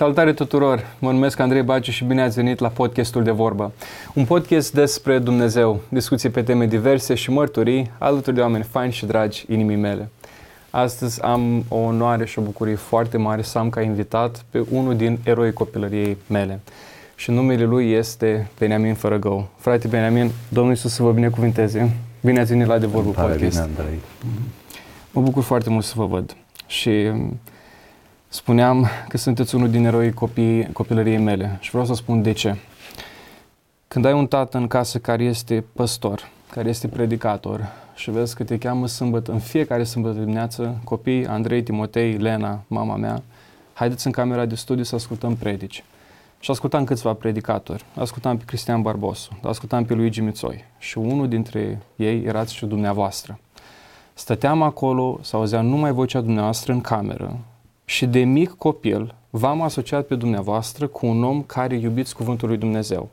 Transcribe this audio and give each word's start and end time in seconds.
Salutare 0.00 0.32
tuturor! 0.32 0.86
Mă 0.98 1.12
numesc 1.12 1.38
Andrei 1.38 1.62
Baciu 1.62 1.90
și 1.90 2.04
bine 2.04 2.22
ați 2.22 2.34
venit 2.34 2.58
la 2.58 2.68
podcastul 2.68 3.22
de 3.22 3.30
vorbă. 3.30 3.72
Un 4.14 4.24
podcast 4.24 4.72
despre 4.72 5.18
Dumnezeu, 5.18 5.80
discuții 5.88 6.28
pe 6.28 6.42
teme 6.42 6.66
diverse 6.66 7.14
și 7.14 7.30
mărturii 7.30 7.90
alături 7.98 8.34
de 8.34 8.40
oameni 8.40 8.64
faini 8.64 8.92
și 8.92 9.06
dragi 9.06 9.44
inimii 9.48 9.76
mele. 9.76 10.10
Astăzi 10.70 11.22
am 11.22 11.64
o 11.68 11.76
onoare 11.76 12.26
și 12.26 12.38
o 12.38 12.42
bucurie 12.42 12.74
foarte 12.74 13.16
mare 13.16 13.42
să 13.42 13.58
am 13.58 13.70
ca 13.70 13.80
invitat 13.80 14.44
pe 14.50 14.64
unul 14.70 14.96
din 14.96 15.18
eroi 15.24 15.52
copilăriei 15.52 16.16
mele. 16.26 16.60
Și 17.14 17.30
numele 17.30 17.64
lui 17.64 17.90
este 17.90 18.50
Beniamin 18.58 18.94
Fărăgău. 18.94 19.48
Frate 19.56 19.88
Beniamin, 19.88 20.30
Domnul 20.48 20.72
Iisus 20.72 20.92
să 20.92 21.02
vă 21.02 21.12
binecuvinteze. 21.12 21.96
Bine 22.20 22.40
ați 22.40 22.50
venit 22.50 22.66
la 22.66 22.78
De 22.78 22.86
Vorbă 22.86 23.10
Podcast. 23.10 23.38
Bine, 23.38 23.60
Andrei. 23.60 23.98
Mă 25.10 25.20
bucur 25.20 25.42
foarte 25.42 25.70
mult 25.70 25.84
să 25.84 25.92
vă 25.96 26.06
văd. 26.06 26.36
Și 26.66 27.10
Spuneam 28.32 28.86
că 29.08 29.16
sunteți 29.16 29.54
unul 29.54 29.70
din 29.70 29.84
eroii 29.84 30.12
copii, 30.12 30.72
copilăriei 30.72 31.18
mele 31.18 31.56
și 31.60 31.70
vreau 31.70 31.84
să 31.84 31.94
spun 31.94 32.22
de 32.22 32.32
ce. 32.32 32.56
Când 33.88 34.04
ai 34.04 34.12
un 34.12 34.26
tată 34.26 34.56
în 34.56 34.66
casă 34.66 34.98
care 34.98 35.24
este 35.24 35.64
păstor, 35.72 36.28
care 36.50 36.68
este 36.68 36.88
predicator 36.88 37.68
și 37.94 38.10
vezi 38.10 38.34
că 38.34 38.44
te 38.44 38.58
cheamă 38.58 38.86
sâmbătă, 38.86 39.32
în 39.32 39.38
fiecare 39.38 39.84
sâmbătă 39.84 40.18
dimineață, 40.18 40.80
copii, 40.84 41.26
Andrei, 41.26 41.62
Timotei, 41.62 42.12
Lena, 42.12 42.62
mama 42.66 42.96
mea, 42.96 43.22
haideți 43.72 44.06
în 44.06 44.12
camera 44.12 44.46
de 44.46 44.54
studiu 44.54 44.84
să 44.84 44.94
ascultăm 44.94 45.36
predici. 45.36 45.84
Și 46.40 46.50
ascultam 46.50 46.84
câțiva 46.84 47.12
predicatori. 47.12 47.84
Ascultam 47.96 48.36
pe 48.36 48.44
Cristian 48.46 48.82
Barbosu, 48.82 49.38
ascultam 49.42 49.84
pe 49.84 49.94
Luigi 49.94 50.20
Mițoi 50.20 50.64
și 50.78 50.98
unul 50.98 51.28
dintre 51.28 51.82
ei 51.96 52.24
erați 52.24 52.54
și 52.54 52.66
dumneavoastră. 52.66 53.38
Stăteam 54.14 54.62
acolo, 54.62 55.18
să 55.22 55.36
auzea 55.36 55.60
numai 55.60 55.92
vocea 55.92 56.20
dumneavoastră 56.20 56.72
în 56.72 56.80
cameră 56.80 57.38
și 57.90 58.06
de 58.06 58.20
mic 58.20 58.50
copil 58.50 59.14
v-am 59.30 59.62
asociat 59.62 60.06
pe 60.06 60.14
dumneavoastră 60.14 60.86
cu 60.86 61.06
un 61.06 61.24
om 61.24 61.42
care 61.42 61.74
iubiți 61.74 62.14
cuvântul 62.14 62.48
lui 62.48 62.56
Dumnezeu, 62.56 63.08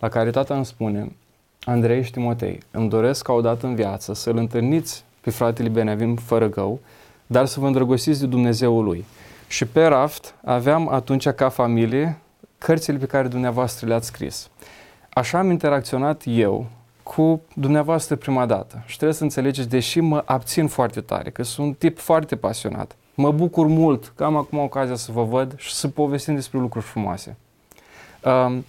la 0.00 0.08
care 0.08 0.30
tata 0.30 0.54
îmi 0.54 0.64
spune, 0.64 1.12
Andrei 1.64 2.04
și 2.04 2.10
Timotei, 2.10 2.60
îmi 2.70 2.88
doresc 2.88 3.22
ca 3.22 3.32
odată 3.32 3.66
în 3.66 3.74
viață 3.74 4.14
să-l 4.14 4.36
întâlniți 4.36 5.04
pe 5.20 5.30
fratele 5.30 5.68
Benevim 5.68 6.16
fără 6.16 6.48
gău, 6.48 6.80
dar 7.26 7.46
să 7.46 7.60
vă 7.60 7.66
îndrăgostiți 7.66 8.20
de 8.20 8.26
Dumnezeul 8.26 8.84
lui. 8.84 9.04
Și 9.48 9.64
pe 9.64 9.84
raft 9.84 10.34
aveam 10.44 10.88
atunci 10.88 11.28
ca 11.28 11.48
familie 11.48 12.18
cărțile 12.58 12.98
pe 12.98 13.06
care 13.06 13.28
dumneavoastră 13.28 13.86
le-ați 13.86 14.06
scris. 14.06 14.48
Așa 15.10 15.38
am 15.38 15.50
interacționat 15.50 16.22
eu 16.26 16.66
cu 17.02 17.40
dumneavoastră 17.54 18.16
prima 18.16 18.46
dată. 18.46 18.82
Și 18.86 18.94
trebuie 18.96 19.16
să 19.16 19.22
înțelegeți, 19.22 19.68
deși 19.68 20.00
mă 20.00 20.22
abțin 20.24 20.66
foarte 20.66 21.00
tare, 21.00 21.30
că 21.30 21.42
sunt 21.42 21.66
un 21.66 21.72
tip 21.72 21.98
foarte 21.98 22.36
pasionat, 22.36 22.96
Mă 23.20 23.30
bucur 23.30 23.66
mult 23.66 24.12
că 24.16 24.24
am 24.24 24.36
acum 24.36 24.58
ocazia 24.58 24.94
să 24.94 25.12
vă 25.12 25.24
văd 25.24 25.54
și 25.56 25.74
să 25.74 25.88
povestim 25.88 26.34
despre 26.34 26.58
lucruri 26.58 26.84
frumoase. 26.84 27.36
Um, 28.24 28.64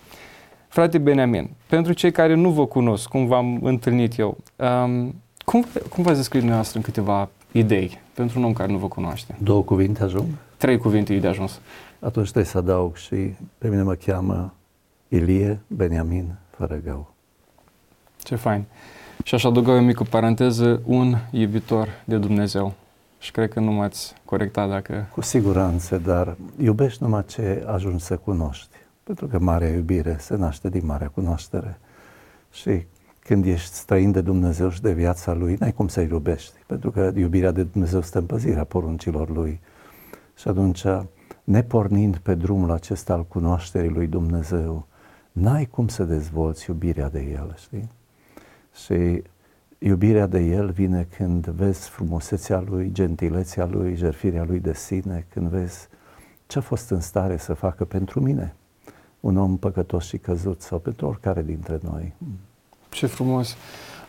frate 0.67 0.97
Beniamin, 0.97 1.49
pentru 1.67 1.94
cei 1.94 2.11
care 2.11 2.33
nu 2.33 2.49
vă 2.49 2.66
cunosc, 2.66 3.07
cum 3.07 3.25
v-am 3.25 3.59
întâlnit 3.63 4.19
eu, 4.19 4.38
um, 4.55 5.16
cum, 5.45 5.66
cum 5.89 6.03
v-ați 6.03 6.17
descris 6.17 6.39
dumneavoastră 6.39 6.77
în 6.77 6.83
câteva 6.83 7.29
idei 7.52 7.99
pentru 8.13 8.39
un 8.39 8.45
om 8.45 8.53
care 8.53 8.72
nu 8.72 8.77
vă 8.77 8.88
cunoaște? 8.88 9.35
Două 9.44 9.61
cuvinte 9.61 10.03
ajung? 10.03 10.27
Trei 10.57 10.77
cuvinte 10.77 11.16
de 11.17 11.27
ajuns. 11.27 11.59
Atunci 11.99 12.25
trebuie 12.31 12.52
să 12.52 12.57
adaug 12.57 12.95
și 12.95 13.16
pe 13.57 13.67
mine 13.67 13.81
mă 13.81 13.94
cheamă 13.94 14.53
Ilie 15.07 15.59
Beniamin 15.67 16.35
Fărăgău. 16.49 17.13
Ce 18.23 18.35
fain. 18.35 18.63
Și 19.23 19.35
aș 19.35 19.44
adăuga 19.44 19.72
o 19.72 19.79
mică 19.79 20.03
paranteză, 20.03 20.81
un 20.85 21.16
iubitor 21.31 21.88
de 22.05 22.17
Dumnezeu. 22.17 22.73
Și 23.22 23.31
cred 23.31 23.53
că 23.53 23.59
nu 23.59 23.72
m-ați 23.72 24.14
corectat 24.25 24.69
dacă... 24.69 25.08
Cu 25.14 25.22
siguranță, 25.22 25.97
dar 25.97 26.36
iubești 26.58 27.03
numai 27.03 27.25
ce 27.25 27.66
ajungi 27.68 28.03
să 28.03 28.18
cunoști. 28.18 28.75
Pentru 29.03 29.28
că 29.28 29.40
marea 29.40 29.69
iubire 29.69 30.18
se 30.19 30.35
naște 30.35 30.69
din 30.69 30.85
marea 30.85 31.07
cunoaștere. 31.07 31.79
Și 32.51 32.85
când 33.19 33.45
ești 33.45 33.73
străin 33.73 34.12
de 34.12 34.22
Dumnezeu 34.22 34.69
și 34.69 34.81
de 34.81 34.94
viața 34.94 35.34
Lui, 35.34 35.56
n-ai 35.59 35.73
cum 35.73 35.88
să-i 35.88 36.07
iubești. 36.12 36.53
Pentru 36.66 36.91
că 36.91 37.12
iubirea 37.16 37.51
de 37.51 37.63
Dumnezeu 37.63 38.01
stă 38.01 38.19
în 38.19 38.25
păzirea 38.25 38.63
poruncilor 38.63 39.29
Lui. 39.29 39.59
Și 40.35 40.47
atunci, 40.47 40.84
nepornind 41.44 42.18
pe 42.18 42.35
drumul 42.35 42.72
acesta 42.72 43.13
al 43.13 43.25
cunoașterii 43.25 43.90
Lui 43.90 44.07
Dumnezeu, 44.07 44.88
n-ai 45.31 45.66
cum 45.66 45.88
să 45.88 46.03
dezvolți 46.03 46.69
iubirea 46.69 47.09
de 47.09 47.22
El, 47.22 47.56
știi? 47.57 47.90
Și 48.85 49.24
Iubirea 49.84 50.28
de 50.28 50.40
El 50.40 50.69
vine 50.69 51.08
când 51.18 51.46
vezi 51.46 51.90
frumusețea 51.90 52.64
Lui, 52.69 52.90
gentilețea 52.92 53.66
Lui, 53.66 53.96
jertfirea 53.96 54.44
Lui 54.44 54.59
de 54.59 54.74
sine, 54.74 55.25
când 55.34 55.47
vezi 55.47 55.88
ce 56.47 56.58
a 56.58 56.62
fost 56.62 56.90
în 56.90 57.00
stare 57.00 57.38
să 57.38 57.53
facă 57.53 57.86
pentru 57.86 58.19
mine, 58.19 58.56
un 59.19 59.38
om 59.38 59.58
păcătos 59.58 60.06
și 60.06 60.18
căzut 60.18 60.62
sau 60.62 60.80
pentru 60.80 61.08
oricare 61.08 61.44
dintre 61.44 61.80
noi. 61.84 62.14
Ce 62.90 63.06
frumos! 63.06 63.56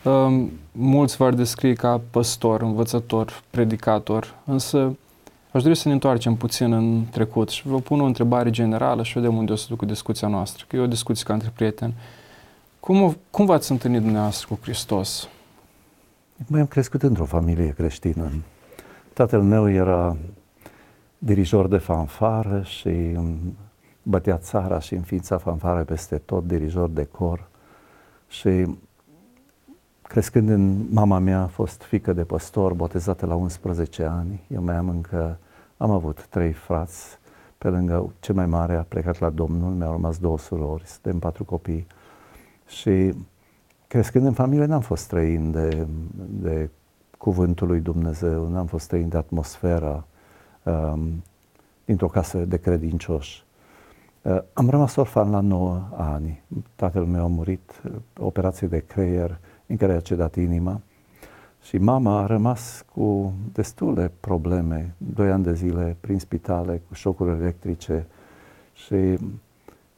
Um, 0.03 0.51
mulți 0.71 1.17
v-ar 1.17 1.33
descrie 1.33 1.73
ca 1.73 2.01
păstor, 2.09 2.61
învățător, 2.61 3.43
predicator, 3.49 4.35
însă 4.45 4.95
aș 5.51 5.63
dori 5.63 5.75
să 5.75 5.87
ne 5.87 5.93
întoarcem 5.93 6.35
puțin 6.35 6.73
în 6.73 7.05
trecut 7.11 7.49
și 7.49 7.67
vă 7.67 7.79
pun 7.79 8.01
o 8.01 8.05
întrebare 8.05 8.49
generală 8.49 9.03
și 9.03 9.13
vedem 9.13 9.37
unde 9.37 9.51
o 9.51 9.55
să 9.55 9.65
ducă 9.69 9.85
discuția 9.85 10.27
noastră, 10.27 10.65
că 10.67 10.75
e 10.75 10.79
o 10.79 10.87
discuție 10.87 11.25
ca 11.25 11.33
între 11.33 11.51
prieteni. 11.55 11.93
Cum, 12.79 13.17
cum 13.29 13.45
v-ați 13.45 13.71
întâlnit 13.71 14.01
dumneavoastră 14.01 14.47
cu 14.49 14.59
Hristos? 14.61 15.27
Mai 16.47 16.59
am 16.59 16.67
crescut 16.67 17.03
într-o 17.03 17.25
familie 17.25 17.69
creștină. 17.69 18.31
Tatăl 19.13 19.41
meu 19.41 19.69
era 19.69 20.17
dirijor 21.17 21.67
de 21.67 21.77
fanfară 21.77 22.61
și 22.61 23.17
bătea 24.03 24.37
țara 24.37 24.79
și 24.79 24.93
înființa 24.93 25.37
fanfare 25.37 25.83
peste 25.83 26.17
tot, 26.17 26.47
dirijor 26.47 26.89
de 26.89 27.03
cor. 27.03 27.47
Și 28.27 28.77
crescând 30.01 30.49
în 30.49 30.85
mama 30.89 31.19
mea 31.19 31.41
a 31.41 31.47
fost 31.47 31.81
fică 31.81 32.13
de 32.13 32.23
păstor, 32.23 32.73
botezată 32.73 33.25
la 33.25 33.35
11 33.35 34.03
ani. 34.03 34.41
Eu 34.47 34.63
mai 34.63 34.75
am 34.75 34.89
încă, 34.89 35.37
am 35.77 35.91
avut 35.91 36.25
trei 36.27 36.51
frați, 36.51 37.17
pe 37.57 37.67
lângă 37.67 38.13
cel 38.19 38.35
mai 38.35 38.45
mare 38.45 38.75
a 38.75 38.83
plecat 38.83 39.19
la 39.19 39.29
Domnul, 39.29 39.71
mi-au 39.71 39.91
rămas 39.91 40.17
două 40.17 40.37
surori, 40.37 40.87
suntem 40.87 41.19
patru 41.19 41.43
copii. 41.43 41.87
Și 42.67 43.13
Crescând 43.93 44.25
în 44.25 44.33
familie 44.33 44.65
n-am 44.65 44.81
fost 44.81 45.03
străin 45.03 45.51
de, 45.51 45.87
de 46.29 46.69
cuvântul 47.17 47.67
lui 47.67 47.79
Dumnezeu, 47.79 48.47
n-am 48.47 48.65
fost 48.65 48.85
străin 48.85 49.09
de 49.09 49.17
atmosfera 49.17 50.05
um, 50.63 51.23
dintr-o 51.85 52.07
casă 52.07 52.37
de 52.37 52.57
credincioși. 52.57 53.43
Uh, 54.21 54.41
am 54.53 54.69
rămas 54.69 54.95
orfan 54.95 55.29
la 55.29 55.39
9 55.39 55.81
ani. 55.97 56.43
Tatăl 56.75 57.05
meu 57.05 57.23
a 57.23 57.27
murit, 57.27 57.81
uh, 57.85 57.91
operație 58.19 58.67
de 58.67 58.79
creier 58.79 59.39
în 59.65 59.77
care 59.77 59.93
a 59.93 59.99
cedat 59.99 60.35
inima 60.35 60.81
și 61.61 61.77
mama 61.77 62.21
a 62.21 62.25
rămas 62.25 62.85
cu 62.93 63.33
destule 63.51 64.11
probleme, 64.19 64.95
doi 64.97 65.31
ani 65.31 65.43
de 65.43 65.53
zile 65.53 65.97
prin 65.99 66.19
spitale, 66.19 66.81
cu 66.87 66.93
șocuri 66.93 67.31
electrice 67.31 68.07
și 68.73 69.17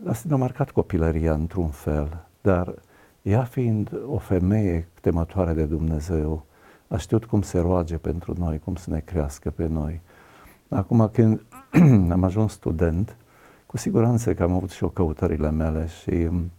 asta 0.08 0.28
ne-a 0.28 0.38
marcat 0.38 0.72
copilăria 0.72 1.34
într-un 1.34 1.70
fel, 1.70 2.26
dar 2.42 2.74
ea 3.26 3.44
fiind 3.44 3.92
o 4.08 4.18
femeie 4.18 4.88
temătoare 5.02 5.54
de 5.54 5.66
Dumnezeu, 5.66 6.46
a 6.88 6.98
știut 6.98 7.26
cum 7.26 7.42
se 7.42 7.60
roage 7.60 7.98
pentru 7.98 8.34
noi, 8.38 8.60
cum 8.60 8.76
să 8.76 8.90
ne 8.90 9.00
crească 9.00 9.50
pe 9.50 9.68
noi. 9.68 10.02
Acum 10.70 11.10
când 11.14 11.42
am 12.12 12.24
ajuns 12.24 12.52
student, 12.52 13.16
cu 13.66 13.78
siguranță 13.78 14.34
că 14.34 14.44
am 14.44 14.54
avut 14.54 14.70
și 14.70 14.84
o 14.84 14.90
căutările 14.90 15.52
mele 15.52 15.88
și 15.88 16.10
mm, 16.10 16.52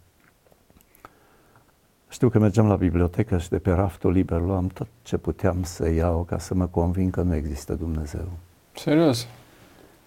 știu 2.09 2.29
că 2.29 2.39
mergeam 2.39 2.67
la 2.67 2.75
bibliotecă 2.75 3.37
și 3.37 3.49
de 3.49 3.59
pe 3.59 3.71
raftul 3.71 4.11
liber 4.11 4.41
luam 4.41 4.67
tot 4.67 4.87
ce 5.01 5.17
puteam 5.17 5.63
să 5.63 5.89
iau 5.89 6.23
ca 6.23 6.37
să 6.37 6.53
mă 6.53 6.65
convin 6.65 7.09
că 7.09 7.21
nu 7.21 7.35
există 7.35 7.73
Dumnezeu. 7.73 8.29
Serios? 8.73 9.27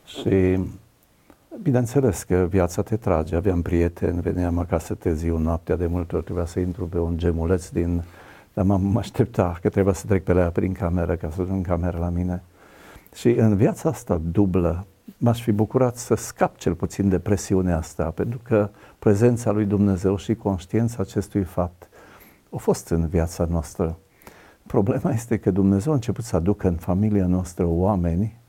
Și 0.04 0.58
Bineînțeles 1.58 2.22
că 2.22 2.46
viața 2.50 2.82
te 2.82 2.96
trage. 2.96 3.36
Aveam 3.36 3.62
prieteni, 3.62 4.20
veneam 4.20 4.58
acasă 4.58 4.94
târziu 4.94 5.36
noaptea, 5.36 5.76
de 5.76 5.86
multe 5.86 6.14
ori 6.14 6.24
trebuia 6.24 6.44
să 6.44 6.60
intru 6.60 6.86
pe 6.86 6.98
un 6.98 7.18
gemuleț 7.18 7.68
din... 7.68 8.02
Dar 8.54 8.64
m-am 8.64 8.96
aștepta 8.96 9.58
că 9.60 9.68
trebuia 9.68 9.92
să 9.92 10.06
trec 10.06 10.24
pe 10.24 10.32
la 10.32 10.48
prin 10.48 10.72
cameră 10.72 11.16
ca 11.16 11.30
să 11.30 11.40
ajung 11.40 11.56
în 11.56 11.62
cameră 11.62 11.98
la 11.98 12.08
mine. 12.08 12.42
Și 13.14 13.28
în 13.28 13.56
viața 13.56 13.88
asta 13.88 14.20
dublă 14.30 14.86
m-aș 15.18 15.42
fi 15.42 15.52
bucurat 15.52 15.96
să 15.96 16.14
scap 16.14 16.56
cel 16.56 16.74
puțin 16.74 17.08
de 17.08 17.18
presiunea 17.18 17.76
asta, 17.76 18.04
pentru 18.04 18.40
că 18.42 18.70
prezența 18.98 19.50
lui 19.50 19.64
Dumnezeu 19.64 20.16
și 20.16 20.34
conștiința 20.34 20.96
acestui 21.00 21.42
fapt 21.42 21.88
au 22.50 22.58
fost 22.58 22.88
în 22.88 23.06
viața 23.06 23.44
noastră. 23.44 23.98
Problema 24.66 25.12
este 25.12 25.38
că 25.38 25.50
Dumnezeu 25.50 25.92
a 25.92 25.94
început 25.94 26.24
să 26.24 26.36
aducă 26.36 26.68
în 26.68 26.76
familia 26.76 27.26
noastră 27.26 27.64
oameni 27.66 28.40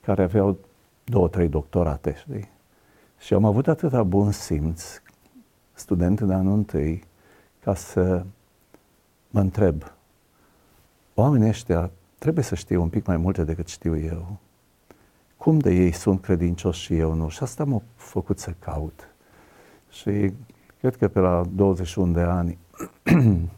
care 0.00 0.22
aveau 0.22 0.58
două, 1.04 1.28
trei 1.28 1.48
doctorate, 1.48 2.14
știi? 2.18 2.50
Și 3.18 3.34
am 3.34 3.44
avut 3.44 3.68
atâta 3.68 4.02
bun 4.02 4.30
simț, 4.30 5.02
student 5.72 6.20
în 6.20 6.30
anul 6.30 6.54
întâi, 6.54 7.04
ca 7.60 7.74
să 7.74 8.24
mă 9.30 9.40
întreb, 9.40 9.82
oamenii 11.14 11.48
ăștia 11.48 11.90
trebuie 12.18 12.44
să 12.44 12.54
știe 12.54 12.76
un 12.76 12.88
pic 12.88 13.06
mai 13.06 13.16
multe 13.16 13.44
decât 13.44 13.68
știu 13.68 13.98
eu. 13.98 14.38
cum 15.36 15.58
de 15.58 15.74
ei 15.74 15.92
sunt 15.92 16.20
credincioși 16.20 16.80
și 16.80 16.96
eu 16.96 17.12
nu. 17.14 17.28
Și 17.28 17.42
asta 17.42 17.64
m-a 17.64 17.82
făcut 17.94 18.38
să 18.38 18.54
caut. 18.58 19.08
Și 19.90 20.32
cred 20.78 20.96
că 20.96 21.08
pe 21.08 21.18
la 21.18 21.42
21 21.54 22.12
de 22.12 22.20
ani 22.20 22.58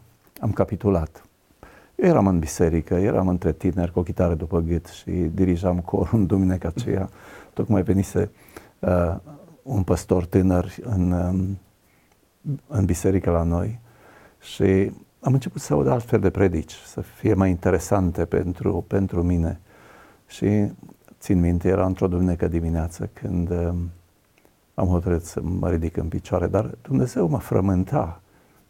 am 0.45 0.51
capitulat. 0.53 1.24
Eu 1.95 2.09
eram 2.09 2.27
în 2.27 2.39
biserică, 2.39 2.93
eram 2.93 3.27
între 3.27 3.53
tineri 3.53 3.91
cu 3.91 3.99
o 3.99 4.03
chitară 4.03 4.33
după 4.33 4.59
gât 4.59 4.85
și 4.85 5.11
dirijam 5.11 5.79
corul 5.79 6.09
în 6.11 6.25
duminica 6.25 6.67
aceea. 6.75 7.09
Tocmai 7.53 7.83
venise 7.83 8.31
uh, 8.79 9.15
un 9.61 9.83
păstor 9.83 10.25
tânăr 10.25 10.75
în, 10.81 11.11
um, 11.11 11.59
în 12.67 12.85
biserică 12.85 13.29
la 13.29 13.43
noi 13.43 13.79
și 14.39 14.91
am 15.19 15.33
început 15.33 15.61
să 15.61 15.73
aud 15.73 15.87
altfel 15.87 16.19
de 16.19 16.29
predici, 16.29 16.73
să 16.73 17.01
fie 17.01 17.33
mai 17.33 17.49
interesante 17.49 18.25
pentru, 18.25 18.85
pentru 18.87 19.23
mine. 19.23 19.59
Și 20.27 20.71
țin 21.19 21.39
minte, 21.39 21.67
era 21.67 21.85
într-o 21.85 22.07
duminică 22.07 22.47
dimineață 22.47 23.09
când 23.13 23.49
um, 23.49 23.89
am 24.73 24.87
hotărât 24.87 25.23
să 25.23 25.41
mă 25.41 25.69
ridic 25.69 25.97
în 25.97 26.07
picioare, 26.07 26.47
dar 26.47 26.77
Dumnezeu 26.81 27.27
mă 27.27 27.39
frământa 27.39 28.21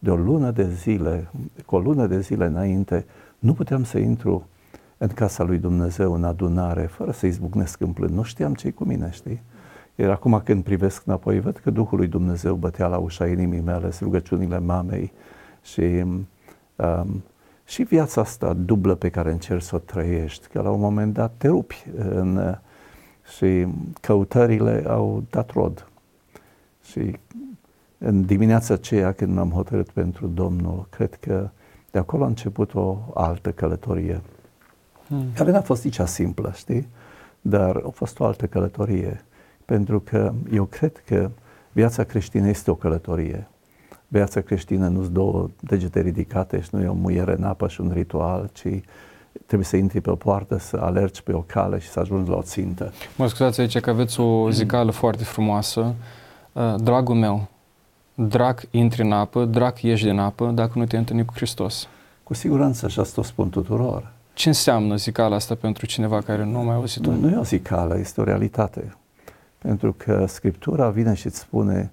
de 0.05 0.11
o 0.11 0.15
lună 0.15 0.51
de 0.51 0.69
zile, 0.69 1.29
cu 1.65 1.75
o 1.75 1.79
lună 1.79 2.07
de 2.07 2.19
zile 2.19 2.45
înainte, 2.45 3.05
nu 3.39 3.53
puteam 3.53 3.83
să 3.83 3.97
intru 3.97 4.47
în 4.97 5.07
casa 5.07 5.43
lui 5.43 5.57
Dumnezeu, 5.57 6.13
în 6.13 6.23
adunare, 6.23 6.85
fără 6.85 7.11
să 7.11 7.25
izbucnesc 7.25 7.81
în 7.81 7.91
plâns. 7.91 8.11
Nu 8.11 8.23
știam 8.23 8.53
ce 8.53 8.71
cu 8.71 8.83
mine, 8.83 9.09
știi? 9.11 9.41
Iar 9.95 10.09
acum 10.09 10.41
când 10.43 10.63
privesc 10.63 11.05
înapoi, 11.05 11.39
văd 11.39 11.57
că 11.57 11.69
Duhul 11.69 11.97
lui 11.97 12.07
Dumnezeu 12.07 12.55
bătea 12.55 12.87
la 12.87 12.97
ușa 12.97 13.27
inimii 13.27 13.59
mele, 13.59 13.89
rugăciunile 14.01 14.59
mamei 14.59 15.11
și, 15.63 16.03
um, 16.75 17.23
și 17.65 17.83
viața 17.83 18.21
asta 18.21 18.53
dublă 18.53 18.95
pe 18.95 19.09
care 19.09 19.31
încerci 19.31 19.63
să 19.63 19.75
o 19.75 19.79
trăiești, 19.79 20.47
că 20.47 20.61
la 20.61 20.69
un 20.69 20.79
moment 20.79 21.13
dat 21.13 21.33
te 21.37 21.47
rupi 21.47 21.85
în, 21.95 22.57
și 23.37 23.67
căutările 24.01 24.83
au 24.87 25.23
dat 25.29 25.51
rod. 25.51 25.87
Și 26.83 27.17
în 27.97 28.25
dimineața 28.25 28.73
aceea 28.73 29.11
când 29.11 29.35
m-am 29.35 29.51
hotărât 29.51 29.89
pentru 29.89 30.27
Domnul, 30.27 30.87
cred 30.89 31.15
că 31.15 31.49
de 31.91 31.99
acolo 31.99 32.23
a 32.23 32.27
început 32.27 32.73
o 32.73 32.97
altă 33.13 33.51
călătorie, 33.51 34.21
hmm. 35.07 35.25
care 35.35 35.51
n-a 35.51 35.61
fost 35.61 35.83
nici 35.83 35.99
simplă, 35.99 36.51
știi? 36.55 36.87
Dar 37.41 37.81
a 37.85 37.89
fost 37.89 38.19
o 38.19 38.25
altă 38.25 38.45
călătorie, 38.45 39.25
pentru 39.65 39.99
că 39.99 40.33
eu 40.51 40.63
cred 40.63 41.03
că 41.05 41.29
viața 41.71 42.03
creștină 42.03 42.47
este 42.47 42.71
o 42.71 42.75
călătorie. 42.75 43.47
Viața 44.07 44.41
creștină 44.41 44.87
nu-s 44.87 45.09
două 45.09 45.49
degete 45.59 46.01
ridicate 46.01 46.61
și 46.61 46.69
nu 46.71 46.81
e 46.81 46.87
o 46.87 46.93
muiere 46.93 47.35
în 47.37 47.43
apă 47.43 47.67
și 47.67 47.81
un 47.81 47.91
ritual, 47.93 48.49
ci 48.53 48.67
trebuie 49.45 49.67
să 49.67 49.77
intri 49.77 50.01
pe 50.01 50.09
o 50.09 50.15
poartă, 50.15 50.57
să 50.57 50.77
alergi 50.77 51.23
pe 51.23 51.33
o 51.33 51.41
cale 51.41 51.79
și 51.79 51.87
să 51.87 51.99
ajungi 51.99 52.29
la 52.29 52.35
o 52.35 52.41
țintă. 52.41 52.91
Mă 53.17 53.27
scuzați 53.27 53.59
aici 53.59 53.79
că 53.79 53.89
aveți 53.89 54.19
o 54.19 54.49
zicală 54.49 54.91
foarte 54.91 55.23
frumoasă. 55.23 55.93
Uh, 56.51 56.75
dragul 56.77 57.15
meu, 57.15 57.47
drac 58.15 58.61
intri 58.71 59.01
în 59.01 59.11
apă, 59.11 59.45
drac 59.45 59.81
ieși 59.81 60.03
din 60.03 60.19
apă 60.19 60.51
dacă 60.51 60.71
nu 60.75 60.85
te 60.85 60.97
întâlni 60.97 61.25
cu 61.25 61.33
Hristos. 61.35 61.87
Cu 62.23 62.33
siguranță 62.33 62.87
și 62.87 62.99
asta 62.99 63.21
o 63.21 63.23
spun 63.23 63.49
tuturor. 63.49 64.11
Ce 64.33 64.47
înseamnă 64.47 64.95
zicala 64.95 65.35
asta 65.35 65.55
pentru 65.55 65.85
cineva 65.85 66.21
care 66.21 66.43
nu 66.43 66.63
mai 66.63 66.75
auzit-o? 66.75 67.11
Nu, 67.11 67.19
nu 67.19 67.29
e 67.29 67.37
o 67.37 67.43
zicală, 67.43 67.97
este 67.99 68.21
o 68.21 68.23
realitate. 68.23 68.95
Pentru 69.57 69.93
că 69.97 70.25
Scriptura 70.27 70.89
vine 70.89 71.13
și 71.13 71.25
îți 71.25 71.39
spune 71.39 71.91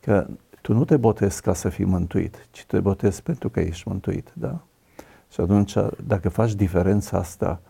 că 0.00 0.26
tu 0.60 0.72
nu 0.72 0.84
te 0.84 0.96
botezi 0.96 1.42
ca 1.42 1.54
să 1.54 1.68
fii 1.68 1.84
mântuit, 1.84 2.46
ci 2.50 2.64
te 2.64 2.80
botezi 2.80 3.22
pentru 3.22 3.48
că 3.48 3.60
ești 3.60 3.88
mântuit, 3.88 4.32
da? 4.32 4.58
Și 5.32 5.40
atunci, 5.40 5.74
dacă 6.06 6.28
faci 6.28 6.54
diferența 6.54 7.18
asta, 7.18 7.60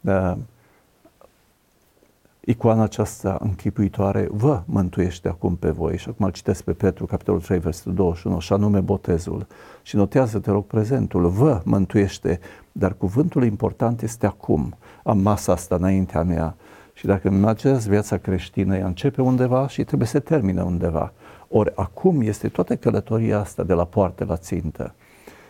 da, 0.00 0.38
icoana 2.44 2.82
aceasta 2.82 3.38
închipuitoare 3.40 4.28
vă 4.30 4.62
mântuiește 4.64 5.28
acum 5.28 5.56
pe 5.56 5.70
voi. 5.70 5.98
Și 5.98 6.08
acum 6.08 6.26
îl 6.26 6.32
citesc 6.32 6.62
pe 6.62 6.72
Petru, 6.72 7.06
capitolul 7.06 7.40
3, 7.40 7.58
versetul 7.58 7.94
21, 7.94 8.38
și 8.38 8.52
anume 8.52 8.80
botezul. 8.80 9.46
Și 9.82 9.96
notează, 9.96 10.38
te 10.38 10.50
rog, 10.50 10.64
prezentul, 10.64 11.28
vă 11.28 11.60
mântuiește, 11.64 12.40
dar 12.72 12.94
cuvântul 12.94 13.44
important 13.44 14.02
este 14.02 14.26
acum. 14.26 14.74
Am 15.04 15.18
masa 15.18 15.52
asta 15.52 15.74
înaintea 15.74 16.22
mea. 16.22 16.56
Și 16.92 17.06
dacă 17.06 17.28
imaginează 17.28 17.88
viața 17.88 18.16
creștină, 18.16 18.76
ea 18.76 18.86
începe 18.86 19.22
undeva 19.22 19.68
și 19.68 19.84
trebuie 19.84 20.08
să 20.08 20.18
termine 20.18 20.62
undeva. 20.62 21.12
Ori 21.48 21.72
acum 21.74 22.20
este 22.20 22.48
toată 22.48 22.76
călătoria 22.76 23.38
asta 23.38 23.62
de 23.62 23.72
la 23.72 23.84
poartă 23.84 24.24
la 24.24 24.36
țintă. 24.36 24.94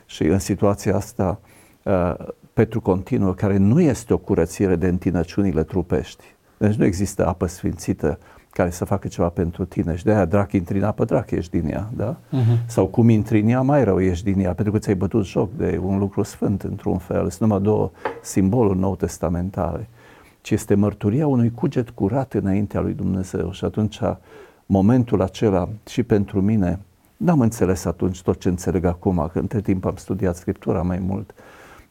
Și 0.07 0.23
în 0.23 0.39
situația 0.39 0.97
asta, 0.97 1.41
uh, 1.83 2.15
Petru 2.53 2.81
continuă, 2.81 3.35
care 3.35 3.57
nu 3.57 3.81
este 3.81 4.13
o 4.13 4.19
curățire 4.19 4.77
de 4.77 4.87
întinăciunile 4.87 5.63
trupești, 5.63 6.25
deci 6.67 6.77
nu 6.77 6.85
există 6.85 7.27
apă 7.27 7.47
sfințită 7.47 8.19
care 8.51 8.71
să 8.71 8.85
facă 8.85 9.09
ceva 9.09 9.29
pentru 9.29 9.65
tine 9.65 9.97
și 9.97 10.05
de 10.05 10.13
aia 10.13 10.25
drac 10.25 10.53
intri 10.53 10.79
în 10.79 10.85
apă, 10.85 11.05
drac 11.05 11.31
ești 11.31 11.61
din 11.61 11.71
ea, 11.71 11.89
da? 11.97 12.17
Uh-huh. 12.17 12.67
Sau 12.67 12.87
cum 12.87 13.09
intri 13.09 13.41
în 13.41 13.49
ea, 13.49 13.61
mai 13.61 13.85
rău 13.85 14.01
ești 14.01 14.33
din 14.33 14.41
ea, 14.45 14.53
pentru 14.53 14.73
că 14.73 14.79
ți-ai 14.79 14.95
bătut 14.95 15.25
joc 15.25 15.51
de 15.57 15.81
un 15.83 15.99
lucru 15.99 16.23
sfânt 16.23 16.63
într-un 16.63 16.99
fel. 16.99 17.31
Sunt 17.31 17.41
numai 17.41 17.61
două 17.61 17.91
simboluri 18.23 18.79
nou 18.79 18.97
testamentale. 18.97 19.89
Ci 20.41 20.51
este 20.51 20.75
mărturia 20.75 21.27
unui 21.27 21.51
cuget 21.51 21.91
curat 21.91 22.35
înaintea 22.35 22.81
lui 22.81 22.93
Dumnezeu 22.93 23.53
și 23.53 23.65
atunci 23.65 24.01
momentul 24.67 25.23
acela 25.23 25.69
și 25.87 26.03
pentru 26.03 26.41
mine, 26.41 26.79
n-am 27.17 27.41
înțeles 27.41 27.85
atunci 27.85 28.23
tot 28.23 28.41
ce 28.41 28.49
înțeleg 28.49 28.85
acum, 28.85 29.29
că 29.33 29.39
între 29.39 29.61
timp 29.61 29.85
am 29.85 29.97
studiat 29.97 30.37
Scriptura 30.37 30.83
mai 30.83 30.99
mult, 30.99 31.35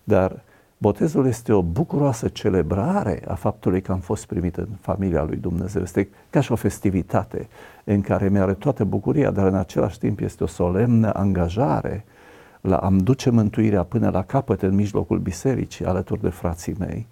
dar 0.03 0.43
Botezul 0.81 1.27
este 1.27 1.53
o 1.53 1.61
bucuroasă 1.61 2.27
celebrare 2.27 3.21
a 3.27 3.33
faptului 3.33 3.81
că 3.81 3.91
am 3.91 3.99
fost 3.99 4.25
primit 4.25 4.55
în 4.55 4.67
familia 4.79 5.23
lui 5.23 5.37
Dumnezeu. 5.37 5.81
Este 5.81 6.09
ca 6.29 6.41
și 6.41 6.51
o 6.51 6.55
festivitate 6.55 7.47
în 7.83 8.01
care 8.01 8.29
mi-are 8.29 8.53
toată 8.53 8.83
bucuria, 8.83 9.31
dar 9.31 9.47
în 9.47 9.55
același 9.55 9.99
timp 9.99 10.19
este 10.19 10.43
o 10.43 10.47
solemnă 10.47 11.13
angajare 11.13 12.05
la 12.61 12.77
a-mi 12.77 13.01
duce 13.01 13.29
mântuirea 13.29 13.83
până 13.83 14.09
la 14.09 14.23
capăt 14.23 14.61
în 14.61 14.75
mijlocul 14.75 15.19
bisericii, 15.19 15.85
alături 15.85 16.21
de 16.21 16.29
frații 16.29 16.75
mei. 16.79 17.07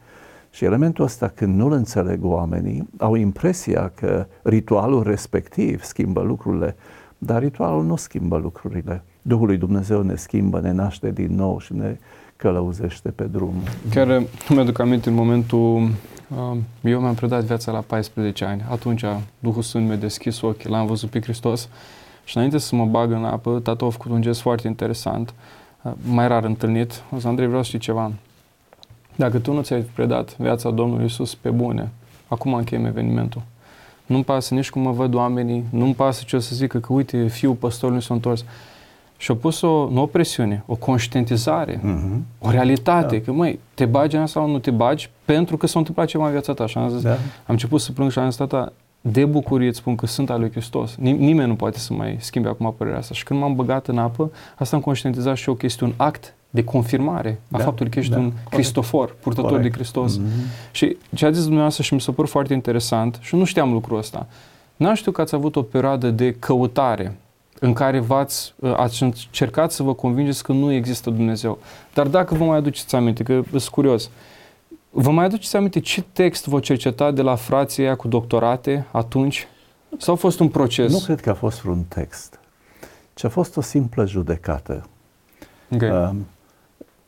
Și 0.49 0.65
elementul 0.65 1.03
ăsta, 1.03 1.27
când 1.27 1.55
nu-l 1.55 1.71
înțeleg 1.71 2.23
oamenii, 2.23 2.89
au 2.97 3.15
impresia 3.15 3.91
că 3.95 4.25
ritualul 4.43 5.03
respectiv 5.03 5.83
schimbă 5.83 6.21
lucrurile, 6.21 6.75
dar 7.17 7.41
ritualul 7.41 7.85
nu 7.85 7.95
schimbă 7.95 8.37
lucrurile. 8.37 9.03
Duhul 9.21 9.47
lui 9.47 9.57
Dumnezeu 9.57 10.01
ne 10.01 10.15
schimbă, 10.15 10.59
ne 10.59 10.71
naște 10.71 11.11
din 11.11 11.35
nou 11.35 11.59
și 11.59 11.73
ne 11.73 11.97
călăuzește 12.41 13.09
pe 13.09 13.23
drum. 13.23 13.53
Chiar 13.89 14.23
mi-aduc 14.49 14.79
aminte 14.79 15.09
în 15.09 15.15
momentul, 15.15 15.81
uh, 16.27 16.57
eu 16.81 16.99
mi-am 16.99 17.13
predat 17.13 17.43
viața 17.43 17.71
la 17.71 17.79
14 17.79 18.45
ani. 18.45 18.65
Atunci 18.69 19.03
Duhul 19.39 19.61
Sfânt 19.61 19.87
mi-a 19.87 19.95
deschis 19.95 20.41
ochii, 20.41 20.69
l-am 20.69 20.85
văzut 20.85 21.09
pe 21.09 21.21
Hristos 21.21 21.69
și 22.23 22.37
înainte 22.37 22.57
să 22.57 22.75
mă 22.75 22.85
bag 22.85 23.11
în 23.11 23.25
apă, 23.25 23.59
tata 23.63 23.85
a 23.85 23.89
făcut 23.89 24.11
un 24.11 24.21
gest 24.21 24.41
foarte 24.41 24.67
interesant, 24.67 25.33
uh, 25.81 25.91
mai 26.11 26.27
rar 26.27 26.43
întâlnit. 26.43 27.03
O 27.15 27.19
să, 27.19 27.27
Andrei, 27.27 27.47
vreau 27.47 27.61
să 27.61 27.67
știi 27.67 27.79
ceva. 27.79 28.11
Dacă 29.15 29.39
tu 29.39 29.53
nu 29.53 29.61
ți-ai 29.61 29.81
predat 29.81 30.37
viața 30.37 30.69
Domnului 30.69 31.05
Isus 31.05 31.35
pe 31.35 31.49
bune, 31.49 31.89
acum 32.27 32.53
încheiem 32.53 32.85
evenimentul. 32.85 33.41
Nu-mi 34.05 34.23
pasă 34.23 34.53
nici 34.53 34.69
cum 34.69 34.81
mă 34.81 34.91
văd 34.91 35.13
oamenii, 35.13 35.63
nu-mi 35.69 35.95
pasă 35.95 36.23
ce 36.25 36.35
o 36.35 36.39
să 36.39 36.55
zică 36.55 36.79
că 36.79 36.93
uite, 36.93 37.27
fiul 37.27 37.53
păstorului 37.53 38.01
s-a 38.01 38.13
întors. 38.13 38.45
Și 39.21 39.31
a 39.31 39.35
pus 39.35 39.61
o, 39.61 39.89
nu 39.89 40.01
o 40.01 40.05
presiune, 40.05 40.63
o 40.65 40.75
conștientizare, 40.75 41.77
uh-huh. 41.77 42.19
o 42.39 42.49
realitate, 42.49 43.17
da. 43.17 43.23
că 43.23 43.31
măi, 43.31 43.59
te 43.73 43.85
bagi 43.85 44.15
în 44.15 44.25
sau 44.25 44.47
nu 44.47 44.59
te 44.59 44.71
bagi 44.71 45.09
pentru 45.25 45.57
că 45.57 45.67
s-a 45.67 45.79
întâmplat 45.79 46.07
ceva 46.07 46.25
în 46.25 46.31
viața 46.31 46.53
ta. 46.53 46.65
Și 46.65 46.77
am 46.77 46.89
zis, 46.89 47.01
da. 47.01 47.11
am 47.11 47.17
început 47.47 47.81
să 47.81 47.91
plâng 47.91 48.11
și 48.11 48.19
am 48.19 48.25
zis, 48.25 48.35
tata, 48.35 48.73
de 49.01 49.25
bucurie 49.25 49.67
îți 49.67 49.77
spun 49.77 49.95
că 49.95 50.05
sunt 50.05 50.29
al 50.29 50.39
lui 50.39 50.51
Hristos. 50.51 50.95
Nim- 50.95 51.17
nimeni 51.17 51.47
nu 51.47 51.55
poate 51.55 51.77
să 51.77 51.93
mai 51.93 52.17
schimbe 52.19 52.49
acum 52.49 52.73
părerea 52.77 52.99
asta. 52.99 53.13
Și 53.13 53.23
când 53.23 53.39
m-am 53.39 53.55
băgat 53.55 53.87
în 53.87 53.97
apă, 53.97 54.31
asta 54.57 54.75
am 54.75 54.81
conștientizat 54.81 55.35
și 55.35 55.49
o 55.49 55.53
chestie, 55.53 55.85
un 55.85 55.93
act 55.97 56.33
de 56.49 56.63
confirmare 56.63 57.41
a 57.51 57.57
da, 57.57 57.63
faptului 57.63 57.91
că 57.91 57.99
ești 57.99 58.11
da, 58.11 58.17
un 58.17 58.29
corect. 58.29 58.49
Cristofor, 58.49 59.15
purtător 59.19 59.49
corect. 59.49 59.69
de 59.69 59.77
Hristos. 59.77 60.19
Mm-hmm. 60.19 60.71
Și 60.71 60.97
ce 61.15 61.25
a 61.25 61.31
zis 61.31 61.43
dumneavoastră 61.43 61.83
și 61.83 61.93
mi 61.93 62.01
s-a 62.01 62.11
părut 62.11 62.29
foarte 62.29 62.53
interesant 62.53 63.17
și 63.21 63.35
nu 63.35 63.43
știam 63.43 63.71
lucrul 63.71 63.97
ăsta. 63.97 64.27
N-am 64.75 64.93
știut 64.93 65.15
că 65.15 65.21
ați 65.21 65.35
avut 65.35 65.55
o 65.55 65.61
perioadă 65.61 66.09
de 66.09 66.35
căutare 66.39 67.17
în 67.59 67.73
care 67.73 67.99
v-ați, 67.99 68.53
uh, 68.59 68.73
ați 68.75 69.03
încercat 69.03 69.71
să 69.71 69.83
vă 69.83 69.93
convingeți 69.93 70.43
că 70.43 70.51
nu 70.51 70.71
există 70.71 71.09
Dumnezeu. 71.09 71.57
Dar 71.93 72.07
dacă 72.07 72.35
vă 72.35 72.43
mai 72.43 72.57
aduceți 72.57 72.95
aminte, 72.95 73.23
că 73.23 73.41
sunt 73.49 73.63
curios, 73.63 74.09
vă 74.89 75.11
mai 75.11 75.25
aduceți 75.25 75.55
aminte 75.55 75.79
ce 75.79 76.01
text 76.01 76.47
vă 76.47 76.59
cerceta 76.59 77.11
de 77.11 77.21
la 77.21 77.35
frații 77.35 77.83
aia 77.83 77.95
cu 77.95 78.07
doctorate 78.07 78.85
atunci? 78.91 79.47
Sau 79.97 80.13
a 80.13 80.17
fost 80.17 80.39
un 80.39 80.49
proces? 80.49 80.91
Nu 80.91 80.99
cred 80.99 81.21
că 81.21 81.29
a 81.29 81.33
fost 81.33 81.61
vreun 81.61 81.83
text, 81.87 82.39
ci 83.13 83.23
a 83.23 83.29
fost 83.29 83.57
o 83.57 83.61
simplă 83.61 84.05
judecată. 84.05 84.85
Okay. 85.71 85.89
Um, 85.89 86.27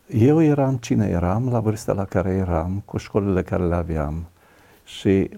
eu 0.07 0.43
eram 0.43 0.75
cine 0.75 1.07
eram, 1.07 1.49
la 1.51 1.59
vârsta 1.59 1.93
la 1.93 2.05
care 2.05 2.29
eram, 2.29 2.81
cu 2.85 2.97
școlile 2.97 3.41
care 3.41 3.63
le 3.63 3.75
aveam 3.75 4.25
și 4.83 5.29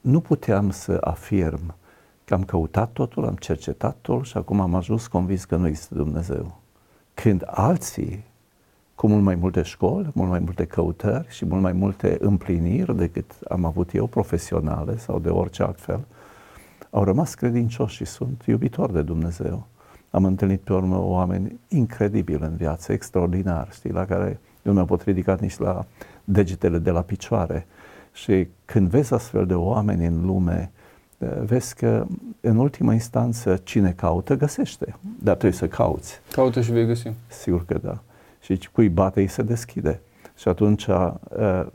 nu 0.00 0.20
puteam 0.20 0.70
să 0.70 0.98
afirm 1.00 1.74
că 2.28 2.34
am 2.34 2.44
căutat 2.44 2.90
totul, 2.92 3.26
am 3.26 3.34
cercetat 3.34 3.96
totul 4.00 4.24
și 4.24 4.36
acum 4.36 4.60
am 4.60 4.74
ajuns 4.74 5.06
convins 5.06 5.44
că 5.44 5.56
nu 5.56 5.66
există 5.66 5.94
Dumnezeu. 5.94 6.58
Când 7.14 7.42
alții 7.46 8.24
cu 8.94 9.08
mult 9.08 9.22
mai 9.22 9.34
multe 9.34 9.62
școli, 9.62 10.10
mult 10.14 10.30
mai 10.30 10.38
multe 10.38 10.64
căutări 10.64 11.26
și 11.28 11.44
mult 11.44 11.62
mai 11.62 11.72
multe 11.72 12.16
împliniri 12.20 12.96
decât 12.96 13.32
am 13.48 13.64
avut 13.64 13.94
eu 13.94 14.06
profesionale 14.06 14.98
sau 14.98 15.18
de 15.18 15.28
orice 15.28 15.62
altfel, 15.62 16.00
au 16.90 17.04
rămas 17.04 17.34
credincioși 17.34 17.96
și 17.96 18.04
sunt 18.04 18.42
iubitori 18.46 18.92
de 18.92 19.02
Dumnezeu. 19.02 19.66
Am 20.10 20.24
întâlnit 20.24 20.60
pe 20.60 20.72
urmă 20.72 20.98
oameni 20.98 21.58
incredibili 21.68 22.42
în 22.42 22.56
viață, 22.56 22.92
extraordinar, 22.92 23.68
știi, 23.72 23.90
la 23.90 24.04
care 24.04 24.40
nu 24.62 24.72
mi-am 24.72 24.86
pot 24.86 25.02
ridica 25.02 25.36
nici 25.40 25.58
la 25.58 25.86
degetele 26.24 26.78
de 26.78 26.90
la 26.90 27.02
picioare. 27.02 27.66
Și 28.12 28.48
când 28.64 28.88
vezi 28.88 29.14
astfel 29.14 29.46
de 29.46 29.54
oameni 29.54 30.06
în 30.06 30.26
lume, 30.26 30.72
vezi 31.18 31.74
că 31.74 32.06
în 32.40 32.56
ultima 32.56 32.92
instanță 32.92 33.56
cine 33.56 33.92
caută 33.92 34.34
găsește, 34.34 34.94
dar 35.22 35.34
trebuie 35.34 35.58
să 35.58 35.68
cauți. 35.68 36.20
Caută 36.32 36.60
și 36.60 36.72
vei 36.72 36.86
găsi. 36.86 37.12
Sigur 37.26 37.64
că 37.64 37.78
da. 37.82 37.98
Și 38.40 38.68
cui 38.72 38.88
bate 38.88 39.20
îi 39.20 39.28
se 39.28 39.42
deschide. 39.42 40.00
Și 40.36 40.48
atunci 40.48 40.86
uh, 40.86 41.66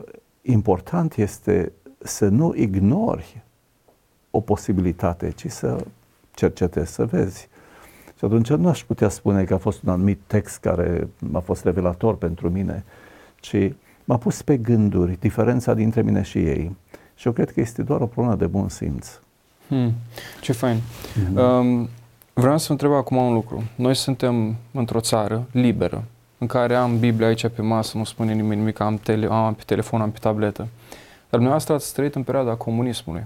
important 0.42 1.16
este 1.16 1.72
să 1.98 2.28
nu 2.28 2.54
ignori 2.54 3.42
o 4.30 4.40
posibilitate, 4.40 5.30
ci 5.30 5.50
să 5.50 5.84
cercetezi, 6.34 6.92
să 6.92 7.04
vezi. 7.04 7.48
Și 8.18 8.24
atunci 8.24 8.48
nu 8.48 8.68
aș 8.68 8.84
putea 8.84 9.08
spune 9.08 9.44
că 9.44 9.54
a 9.54 9.58
fost 9.58 9.82
un 9.82 9.92
anumit 9.92 10.20
text 10.26 10.58
care 10.58 11.08
a 11.32 11.38
fost 11.38 11.64
revelator 11.64 12.16
pentru 12.16 12.50
mine, 12.50 12.84
ci 13.40 13.72
m-a 14.04 14.18
pus 14.18 14.42
pe 14.42 14.56
gânduri 14.56 15.16
diferența 15.20 15.74
dintre 15.74 16.02
mine 16.02 16.22
și 16.22 16.38
ei. 16.38 16.76
Și 17.14 17.26
eu 17.26 17.32
cred 17.32 17.50
că 17.50 17.60
este 17.60 17.82
doar 17.82 18.00
o 18.00 18.06
problemă 18.06 18.36
de 18.36 18.46
bun 18.46 18.68
simț. 18.68 19.08
Hmm, 19.68 19.92
ce 20.40 20.52
fain. 20.52 20.76
Mm-hmm. 20.76 21.36
Um, 21.36 21.88
vreau 22.32 22.58
să 22.58 22.70
întreb 22.72 22.92
acum 22.92 23.16
un 23.16 23.32
lucru. 23.32 23.62
Noi 23.74 23.94
suntem 23.94 24.56
într-o 24.72 25.00
țară 25.00 25.46
liberă, 25.50 26.04
în 26.38 26.46
care 26.46 26.74
am 26.74 26.98
Biblia 26.98 27.26
aici 27.26 27.48
pe 27.48 27.62
masă, 27.62 27.98
nu 27.98 28.04
spune 28.04 28.32
nimeni 28.32 28.60
nimic, 28.60 28.80
am, 28.80 28.96
tele, 28.96 29.26
am 29.30 29.54
pe 29.54 29.62
telefon, 29.66 30.00
am 30.00 30.10
pe 30.10 30.18
tabletă. 30.20 30.68
Dar 31.30 31.42
dumneavoastră 31.42 31.74
ați 31.74 31.94
trăit 31.94 32.14
în 32.14 32.22
perioada 32.22 32.54
comunismului. 32.54 33.24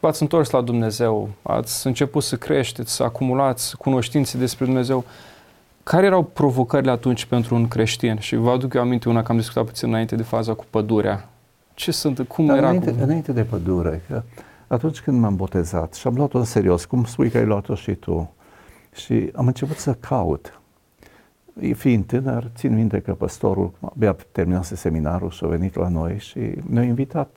V-ați 0.00 0.22
întors 0.22 0.50
la 0.50 0.60
Dumnezeu, 0.60 1.28
ați 1.42 1.86
început 1.86 2.22
să 2.22 2.36
creșteți, 2.36 2.92
să 2.92 3.02
acumulați 3.02 3.76
cunoștințe 3.76 4.38
despre 4.38 4.64
Dumnezeu. 4.64 5.04
Care 5.82 6.06
erau 6.06 6.22
provocările 6.22 6.90
atunci 6.90 7.24
pentru 7.24 7.54
un 7.54 7.68
creștin? 7.68 8.18
Și 8.18 8.36
vă 8.36 8.50
aduc 8.50 8.74
eu 8.74 8.80
aminte 8.80 9.08
una 9.08 9.22
că 9.22 9.32
am 9.32 9.38
discutat 9.38 9.64
puțin 9.64 9.88
înainte 9.88 10.16
de 10.16 10.22
faza 10.22 10.54
cu 10.54 10.64
pădurea. 10.70 11.28
Ce 11.74 11.90
sunt, 11.90 12.20
cum 12.28 12.46
Dar 12.46 12.56
era 12.56 12.66
înainte, 12.66 12.92
cu... 12.92 13.02
înainte 13.02 13.32
de 13.32 13.42
pădure, 13.42 14.02
că 14.08 14.22
atunci 14.72 15.00
când 15.00 15.20
m-am 15.20 15.36
botezat 15.36 15.94
și 15.94 16.06
am 16.06 16.14
luat-o 16.14 16.38
în 16.38 16.44
serios, 16.44 16.84
cum 16.84 17.04
spui 17.04 17.30
că 17.30 17.38
ai 17.38 17.44
luat-o 17.44 17.74
și 17.74 17.94
tu, 17.94 18.32
și 18.94 19.30
am 19.34 19.46
început 19.46 19.76
să 19.76 19.94
caut. 19.94 20.60
Fiind 21.74 22.04
tânăr, 22.04 22.50
țin 22.54 22.74
minte 22.74 23.00
că 23.00 23.14
păstorul 23.14 23.72
abia 23.80 24.16
terminase 24.32 24.76
seminarul 24.76 25.30
și 25.30 25.44
a 25.44 25.46
venit 25.46 25.74
la 25.74 25.88
noi 25.88 26.18
și 26.18 26.40
ne-a 26.66 26.82
invitat 26.82 27.36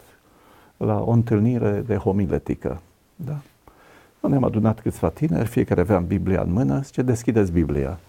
la 0.77 1.01
o 1.01 1.09
întâlnire 1.09 1.83
de 1.85 1.95
homiletică. 1.95 2.81
Da? 3.15 3.39
Ne-am 4.27 4.43
adunat 4.43 4.79
câțiva 4.79 5.09
tineri, 5.09 5.47
fiecare 5.47 5.81
avea 5.81 5.99
Biblia 5.99 6.41
în 6.41 6.51
mână, 6.51 6.79
zice, 6.79 7.01
deschideți 7.01 7.51
Biblia. 7.51 7.99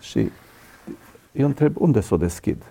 Și 0.00 0.30
eu 1.32 1.46
întreb, 1.46 1.74
unde 1.78 2.00
să 2.00 2.14
o 2.14 2.16
deschid? 2.16 2.62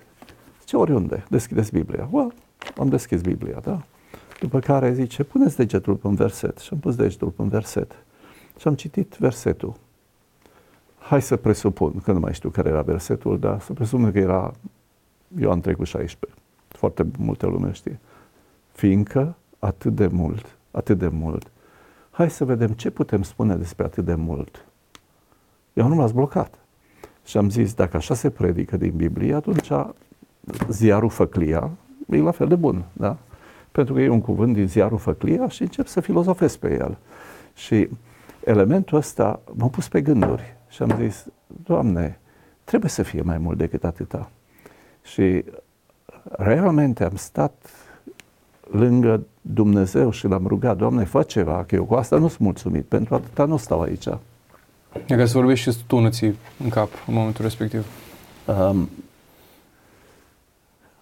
Zice, 0.59 0.77
oriunde, 0.77 1.23
deschideți 1.29 1.71
Biblia. 1.71 2.07
Well, 2.11 2.33
am 2.77 2.89
deschis 2.89 3.21
Biblia, 3.21 3.59
da? 3.63 3.81
După 4.39 4.59
care 4.59 4.93
zice, 4.93 5.23
puneți 5.23 5.55
degetul 5.55 5.95
pe 5.95 6.07
un 6.07 6.15
verset. 6.15 6.57
Și 6.57 6.69
am 6.73 6.79
pus 6.79 6.95
degetul 6.95 7.29
pe 7.29 7.41
un 7.41 7.49
verset. 7.49 7.95
Și 8.59 8.67
am 8.67 8.75
citit 8.75 9.15
versetul. 9.19 9.73
Hai 10.99 11.21
să 11.21 11.35
presupun, 11.35 11.99
că 12.03 12.11
nu 12.11 12.19
mai 12.19 12.33
știu 12.33 12.49
care 12.49 12.69
era 12.69 12.81
versetul, 12.81 13.39
dar 13.39 13.61
să 13.61 13.73
presupun 13.73 14.11
că 14.11 14.17
era 14.17 14.53
Ioan 15.39 15.61
3 15.61 15.75
cu 15.75 15.83
16. 15.83 16.39
Foarte 16.67 17.05
multe 17.17 17.45
lume 17.45 17.71
știe. 17.71 17.99
Fiindcă 18.71 19.35
atât 19.59 19.95
de 19.95 20.07
mult, 20.07 20.57
atât 20.71 20.97
de 20.97 21.07
mult. 21.07 21.51
Hai 22.11 22.29
să 22.29 22.45
vedem 22.45 22.67
ce 22.67 22.89
putem 22.89 23.23
spune 23.23 23.55
despre 23.55 23.85
atât 23.85 24.05
de 24.05 24.15
mult. 24.15 24.65
Eu 25.73 25.87
nu 25.87 25.95
l-ați 25.95 26.13
blocat. 26.13 26.59
Și 27.25 27.37
am 27.37 27.49
zis, 27.49 27.73
dacă 27.73 27.97
așa 27.97 28.13
se 28.13 28.29
predică 28.29 28.77
din 28.77 28.93
Biblie, 28.95 29.33
atunci 29.33 29.71
ziarul 30.69 31.09
făclia 31.09 31.71
e 32.09 32.17
la 32.17 32.31
fel 32.31 32.47
de 32.47 32.55
bun, 32.55 32.85
da? 32.93 33.17
Pentru 33.77 33.95
că 33.95 34.01
e 34.01 34.09
un 34.09 34.21
cuvânt 34.21 34.53
din 34.53 34.67
ziarul 34.67 34.97
Făclia 34.97 35.47
și 35.49 35.61
încep 35.61 35.87
să 35.87 36.01
filozofez 36.01 36.55
pe 36.55 36.77
el. 36.79 36.97
Și 37.53 37.89
elementul 38.43 38.97
ăsta 38.97 39.39
m-a 39.53 39.67
pus 39.67 39.87
pe 39.87 40.01
gânduri 40.01 40.55
și 40.67 40.81
am 40.81 40.95
zis, 40.99 41.25
Doamne, 41.63 42.19
trebuie 42.63 42.89
să 42.89 43.03
fie 43.03 43.21
mai 43.21 43.37
mult 43.37 43.57
decât 43.57 43.83
atâta. 43.83 44.29
Și 45.03 45.43
realmente 46.31 47.03
am 47.03 47.15
stat 47.15 47.69
lângă 48.71 49.25
Dumnezeu 49.41 50.11
și 50.11 50.27
l-am 50.27 50.47
rugat, 50.47 50.77
Doamne, 50.77 51.03
fă 51.03 51.23
ceva, 51.23 51.63
că 51.63 51.75
eu 51.75 51.85
cu 51.85 51.93
asta 51.93 52.17
nu 52.17 52.27
sunt 52.27 52.39
mulțumit, 52.39 52.85
pentru 52.85 53.15
atâta 53.15 53.45
nu 53.45 53.57
stau 53.57 53.81
aici. 53.81 54.07
E 55.07 55.15
ca 55.15 55.25
să 55.25 55.37
vorbești 55.37 55.71
și 55.71 55.77
tu 55.87 55.95
în 55.95 56.69
cap 56.69 56.89
în 57.07 57.13
momentul 57.13 57.43
respectiv. 57.43 57.85
Um, 58.45 58.89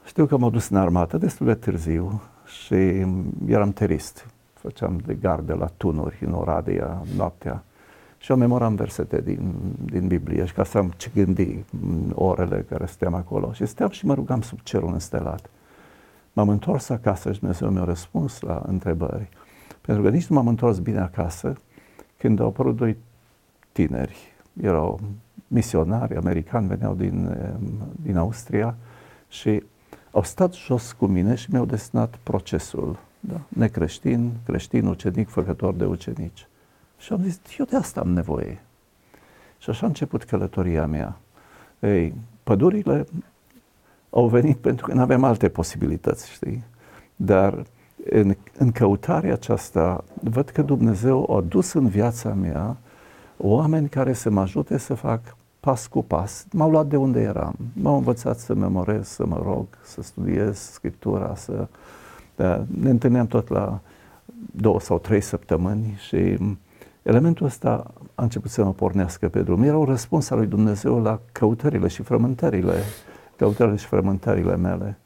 știu 0.05 0.25
că 0.25 0.37
m-au 0.37 0.49
dus 0.49 0.69
în 0.69 0.77
armată 0.77 1.17
destul 1.17 1.45
de 1.45 1.53
târziu 1.53 2.21
și 2.63 3.05
eram 3.47 3.71
terist. 3.73 4.27
Făceam 4.53 4.97
de 5.05 5.13
gardă 5.13 5.53
la 5.53 5.69
tunuri 5.77 6.17
în 6.25 6.33
Oradea 6.33 7.01
noaptea 7.15 7.63
și 8.25 8.31
eu 8.31 8.37
memoram 8.37 8.75
versete 8.75 9.21
din, 9.21 9.53
din 9.85 10.07
Biblie 10.07 10.45
și 10.45 10.53
ca 10.53 10.63
să 10.63 10.77
am 10.77 10.93
ce 10.97 11.11
gândi 11.13 11.63
în 11.81 12.11
orele 12.15 12.65
care 12.69 12.85
stăteam 12.85 13.13
acolo. 13.13 13.53
Și 13.53 13.65
stăteam 13.65 13.89
și 13.89 14.05
mă 14.05 14.13
rugam 14.13 14.41
sub 14.41 14.59
cerul 14.63 14.93
înstelat. 14.93 15.49
M-am 16.33 16.49
întors 16.49 16.89
acasă 16.89 17.31
și 17.31 17.39
Dumnezeu 17.39 17.69
mi-a 17.69 17.83
răspuns 17.83 18.39
la 18.39 18.63
întrebări. 18.67 19.29
Pentru 19.81 20.03
că 20.03 20.09
nici 20.09 20.25
nu 20.25 20.35
m-am 20.35 20.47
întors 20.47 20.79
bine 20.79 20.99
acasă 20.99 21.53
când 22.17 22.39
au 22.39 22.47
apărut 22.47 22.75
doi 22.75 22.97
tineri. 23.71 24.33
Erau 24.61 24.99
misionari 25.47 26.15
americani, 26.15 26.67
veneau 26.67 26.95
din, 26.95 27.37
din 28.01 28.17
Austria 28.17 28.75
și 29.27 29.63
au 30.15 30.23
stat 30.23 30.53
jos 30.53 30.91
cu 30.91 31.05
mine 31.05 31.35
și 31.35 31.51
mi-au 31.51 31.65
desnat 31.65 32.15
procesul. 32.23 32.97
Da? 33.19 33.41
Necreștin, 33.47 34.31
creștin, 34.45 34.85
ucenic, 34.85 35.29
făcător 35.29 35.73
de 35.73 35.85
ucenici. 35.85 36.47
Și 36.97 37.13
am 37.13 37.21
zis, 37.23 37.39
eu 37.57 37.65
de 37.65 37.75
asta 37.75 37.99
am 37.99 38.09
nevoie. 38.09 38.61
Și 39.57 39.69
așa 39.69 39.85
a 39.85 39.87
început 39.87 40.23
călătoria 40.23 40.85
mea. 40.85 41.17
Ei, 41.79 42.13
pădurile 42.43 43.05
au 44.09 44.27
venit 44.27 44.57
pentru 44.57 44.85
că 44.85 44.93
nu 44.93 45.01
aveam 45.01 45.23
alte 45.23 45.49
posibilități, 45.49 46.31
știi? 46.31 46.63
Dar 47.15 47.65
în, 48.09 48.35
în 48.57 48.71
căutarea 48.71 49.33
aceasta, 49.33 50.03
văd 50.21 50.49
că 50.49 50.61
Dumnezeu 50.61 51.35
a 51.37 51.41
dus 51.41 51.73
în 51.73 51.87
viața 51.87 52.33
mea 52.33 52.77
oameni 53.37 53.89
care 53.89 54.13
să 54.13 54.29
mă 54.29 54.41
ajute 54.41 54.77
să 54.77 54.93
fac 54.93 55.35
pas 55.65 55.87
cu 55.87 56.03
pas. 56.03 56.45
M-au 56.51 56.69
luat 56.69 56.87
de 56.87 56.95
unde 56.95 57.21
eram. 57.21 57.55
M-au 57.73 57.95
învățat 57.95 58.37
să 58.39 58.53
memorez, 58.53 59.07
să 59.07 59.25
mă 59.25 59.41
rog, 59.43 59.65
să 59.83 60.01
studiez 60.01 60.57
Scriptura, 60.57 61.35
să... 61.35 61.67
Da, 62.35 62.65
ne 62.81 62.89
întâlneam 62.89 63.27
tot 63.27 63.47
la 63.47 63.79
două 64.51 64.79
sau 64.79 64.99
trei 64.99 65.21
săptămâni 65.21 65.95
și 66.07 66.37
elementul 67.01 67.45
ăsta 67.45 67.93
a 68.15 68.23
început 68.23 68.51
să 68.51 68.63
mă 68.63 68.73
pornească 68.73 69.29
pe 69.29 69.41
drum. 69.41 69.63
Era 69.63 69.77
un 69.77 69.85
răspuns 69.85 70.29
al 70.29 70.37
lui 70.37 70.47
Dumnezeu 70.47 71.01
la 71.01 71.19
căutările 71.31 71.87
și 71.87 72.01
frământările, 72.01 72.73
căutările 73.35 73.75
și 73.75 73.85
frământările 73.85 74.55
mele. 74.55 74.97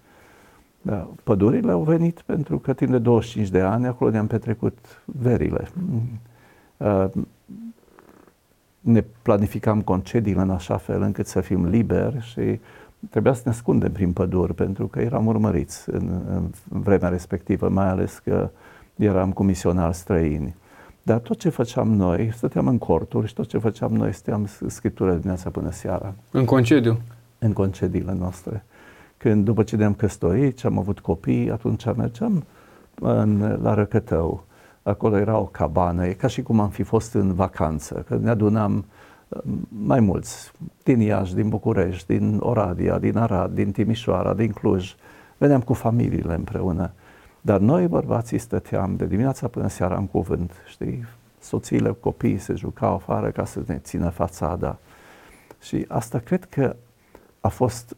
Da, 0.82 1.10
pădurile 1.24 1.72
au 1.72 1.82
venit 1.82 2.22
pentru 2.22 2.60
că 2.60 2.74
timp 2.74 2.92
de 2.92 2.98
25 2.98 3.50
de 3.50 3.60
ani 3.60 3.88
acolo 3.88 4.10
ne-am 4.10 4.28
petrecut 4.28 4.78
verile. 5.06 5.68
Uh, 6.78 7.06
ne 8.80 9.04
planificam 9.22 9.82
concediile 9.82 10.42
în 10.42 10.50
așa 10.50 10.78
fel 10.78 11.02
încât 11.02 11.28
să 11.28 11.42
fim 11.42 11.66
liberi 11.66 12.22
și 12.22 12.60
trebuia 13.10 13.34
să 13.34 13.42
ne 13.46 13.52
ascundem 13.52 13.92
prin 13.92 14.12
păduri 14.12 14.54
pentru 14.54 14.88
că 14.88 15.00
eram 15.00 15.26
urmăriți 15.26 15.90
în, 15.90 16.22
în 16.30 16.50
vremea 16.64 17.10
respectivă, 17.10 17.70
mai 17.70 17.88
ales 17.88 18.22
că 18.24 18.50
eram 18.96 19.32
cu 19.32 19.44
misionari 19.44 19.96
străini. 19.96 20.56
Dar 21.04 21.20
tot 21.20 21.38
ce 21.38 21.50
făceam 21.50 21.94
noi, 21.94 22.32
stăteam 22.34 22.68
în 22.68 22.78
corturi 22.78 23.28
și 23.28 23.34
tot 23.34 23.48
ce 23.48 23.58
făceam 23.58 23.94
noi, 23.94 24.14
stăteam 24.14 24.48
scriptură 24.68 25.12
dimineața 25.12 25.50
până 25.50 25.72
seara. 25.72 26.14
În 26.32 26.46
concediu? 26.46 27.00
În 27.40 27.54
concediile 27.54 28.16
noastre. 28.20 28.66
Când, 29.18 29.46
după 29.46 29.64
ce 29.64 29.76
ne-am 29.76 29.94
căsătorit 29.94 30.58
și 30.58 30.66
am 30.66 30.78
avut 30.78 31.00
copii, 31.00 31.52
atunci 31.52 31.86
mergeam 31.96 32.44
în, 32.96 33.60
la 33.62 33.74
Răcătău 33.74 34.44
acolo 34.84 35.18
era 35.18 35.38
o 35.38 35.46
cabană, 35.46 36.08
e 36.08 36.14
ca 36.14 36.28
și 36.28 36.42
cum 36.42 36.60
am 36.60 36.70
fi 36.70 36.84
fost 36.84 37.14
în 37.14 37.34
vacanță, 37.34 38.06
că 38.08 38.16
ne 38.16 38.30
adunam 38.30 38.86
uh, 39.28 39.42
mai 39.70 40.00
mulți, 40.00 40.52
din 40.84 41.00
Iași, 41.00 41.36
din 41.36 41.50
București, 41.50 42.18
din 42.18 42.38
Oradea, 42.40 43.00
din 43.00 43.18
Arad, 43.18 43.52
din 43.54 43.72
Timișoara, 43.72 44.34
din 44.34 44.52
Cluj, 44.52 44.96
veneam 45.38 45.62
cu 45.62 45.74
familiile 45.74 46.34
împreună. 46.34 46.92
Dar 47.42 47.60
noi, 47.60 47.88
bărbații, 47.88 48.38
stăteam 48.38 48.96
de 48.96 49.06
dimineața 49.06 49.48
până 49.48 49.68
seara 49.68 49.98
în 49.98 50.08
cuvânt, 50.08 50.52
știi? 50.68 51.06
Soțiile, 51.40 51.92
copiii 52.00 52.38
se 52.38 52.54
jucau 52.54 52.94
afară 52.94 53.30
ca 53.30 53.46
să 53.46 53.62
ne 53.66 53.78
țină 53.78 54.10
fațada. 54.10 54.78
Și 55.60 55.86
asta 55.88 56.20
cred 56.20 56.46
că 56.46 56.76
a 57.40 57.48
fost 57.48 57.96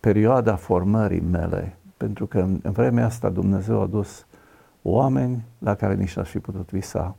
perioada 0.00 0.56
formării 0.56 1.22
mele, 1.30 1.76
pentru 1.96 2.26
că 2.26 2.38
în 2.38 2.72
vremea 2.72 3.04
asta 3.04 3.28
Dumnezeu 3.28 3.80
a 3.80 3.86
dus 3.86 4.26
oameni 4.82 5.44
la 5.58 5.74
care 5.74 5.94
nici 5.94 6.16
n-aș 6.16 6.28
fi 6.28 6.38
putut 6.38 6.70
visa. 6.70 7.16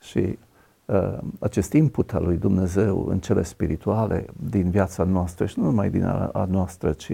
Și 0.00 0.38
uh, 0.84 1.18
acest 1.38 1.72
input 1.72 2.14
al 2.14 2.24
lui 2.24 2.36
Dumnezeu 2.36 3.06
în 3.06 3.18
cele 3.18 3.42
spirituale 3.42 4.26
din 4.50 4.70
viața 4.70 5.04
noastră 5.04 5.46
și 5.46 5.58
nu 5.58 5.64
numai 5.64 5.90
din 5.90 6.04
a, 6.04 6.30
a 6.32 6.44
noastră, 6.44 6.92
ci 6.92 7.12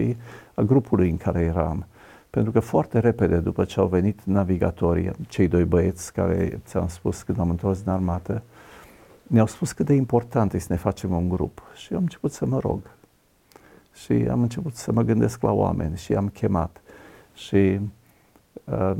a 0.53 0.61
grupului 0.61 1.09
în 1.09 1.17
care 1.17 1.41
eram. 1.41 1.85
Pentru 2.29 2.51
că 2.51 2.59
foarte 2.59 2.99
repede 2.99 3.37
după 3.37 3.63
ce 3.63 3.79
au 3.79 3.87
venit 3.87 4.23
navigatorii, 4.23 5.11
cei 5.27 5.47
doi 5.47 5.63
băieți 5.63 6.13
care 6.13 6.61
ți-am 6.65 6.87
spus 6.87 7.21
când 7.21 7.39
am 7.39 7.49
întors 7.49 7.81
din 7.81 7.89
armată, 7.89 8.43
ne-au 9.27 9.45
spus 9.45 9.71
cât 9.71 9.85
de 9.85 9.93
important 9.93 10.53
este 10.53 10.67
să 10.67 10.73
ne 10.73 10.79
facem 10.79 11.11
un 11.11 11.29
grup. 11.29 11.61
Și 11.75 11.91
eu 11.91 11.97
am 11.97 12.03
început 12.03 12.31
să 12.31 12.45
mă 12.45 12.59
rog. 12.59 12.79
Și 13.93 14.13
am 14.13 14.41
început 14.41 14.75
să 14.75 14.91
mă 14.91 15.01
gândesc 15.01 15.41
la 15.41 15.51
oameni 15.51 15.97
și 15.97 16.13
am 16.13 16.27
chemat. 16.29 16.81
Și 17.33 17.79
uh, 18.63 18.91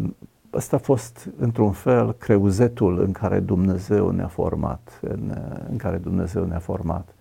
ăsta 0.55 0.75
a 0.75 0.79
fost, 0.79 1.29
într-un 1.37 1.71
fel, 1.71 2.13
creuzetul 2.13 2.99
în 2.99 3.11
care 3.11 3.39
Dumnezeu 3.39 4.09
ne-a 4.09 4.27
format, 4.27 4.99
în, 5.01 5.37
în 5.69 5.77
care 5.77 5.97
Dumnezeu 5.97 6.43
ne-a 6.45 6.59
format. 6.59 7.15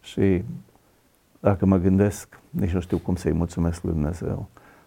Și 0.00 0.44
dacă 1.40 1.66
mă 1.66 1.76
gândesc, 1.76 2.40
nici 2.50 2.70
nu 2.70 2.80
știu 2.80 2.98
cum 2.98 3.16
să-i 3.16 3.32
mulțumesc 3.32 3.82
lui 3.82 3.92
Dumnezeu. 3.92 4.46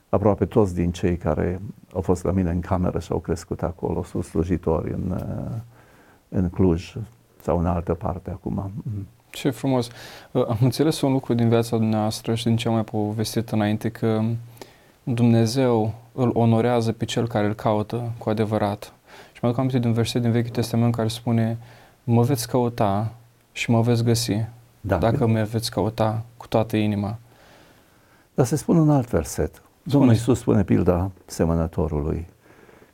Aproape 0.09 0.45
toți 0.45 0.73
din 0.73 0.91
cei 0.91 1.17
care 1.17 1.61
au 1.93 2.01
fost 2.01 2.23
la 2.23 2.31
mine 2.31 2.49
în 2.49 2.59
cameră 2.59 2.99
și 2.99 3.11
au 3.11 3.19
crescut 3.19 3.63
acolo 3.63 4.03
sunt 4.03 4.23
slujitori 4.23 4.91
în, 4.93 5.21
în 6.29 6.49
Cluj 6.49 6.95
sau 7.41 7.59
în 7.59 7.65
altă 7.65 7.93
parte 7.93 8.29
acum. 8.29 8.71
Ce 9.29 9.49
frumos! 9.49 9.89
Am 10.31 10.57
înțeles 10.61 11.01
un 11.01 11.11
lucru 11.11 11.33
din 11.33 11.49
viața 11.49 11.77
dumneavoastră 11.77 12.35
și 12.35 12.43
din 12.43 12.55
ce 12.55 12.67
am 12.67 12.73
mai 12.73 12.83
povestit 12.83 13.49
înainte, 13.49 13.89
că 13.89 14.21
Dumnezeu 15.13 15.93
îl 16.13 16.31
onorează 16.33 16.91
pe 16.91 17.05
cel 17.05 17.27
care 17.27 17.47
îl 17.47 17.53
caută 17.53 18.11
cu 18.17 18.29
adevărat. 18.29 18.93
Și 19.31 19.39
mă 19.41 19.47
aduc 19.47 19.57
aminte 19.57 19.79
de 19.79 19.87
un 19.87 19.93
verset 19.93 20.21
din 20.21 20.31
Vechiul 20.31 20.49
Testament 20.49 20.95
care 20.95 21.07
spune 21.07 21.57
mă 22.03 22.21
veți 22.21 22.47
căuta 22.47 23.13
și 23.51 23.71
mă 23.71 23.81
veți 23.81 24.03
găsi 24.03 24.45
da, 24.81 24.97
dacă 24.97 25.27
mă 25.27 25.43
veți 25.43 25.71
căuta 25.71 26.23
cu 26.37 26.47
toată 26.47 26.77
inima. 26.77 27.17
Dar 28.33 28.45
se 28.45 28.55
spune 28.55 28.79
un 28.79 28.89
alt 28.89 29.09
verset. 29.09 29.61
Domnul 29.83 30.11
Iisus 30.11 30.39
spune 30.39 30.63
pilda 30.63 31.11
semănătorului 31.25 32.27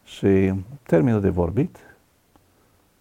și 0.04 0.54
termină 0.84 1.20
de 1.20 1.30
vorbit 1.30 1.78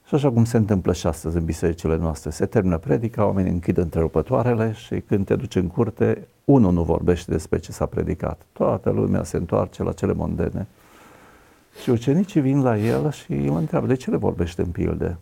și 0.06 0.14
așa 0.14 0.30
cum 0.30 0.44
se 0.44 0.56
întâmplă 0.56 0.92
și 0.92 1.06
astăzi 1.06 1.36
în 1.36 1.44
bisericile 1.44 1.96
noastre, 1.96 2.30
se 2.30 2.46
termină 2.46 2.78
predica, 2.78 3.24
oamenii 3.26 3.52
închid 3.52 3.76
întrerupătoarele 3.76 4.72
și 4.72 5.00
când 5.00 5.26
te 5.26 5.36
duci 5.36 5.54
în 5.54 5.66
curte, 5.66 6.26
unul 6.44 6.72
nu 6.72 6.82
vorbește 6.82 7.30
despre 7.30 7.58
ce 7.58 7.72
s-a 7.72 7.86
predicat. 7.86 8.46
Toată 8.52 8.90
lumea 8.90 9.22
se 9.22 9.36
întoarce 9.36 9.82
la 9.82 9.92
cele 9.92 10.12
mondene. 10.12 10.66
Și 11.82 11.90
ucenicii 11.90 12.40
vin 12.40 12.62
la 12.62 12.78
el 12.78 13.10
și 13.10 13.32
îl 13.32 13.56
întreabă, 13.56 13.86
de 13.86 13.94
ce 13.94 14.10
le 14.10 14.16
vorbește 14.16 14.62
în 14.62 14.70
pilde? 14.70 15.18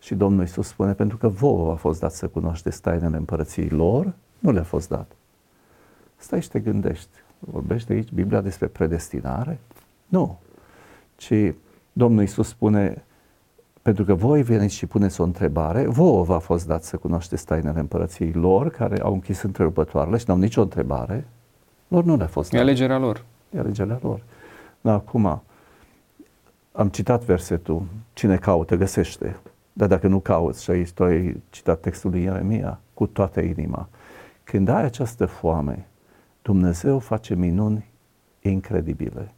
Și 0.00 0.14
Domnul 0.14 0.40
Iisus 0.40 0.66
spune, 0.66 0.92
pentru 0.92 1.16
că 1.16 1.28
vouă 1.28 1.72
a 1.72 1.74
fost 1.74 2.00
dat 2.00 2.12
să 2.12 2.28
cunoașteți 2.28 2.80
tainele 2.80 3.16
împărăției 3.16 3.68
lor, 3.68 4.12
nu 4.38 4.52
le-a 4.52 4.62
fost 4.62 4.88
dat. 4.88 5.12
Stai 6.16 6.42
și 6.42 6.48
te 6.48 6.60
gândești, 6.60 7.10
vorbește 7.38 7.92
aici 7.92 8.12
Biblia 8.12 8.40
despre 8.40 8.66
predestinare? 8.66 9.58
Nu. 10.06 10.38
Ci 11.16 11.32
Domnul 11.92 12.20
Iisus 12.20 12.48
spune, 12.48 13.04
pentru 13.82 14.04
că 14.04 14.14
voi 14.14 14.42
veniți 14.42 14.74
și 14.74 14.86
puneți 14.86 15.20
o 15.20 15.24
întrebare, 15.24 15.86
vouă 15.86 16.24
v-a 16.24 16.38
fost 16.38 16.66
dat 16.66 16.82
să 16.82 16.96
cunoașteți 16.96 17.44
tainele 17.44 17.80
împărăției 17.80 18.32
lor, 18.32 18.70
care 18.70 19.00
au 19.00 19.12
închis 19.12 19.42
întrerupătoarele 19.42 20.16
și 20.16 20.24
n-au 20.26 20.38
nicio 20.38 20.62
întrebare, 20.62 21.26
lor 21.88 22.04
nu 22.04 22.16
le-a 22.16 22.26
fost 22.26 22.50
dat. 22.50 22.58
E 22.60 22.62
alegerea 22.62 22.98
lor. 22.98 23.24
E 23.50 23.58
alegerea 23.58 23.98
lor. 24.02 24.22
Dar 24.80 24.94
acum, 24.94 25.42
am 26.72 26.88
citat 26.88 27.24
versetul, 27.24 27.82
cine 28.12 28.36
caută, 28.36 28.76
găsește. 28.76 29.36
Dar 29.72 29.88
dacă 29.88 30.06
nu 30.06 30.18
cauți, 30.18 30.62
și 30.62 30.70
aici 30.70 30.90
tu 30.90 31.04
ai 31.04 31.42
citat 31.50 31.80
textul 31.80 32.10
lui 32.10 32.22
Ieremia, 32.22 32.80
cu 32.94 33.06
toată 33.06 33.40
inima. 33.40 33.88
Când 34.44 34.68
ai 34.68 34.84
această 34.84 35.26
foame, 35.26 35.86
Dumnezeu 36.42 36.98
face 36.98 37.34
minuni 37.34 37.90
incredibile. 38.40 39.32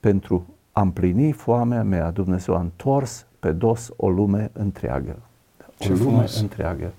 Pentru 0.00 0.46
a 0.72 0.80
împlini 0.80 1.32
foamea 1.32 1.82
mea, 1.82 2.10
Dumnezeu 2.10 2.54
a 2.54 2.60
întors 2.60 3.26
pe 3.44 3.52
dos 3.52 3.92
o 3.96 4.10
lume 4.10 4.50
întreagă. 4.52 5.16
Ce 5.78 5.92
o 5.92 5.96
lume 5.96 6.10
frumos. 6.10 6.40
întreagă. 6.40 6.92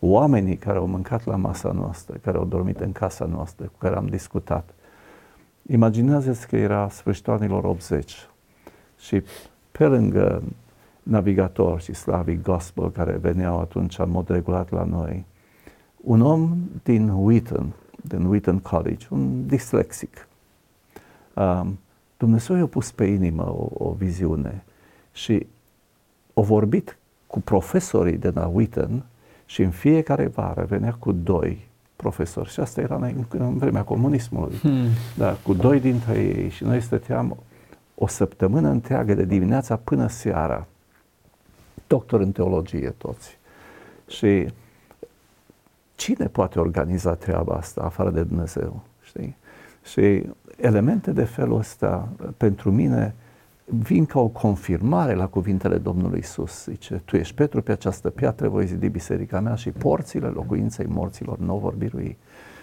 Oamenii 0.00 0.56
care 0.56 0.78
au 0.78 0.86
mâncat 0.86 1.24
la 1.24 1.36
masa 1.36 1.72
noastră, 1.72 2.16
care 2.22 2.36
au 2.36 2.44
dormit 2.44 2.80
în 2.80 2.92
casa 2.92 3.24
noastră, 3.24 3.66
cu 3.66 3.78
care 3.78 3.96
am 3.96 4.06
discutat. 4.06 4.74
Imaginează-ți 5.66 6.48
că 6.48 6.56
era 6.56 6.88
sfârșitul 6.88 7.32
anilor 7.32 7.64
80 7.64 8.28
și 8.98 9.22
pe 9.72 9.86
lângă 9.86 10.42
navigator 11.02 11.80
și 11.80 11.92
Slavic 11.92 12.42
Gospel 12.42 12.90
care 12.90 13.12
veneau 13.12 13.60
atunci 13.60 13.98
în 13.98 14.10
mod 14.10 14.28
regulat 14.28 14.70
la 14.70 14.84
noi, 14.84 15.24
un 15.96 16.20
om 16.20 16.56
din 16.82 17.08
Wheaton, 17.08 17.72
din 18.00 18.24
Wheaton 18.24 18.58
College, 18.58 19.06
un 19.10 19.46
dislexic. 19.46 20.28
Um, 21.34 21.78
Dumnezeu 22.16 22.56
i-a 22.56 22.66
pus 22.66 22.90
pe 22.90 23.04
inimă 23.04 23.42
o, 23.42 23.68
o 23.72 23.92
viziune 23.92 24.64
și 25.12 25.46
o 26.34 26.42
vorbit 26.42 26.98
cu 27.26 27.40
profesorii 27.40 28.16
de 28.16 28.30
la 28.34 28.46
Wheaton 28.46 29.04
și 29.44 29.62
în 29.62 29.70
fiecare 29.70 30.26
vară 30.26 30.64
venea 30.64 30.96
cu 30.98 31.12
doi 31.12 31.68
profesori 31.96 32.50
și 32.50 32.60
asta 32.60 32.80
era 32.80 32.94
în, 32.94 33.24
în 33.28 33.58
vremea 33.58 33.82
comunismului, 33.82 34.56
hmm. 34.56 34.86
da, 35.16 35.36
cu 35.42 35.54
doi 35.54 35.80
dintre 35.80 36.18
ei 36.18 36.48
și 36.48 36.64
noi 36.64 36.80
stăteam 36.80 37.36
o 37.94 38.06
săptămână 38.06 38.68
întreagă 38.68 39.14
de 39.14 39.24
dimineața 39.24 39.76
până 39.76 40.06
seara, 40.06 40.66
doctor 41.86 42.20
în 42.20 42.32
teologie 42.32 42.94
toți. 42.98 43.38
Și 44.06 44.48
cine 45.94 46.26
poate 46.26 46.58
organiza 46.58 47.14
treaba 47.14 47.54
asta 47.54 47.80
afară 47.80 48.10
de 48.10 48.22
Dumnezeu? 48.22 48.82
Știi? 49.02 49.36
Și 49.84 50.22
elemente 50.56 51.10
de 51.10 51.24
felul 51.24 51.58
ăsta, 51.58 52.08
pentru 52.36 52.70
mine, 52.72 53.14
vin 53.64 54.06
ca 54.06 54.20
o 54.20 54.28
confirmare 54.28 55.14
la 55.14 55.26
cuvintele 55.26 55.78
Domnului 55.78 56.18
Isus. 56.18 56.64
Zice, 56.64 57.02
tu 57.04 57.16
ești 57.16 57.34
Petru, 57.34 57.62
pe 57.62 57.72
această 57.72 58.10
piatră 58.10 58.48
voi 58.48 58.66
zidi 58.66 58.88
biserica 58.88 59.40
mea 59.40 59.54
și 59.54 59.70
porțile 59.70 60.26
locuinței 60.26 60.86
morților 60.86 61.38
nu 61.38 61.56
vor 61.56 61.74
birui. 61.74 62.16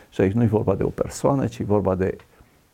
Și 0.10 0.22
aici 0.22 0.32
nu 0.32 0.44
e 0.44 0.48
vorba 0.48 0.76
de 0.76 0.84
o 0.84 0.90
persoană, 0.90 1.48
ci 1.48 1.60
e 1.60 1.64
vorba 1.64 1.96
de 1.96 2.18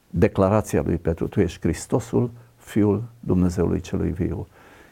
declarația 0.10 0.82
lui 0.86 0.98
Petru, 0.98 1.28
tu 1.28 1.40
ești 1.40 1.60
Hristosul, 1.60 2.32
Fiul 2.56 3.04
Dumnezeului 3.20 3.80
celui 3.80 4.12
viu. 4.12 4.48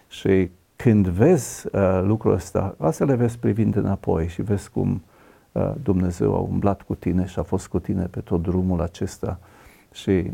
Și 0.07 0.49
când 0.75 1.07
vezi 1.07 1.67
uh, 1.71 2.01
lucrul 2.03 2.33
ăsta, 2.33 2.75
asta 2.77 3.05
le 3.05 3.15
vezi 3.15 3.39
privind 3.39 3.75
înapoi 3.75 4.27
și 4.27 4.41
vezi 4.41 4.69
cum 4.69 5.01
uh, 5.51 5.71
Dumnezeu 5.83 6.35
a 6.35 6.39
umblat 6.39 6.81
cu 6.81 6.95
tine 6.95 7.25
și 7.25 7.39
a 7.39 7.43
fost 7.43 7.67
cu 7.67 7.79
tine 7.79 8.05
pe 8.05 8.19
tot 8.19 8.41
drumul 8.41 8.81
acesta 8.81 9.39
și 9.91 10.31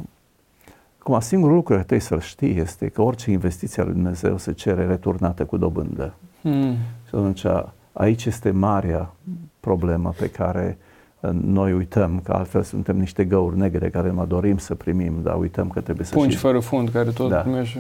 Acum, 1.04 1.20
singurul 1.20 1.56
lucru 1.56 1.74
care 1.74 1.86
trebuie 1.86 2.08
să-l 2.08 2.20
știi 2.20 2.58
este 2.58 2.88
că 2.88 3.02
orice 3.02 3.32
investiție 3.32 3.82
a 3.82 3.86
lui 3.86 3.94
Dumnezeu 3.94 4.38
se 4.38 4.52
cere 4.52 4.86
returnată 4.86 5.46
cu 5.46 5.58
dobândă. 5.58 6.14
Hmm. 6.42 6.74
Și 7.08 7.16
atunci, 7.16 7.46
aici 7.92 8.26
este 8.26 8.52
marea 8.52 9.14
problemă 9.60 10.14
pe 10.18 10.30
care 10.30 10.78
uh, 11.20 11.30
noi 11.32 11.74
uităm, 11.74 12.20
că 12.24 12.32
altfel 12.32 12.64
suntem 12.64 12.98
niște 12.98 13.26
găuri 13.26 13.58
negre 13.58 13.90
care 13.90 14.12
mă 14.12 14.26
dorim 14.26 14.58
să 14.58 14.76
primim, 14.76 15.14
dar 15.24 15.38
uităm 15.38 15.70
că 15.70 15.82
trebuie 15.82 16.06
să 16.06 16.14
Pungi 16.14 16.36
și... 16.36 16.38
fără 16.38 16.60
fund 16.60 16.90
care 16.90 17.10
tot 17.10 17.30
da, 17.30 17.38
primești. 17.38 17.78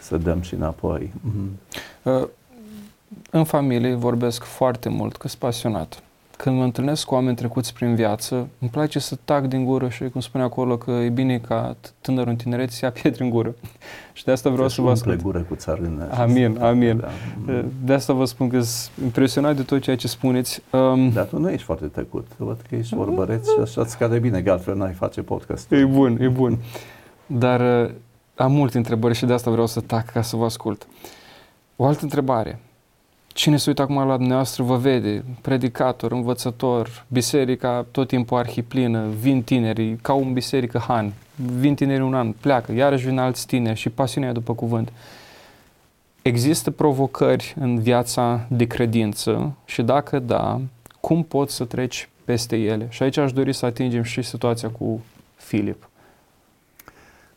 Să 0.00 0.16
dăm 0.16 0.40
și 0.40 0.54
înapoi. 0.54 1.12
Mm-hmm. 1.12 1.76
Uh, 2.02 2.26
în 3.30 3.44
familie 3.44 3.94
vorbesc 3.94 4.42
foarte 4.42 4.88
mult, 4.88 5.16
că 5.16 5.28
sunt 5.28 5.40
pasionat 5.40 6.02
când 6.42 6.56
mă 6.56 6.64
întâlnesc 6.64 7.04
cu 7.04 7.14
oameni 7.14 7.36
trecuți 7.36 7.74
prin 7.74 7.94
viață, 7.94 8.48
îmi 8.58 8.70
place 8.70 8.98
să 8.98 9.16
tac 9.24 9.46
din 9.46 9.64
gură 9.64 9.88
și, 9.88 10.08
cum 10.08 10.20
spune 10.20 10.44
acolo, 10.44 10.76
că 10.76 10.90
e 10.90 11.08
bine 11.08 11.38
ca 11.38 11.76
tânărul 12.00 12.28
în 12.30 12.36
tineret 12.36 12.70
să 12.70 12.84
ia 12.84 12.90
pietre 13.02 13.24
în 13.24 13.30
gură. 13.30 13.54
și 14.12 14.24
de 14.24 14.30
asta 14.30 14.50
vreau 14.50 14.68
să 14.68 14.80
vă 14.80 14.94
spun. 14.94 15.18
gură 15.22 15.40
cu 15.48 15.54
țarână. 15.54 16.08
Amin, 16.10 16.58
amin. 16.60 17.04
Da. 17.46 17.64
De 17.84 17.92
asta 17.92 18.12
vă 18.12 18.24
spun 18.24 18.48
că 18.48 18.60
sunt 18.60 18.90
impresionat 19.02 19.56
de 19.56 19.62
tot 19.62 19.80
ceea 19.80 19.96
ce 19.96 20.08
spuneți. 20.08 20.62
Um, 20.70 21.10
Dar 21.10 21.24
tu 21.24 21.38
nu 21.38 21.50
ești 21.50 21.64
foarte 21.64 21.86
tăcut. 21.86 22.26
Văd 22.36 22.60
că 22.68 22.74
ești 22.76 22.94
vorbăreț 22.94 23.48
și 23.48 23.60
așa 23.62 23.80
îți 23.80 23.98
cade 23.98 24.18
bine, 24.18 24.42
că 24.42 24.50
altfel 24.50 24.76
n-ai 24.76 24.92
face 24.92 25.22
podcast. 25.22 25.72
E 25.72 25.84
bun, 25.84 26.18
e 26.20 26.28
bun. 26.28 26.58
Dar 27.26 27.84
uh, 27.84 27.90
am 28.34 28.52
multe 28.52 28.76
întrebări 28.76 29.14
și 29.14 29.26
de 29.26 29.32
asta 29.32 29.50
vreau 29.50 29.66
să 29.66 29.80
tac 29.80 30.10
ca 30.10 30.22
să 30.22 30.36
vă 30.36 30.44
ascult. 30.44 30.86
O 31.76 31.84
altă 31.84 32.00
întrebare. 32.02 32.60
Cine 33.40 33.56
se 33.56 33.68
uită 33.68 33.82
acum 33.82 34.06
la 34.06 34.16
dumneavoastră 34.16 34.62
vă 34.62 34.76
vede, 34.76 35.24
predicator, 35.40 36.12
învățător, 36.12 37.04
biserica 37.08 37.86
tot 37.90 38.08
timpul 38.08 38.38
arhiplină, 38.38 39.08
vin 39.08 39.42
tinerii, 39.42 39.96
ca 39.96 40.12
un 40.12 40.32
biserică 40.32 40.78
Han, 40.78 41.12
vin 41.34 41.74
tinerii 41.74 42.02
un 42.02 42.14
an, 42.14 42.32
pleacă, 42.32 42.72
iarăși 42.72 43.06
vin 43.06 43.18
alți 43.18 43.46
tineri 43.46 43.78
și 43.78 43.88
pasiunea 43.88 44.32
după 44.32 44.54
cuvânt. 44.54 44.92
Există 46.22 46.70
provocări 46.70 47.54
în 47.60 47.78
viața 47.78 48.46
de 48.48 48.66
credință 48.66 49.52
și 49.64 49.82
dacă 49.82 50.18
da, 50.18 50.60
cum 51.00 51.22
poți 51.22 51.54
să 51.54 51.64
treci 51.64 52.08
peste 52.24 52.56
ele? 52.56 52.86
Și 52.90 53.02
aici 53.02 53.16
aș 53.16 53.32
dori 53.32 53.52
să 53.52 53.66
atingem 53.66 54.02
și 54.02 54.22
situația 54.22 54.68
cu 54.68 55.00
Filip? 55.34 55.88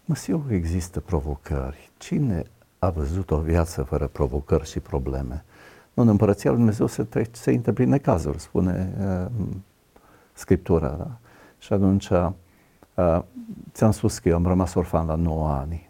Mă 0.05 0.15
sigur 0.15 0.47
că 0.47 0.53
există 0.53 0.99
provocări. 0.99 1.89
Cine 1.97 2.43
a 2.79 2.89
văzut 2.89 3.31
o 3.31 3.37
viață 3.37 3.83
fără 3.83 4.07
provocări 4.07 4.69
și 4.69 4.79
probleme? 4.79 5.43
Nu, 5.93 6.03
în 6.03 6.09
Împărăția 6.09 6.49
Lui 6.49 6.59
Dumnezeu 6.59 6.87
se, 6.87 7.03
trece, 7.03 7.29
se 7.33 7.51
intră 7.51 7.71
prin 7.71 7.89
necazuri, 7.89 8.39
spune 8.39 8.93
uh, 8.99 9.45
Scriptura. 10.33 10.89
Da? 10.89 11.17
Și 11.57 11.73
atunci, 11.73 12.09
uh, 12.09 13.19
ți-am 13.71 13.91
spus 13.91 14.19
că 14.19 14.29
eu 14.29 14.35
am 14.35 14.47
rămas 14.47 14.73
orfan 14.73 15.05
la 15.05 15.15
9 15.15 15.49
ani. 15.49 15.89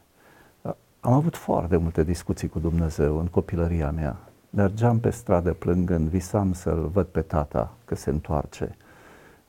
Uh, 0.61 0.71
am 0.99 1.13
avut 1.13 1.35
foarte 1.35 1.77
multe 1.77 2.03
discuții 2.03 2.47
cu 2.47 2.59
Dumnezeu 2.59 3.19
în 3.19 3.25
copilăria 3.25 3.91
mea. 3.91 4.17
Mergeam 4.49 4.99
pe 4.99 5.09
stradă 5.09 5.53
plângând, 5.53 6.07
visam 6.07 6.53
să-l 6.53 6.89
văd 6.93 7.05
pe 7.05 7.21
tata 7.21 7.73
că 7.85 7.95
se 7.95 8.09
întoarce. 8.09 8.75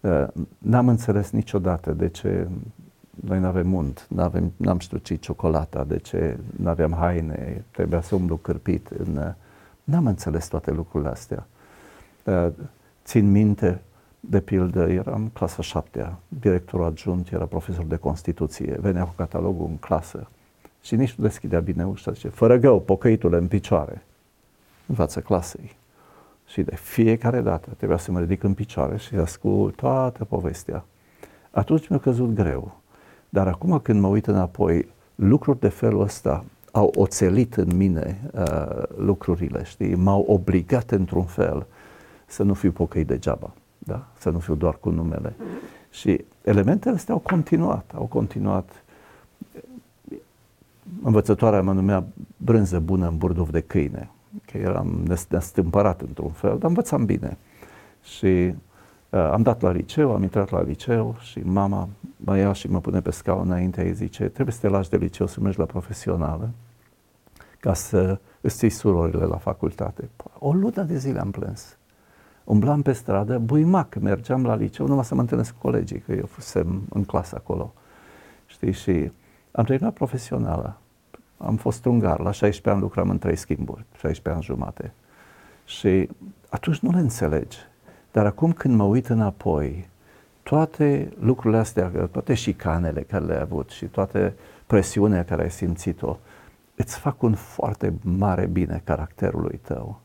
Uh, 0.01 0.27
n-am 0.59 0.89
înțeles 0.89 1.31
niciodată 1.31 1.93
de 1.93 2.09
ce 2.09 2.49
noi 3.11 3.39
nu 3.39 3.47
avem 3.47 3.73
unt, 3.73 4.07
n-avem, 4.09 4.53
n-am 4.57 4.79
știut 4.79 5.05
ce 5.05 5.15
ciocolata, 5.15 5.85
de 5.85 5.99
ce 5.99 6.39
nu 6.57 6.69
aveam 6.69 6.93
haine, 6.93 7.65
trebuia 7.71 8.01
să 8.01 8.15
umblu 8.15 8.37
cârpit. 8.37 8.89
În, 8.89 9.17
uh, 9.17 9.33
n-am 9.85 10.07
înțeles 10.07 10.49
toate 10.49 10.71
lucrurile 10.71 11.11
astea. 11.11 11.47
Uh, 12.25 12.49
țin 13.05 13.31
minte, 13.31 13.81
de 14.21 14.41
pildă, 14.41 14.89
eram 14.89 15.31
clasa 15.33 15.63
șaptea, 15.63 16.19
directorul 16.29 16.87
adjunct 16.87 17.33
era 17.33 17.45
profesor 17.45 17.85
de 17.85 17.97
Constituție, 17.97 18.77
venea 18.81 19.05
cu 19.05 19.13
catalogul 19.17 19.67
în 19.67 19.77
clasă 19.77 20.29
și 20.85 20.97
nici 20.97 21.15
nu 21.15 21.25
deschidea 21.25 21.61
bine 21.61 21.87
ușa, 21.87 22.13
zice, 22.13 22.29
fără 22.29 22.57
gău, 22.57 22.81
pocăitule 22.81 23.37
în 23.37 23.47
picioare, 23.47 24.03
în 24.87 24.95
fața 24.95 25.21
clasei. 25.21 25.77
Și 26.47 26.63
de 26.63 26.77
fiecare 26.77 27.41
dată 27.41 27.71
trebuia 27.77 27.99
să 27.99 28.13
mă 28.13 28.21
ridic 28.21 28.43
în 28.43 28.55
picioare 28.55 28.97
și 28.97 29.15
ascult 29.15 29.77
toată 29.77 30.25
povestea. 30.25 30.85
Atunci 31.51 31.89
mi-a 31.89 31.99
căzut 31.99 32.35
greu. 32.35 32.81
Dar 33.29 33.49
acum 33.49 33.79
când 33.79 34.01
mă 34.01 34.07
uit 34.07 34.27
înapoi, 34.27 34.89
lucruri 35.15 35.61
de 35.61 35.69
felul 35.69 36.01
ăsta 36.01 36.45
au 36.75 36.93
oțelit 36.97 37.55
în 37.55 37.77
mine 37.77 38.21
uh, 38.33 38.83
lucrurile, 38.97 39.65
știi? 39.65 39.95
M-au 39.95 40.25
obligat 40.29 40.91
într-un 40.91 41.25
fel 41.25 41.67
să 42.27 42.43
nu 42.43 42.55
fiu 42.55 42.71
pocăit 42.71 43.07
degeaba, 43.07 43.53
da? 43.79 44.07
Să 44.19 44.31
nu 44.31 44.39
fiu 44.39 44.55
doar 44.55 44.77
cu 44.81 44.91
numele. 44.91 45.35
Și 45.91 46.25
elementele 46.43 46.95
astea 46.95 47.15
au 47.15 47.21
continuat, 47.21 47.91
au 47.95 48.05
continuat. 48.05 48.85
Învățătoarea 51.03 51.63
mă 51.63 51.73
numea 51.73 52.05
brânză 52.37 52.79
bună 52.79 53.09
în 53.09 53.17
burduf 53.17 53.51
de 53.51 53.61
câine, 53.61 54.11
că 54.47 54.59
eram 54.59 55.03
nestâmpărat 55.29 56.01
într-un 56.01 56.31
fel, 56.31 56.59
dar 56.59 56.69
învățam 56.69 57.05
bine. 57.05 57.37
Și 58.03 58.55
uh, 59.11 59.31
am 59.33 59.43
dat 59.43 59.61
la 59.61 59.71
liceu, 59.71 60.15
am 60.15 60.23
intrat 60.23 60.51
la 60.51 60.63
liceu 60.63 61.17
și 61.21 61.39
mama 61.39 61.89
mă 62.17 62.37
ia 62.37 62.53
și 62.53 62.71
mă 62.71 62.81
pune 62.81 63.01
pe 63.01 63.11
scaun 63.11 63.51
înainte, 63.51 63.83
îi 63.83 63.93
zice, 63.93 64.25
trebuie 64.25 64.55
să 64.55 64.61
te 64.61 64.69
lași 64.69 64.91
de 64.91 64.97
liceu 64.97 65.27
să 65.27 65.41
mergi 65.41 65.59
la 65.59 65.65
profesională 65.65 66.51
ca 67.65 67.75
să 67.75 68.19
îți 68.41 68.57
ții 68.57 68.71
surorile 68.71 69.25
la 69.25 69.37
facultate. 69.37 70.09
O 70.39 70.53
lună 70.53 70.83
de 70.83 70.97
zile 70.97 71.21
am 71.21 71.31
plâns. 71.31 71.77
Umblam 72.45 72.83
pe 72.83 72.93
stradă, 72.93 73.39
buimac, 73.39 73.95
mergeam 73.95 74.47
la 74.47 74.55
liceu, 74.55 74.87
numai 74.87 75.05
să 75.05 75.15
mă 75.15 75.21
întâlnesc 75.21 75.53
cu 75.53 75.59
colegii, 75.61 75.99
că 75.99 76.13
eu 76.13 76.27
fusem 76.27 76.83
în 76.89 77.05
clasă 77.05 77.35
acolo. 77.37 77.75
Știi, 78.47 78.73
și 78.73 79.13
am 79.53 79.65
terminat 79.65 79.93
profesională. 79.93 80.77
Am 81.37 81.57
fost 81.57 81.85
ungar, 81.85 82.19
la 82.19 82.31
16 82.31 82.71
ani 82.71 82.81
lucram 82.81 83.11
în 83.11 83.19
trei 83.19 83.37
schimburi, 83.37 83.85
16 83.99 84.29
ani 84.29 84.43
jumate. 84.43 84.93
Și 85.65 86.09
atunci 86.49 86.79
nu 86.79 86.91
le 86.91 86.99
înțelegi. 86.99 87.59
Dar 88.13 88.27
acum 88.27 88.53
când 88.53 88.75
mă 88.75 88.85
uit 88.85 89.07
înapoi, 89.07 89.89
toate 90.43 91.13
lucrurile 91.21 91.61
astea, 91.61 91.89
toate 91.89 92.35
șicanele 92.35 93.01
care 93.01 93.25
le-ai 93.25 93.41
avut 93.41 93.71
și 93.71 93.85
toate 93.85 94.35
presiunea 94.67 95.25
care 95.25 95.43
ai 95.43 95.51
simțit-o, 95.51 96.17
îți 96.77 96.99
fac 96.99 97.23
un 97.23 97.35
foarte 97.35 97.95
mare 98.03 98.47
bine 98.47 98.81
caracterului 98.85 99.61
tău. 99.63 100.01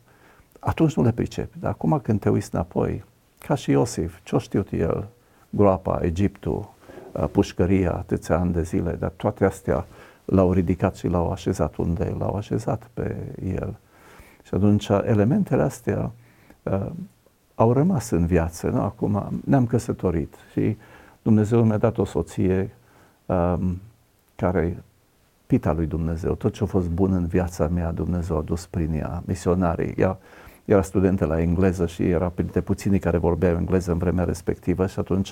Atunci 0.59 0.95
nu 0.95 1.03
le 1.03 1.11
pricepi, 1.11 1.59
dar 1.59 1.71
acum 1.71 1.99
când 2.03 2.19
te 2.19 2.29
uiți 2.29 2.49
înapoi, 2.51 3.03
ca 3.47 3.55
și 3.55 3.71
Iosif, 3.71 4.19
ce-o 4.23 4.37
știut 4.37 4.71
el, 4.71 5.07
groapa, 5.49 5.99
Egiptul, 6.01 6.69
uh, 7.11 7.25
pușcăria, 7.31 7.91
atâția 7.91 8.37
ani 8.39 8.53
de 8.53 8.61
zile, 8.61 8.91
dar 8.91 9.09
toate 9.09 9.45
astea 9.45 9.85
l-au 10.25 10.53
ridicat 10.53 10.95
și 10.95 11.07
l-au 11.07 11.31
așezat 11.31 11.75
unde 11.75 12.15
l-au 12.17 12.35
așezat 12.35 12.89
pe 12.93 13.15
el. 13.43 13.75
Și 14.43 14.53
atunci 14.53 14.87
elementele 14.87 15.61
astea 15.61 16.11
uh, 16.63 16.89
au 17.55 17.73
rămas 17.73 18.09
în 18.09 18.25
viață. 18.25 18.69
Nu? 18.69 18.81
Acum 18.81 19.41
ne-am 19.45 19.65
căsătorit 19.65 20.35
și 20.51 20.77
Dumnezeu 21.21 21.63
mi-a 21.63 21.77
dat 21.77 21.97
o 21.97 22.05
soție 22.05 22.75
um, 23.25 23.81
care, 24.35 24.83
pita 25.49 25.73
lui 25.73 25.85
Dumnezeu, 25.85 26.33
tot 26.33 26.53
ce 26.53 26.63
a 26.63 26.65
fost 26.65 26.89
bun 26.89 27.13
în 27.13 27.25
viața 27.25 27.67
mea, 27.67 27.91
Dumnezeu 27.91 28.37
a 28.37 28.41
dus 28.41 28.65
prin 28.65 28.93
ea, 28.93 29.23
misionarii. 29.25 29.93
Ea 29.97 30.17
era 30.65 30.81
studentă 30.81 31.25
la 31.25 31.41
engleză 31.41 31.85
și 31.85 32.09
era 32.09 32.27
printre 32.27 32.61
puținii 32.61 32.99
care 32.99 33.17
vorbeau 33.17 33.55
engleză 33.57 33.91
în 33.91 33.97
vremea 33.97 34.23
respectivă 34.23 34.87
și 34.87 34.99
atunci 34.99 35.31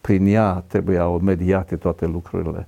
prin 0.00 0.26
ea 0.26 0.64
trebuiau 0.66 1.18
mediate 1.18 1.76
toate 1.76 2.06
lucrurile. 2.06 2.66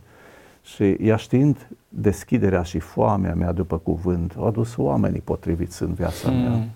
Și 0.62 0.96
ea 1.00 1.16
știind 1.16 1.68
deschiderea 1.88 2.62
și 2.62 2.78
foamea 2.78 3.34
mea 3.34 3.52
după 3.52 3.78
cuvânt, 3.78 4.34
au 4.38 4.46
adus 4.46 4.76
oamenii 4.76 5.20
potriviți 5.20 5.82
în 5.82 5.92
viața 5.92 6.30
mea. 6.30 6.50
Mm. 6.50 6.68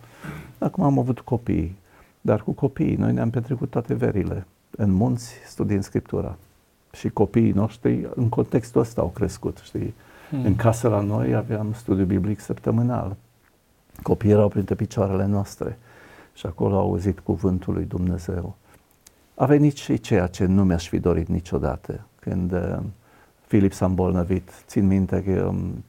Acum 0.58 0.84
am 0.84 0.98
avut 0.98 1.20
copii 1.20 1.76
dar 2.26 2.42
cu 2.42 2.52
copiii, 2.52 2.96
noi 2.96 3.12
ne-am 3.12 3.30
petrecut 3.30 3.70
toate 3.70 3.94
verile 3.94 4.46
în 4.70 4.90
munți 4.90 5.32
studiind 5.46 5.82
Scriptura. 5.82 6.36
Și 6.92 7.08
copiii 7.08 7.52
noștri 7.52 8.08
în 8.14 8.28
contextul 8.28 8.80
ăsta 8.80 9.00
au 9.00 9.08
crescut, 9.08 9.60
știi? 9.64 9.94
Hmm. 10.28 10.44
În 10.44 10.56
casă 10.56 10.88
la 10.88 11.00
noi 11.00 11.34
aveam 11.34 11.72
studiu 11.72 12.04
biblic 12.04 12.40
săptămânal. 12.40 13.16
Copiii 14.02 14.32
erau 14.32 14.48
printre 14.48 14.74
picioarele 14.74 15.26
noastre 15.26 15.78
și 16.34 16.46
acolo 16.46 16.74
au 16.74 16.80
auzit 16.80 17.20
cuvântul 17.20 17.74
lui 17.74 17.84
Dumnezeu. 17.84 18.56
A 19.34 19.46
venit 19.46 19.76
și 19.76 19.98
ceea 19.98 20.26
ce 20.26 20.44
nu 20.44 20.64
mi-aș 20.64 20.88
fi 20.88 20.98
dorit 20.98 21.28
niciodată. 21.28 22.06
Când 22.20 22.52
uh, 22.52 22.78
Filip 23.46 23.72
s-a 23.72 23.86
îmbolnăvit, 23.86 24.50
țin 24.66 24.86
minte 24.86 25.22
că 25.22 25.44
um, 25.44 25.84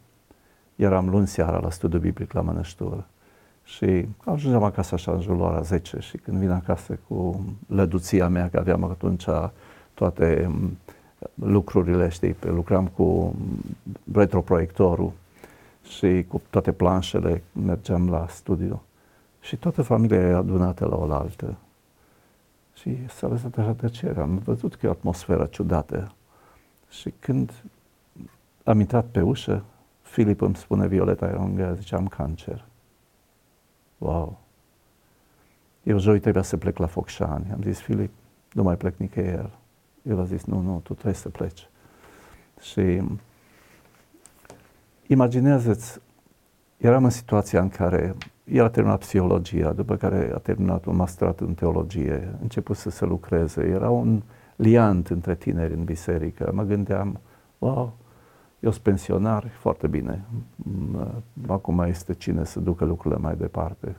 eram 0.75 1.09
luni 1.09 1.27
seara 1.27 1.59
la 1.59 1.69
studiu 1.69 1.99
biblic 1.99 2.31
la 2.31 2.41
Mănăștură 2.41 3.05
și 3.63 4.07
ajungeam 4.25 4.63
acasă 4.63 4.95
așa 4.95 5.11
în 5.11 5.21
jurul 5.21 5.41
ora 5.41 5.61
10 5.61 5.99
și 5.99 6.17
când 6.17 6.37
vin 6.37 6.49
acasă 6.49 6.99
cu 7.07 7.45
lăduția 7.67 8.27
mea, 8.27 8.49
că 8.49 8.57
aveam 8.57 8.83
atunci 8.83 9.25
toate 9.93 10.45
mm, 10.49 10.77
lucrurile, 11.33 12.09
știi, 12.09 12.35
lucram 12.41 12.87
cu 12.87 13.35
retroproiectorul 14.13 15.11
și 15.83 16.25
cu 16.27 16.41
toate 16.49 16.71
planșele 16.71 17.43
mergeam 17.51 18.09
la 18.09 18.27
studio. 18.27 18.83
Și 19.41 19.55
toată 19.55 19.81
familia 19.81 20.19
e 20.19 20.33
adunată 20.33 20.85
la 20.85 20.95
oaltă. 20.95 21.55
Și 22.73 23.07
s-a 23.07 23.27
lăsat 23.27 23.57
așa 23.57 23.71
tăcere. 23.71 24.19
Am 24.19 24.37
văzut 24.37 24.75
că 24.75 24.85
e 24.85 24.89
o 24.89 24.91
atmosferă 24.91 25.45
ciudată. 25.45 26.11
Și 26.89 27.13
când 27.19 27.63
am 28.63 28.79
intrat 28.79 29.05
pe 29.05 29.21
ușă, 29.21 29.63
Filip 30.01 30.41
îmi 30.41 30.55
spune, 30.55 30.87
Violeta, 30.87 31.29
eu 31.29 31.73
ziceam 31.75 32.07
cancer. 32.07 32.65
Wow! 33.97 34.39
Eu 35.83 35.97
joi 35.97 36.19
trebuia 36.19 36.43
să 36.43 36.57
plec 36.57 36.77
la 36.77 36.87
Focșani. 36.87 37.51
Am 37.53 37.61
zis, 37.63 37.79
Filip, 37.79 38.11
nu 38.51 38.63
mai 38.63 38.77
plec 38.77 38.97
nicăieri. 38.97 39.57
El 40.09 40.19
a 40.19 40.23
zis, 40.23 40.43
nu, 40.43 40.59
nu, 40.59 40.79
tu 40.83 40.93
trebuie 40.93 41.13
să 41.13 41.29
pleci. 41.29 41.69
Și 42.61 43.01
imaginează-ți, 45.07 45.99
eram 46.77 47.03
în 47.03 47.09
situația 47.09 47.61
în 47.61 47.69
care 47.69 48.15
el 48.43 48.63
a 48.63 48.69
terminat 48.69 48.99
psihologia, 48.99 49.71
după 49.71 49.95
care 49.95 50.31
a 50.33 50.37
terminat 50.37 50.85
un 50.85 50.95
masterat 50.95 51.39
în 51.39 51.53
teologie, 51.53 52.29
a 52.33 52.37
început 52.41 52.77
să 52.77 52.89
se 52.89 53.05
lucreze, 53.05 53.63
era 53.63 53.89
un 53.89 54.21
liant 54.55 55.07
între 55.07 55.35
tineri 55.35 55.73
în 55.73 55.83
biserică. 55.83 56.51
Mă 56.53 56.63
gândeam, 56.63 57.19
wow, 57.57 57.93
eu 58.59 58.71
sunt 58.71 58.83
pensionar, 58.83 59.47
foarte 59.59 59.87
bine. 59.87 60.25
Acum 61.47 61.79
este 61.79 62.13
cine 62.13 62.43
să 62.43 62.59
ducă 62.59 62.85
lucrurile 62.85 63.19
mai 63.19 63.35
departe. 63.35 63.97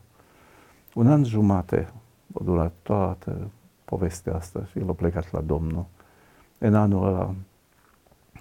Un 0.95 1.07
an 1.07 1.25
jumate 1.25 1.88
a 2.35 2.40
durat 2.45 2.73
toată 2.83 3.51
povestea 3.85 4.35
asta 4.35 4.64
și 4.64 4.79
el 4.79 4.88
a 4.88 4.92
plecat 4.92 5.33
la 5.33 5.40
Domnul. 5.40 5.87
În 6.59 6.75
anul 6.75 7.07
ăla, 7.07 7.35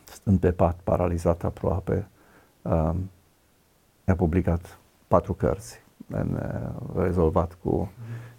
stând 0.04 0.39
pe 0.39 0.51
pat, 0.51 0.80
paralizat 0.84 1.43
aproape, 1.43 2.08
um, 2.62 3.10
a 4.06 4.13
publicat 4.15 4.80
patru 5.08 5.34
cărți. 5.34 5.84
În, 6.08 6.39
uh, 6.41 7.04
rezolvat 7.04 7.58
cu... 7.63 7.91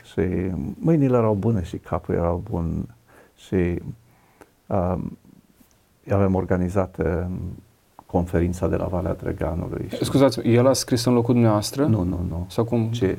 Și 0.02 0.50
mâinile 0.78 1.16
erau 1.16 1.34
bune 1.34 1.64
și 1.64 1.76
capul 1.76 2.14
era 2.14 2.32
bun. 2.32 2.94
Și 3.36 3.82
um, 4.66 5.18
avem 6.10 6.34
organizat 6.34 6.96
conferința 8.06 8.68
de 8.68 8.76
la 8.76 8.86
Valea 8.86 9.14
Drăganului. 9.14 9.88
Scuzați, 10.00 10.40
el 10.40 10.66
a 10.66 10.72
scris 10.72 11.04
în 11.04 11.12
locul 11.12 11.32
dumneavoastră? 11.32 11.86
Nu, 11.86 12.02
nu, 12.02 12.24
nu. 12.28 12.46
Sau 12.48 12.64
cum? 12.64 12.90
Ce 12.90 13.18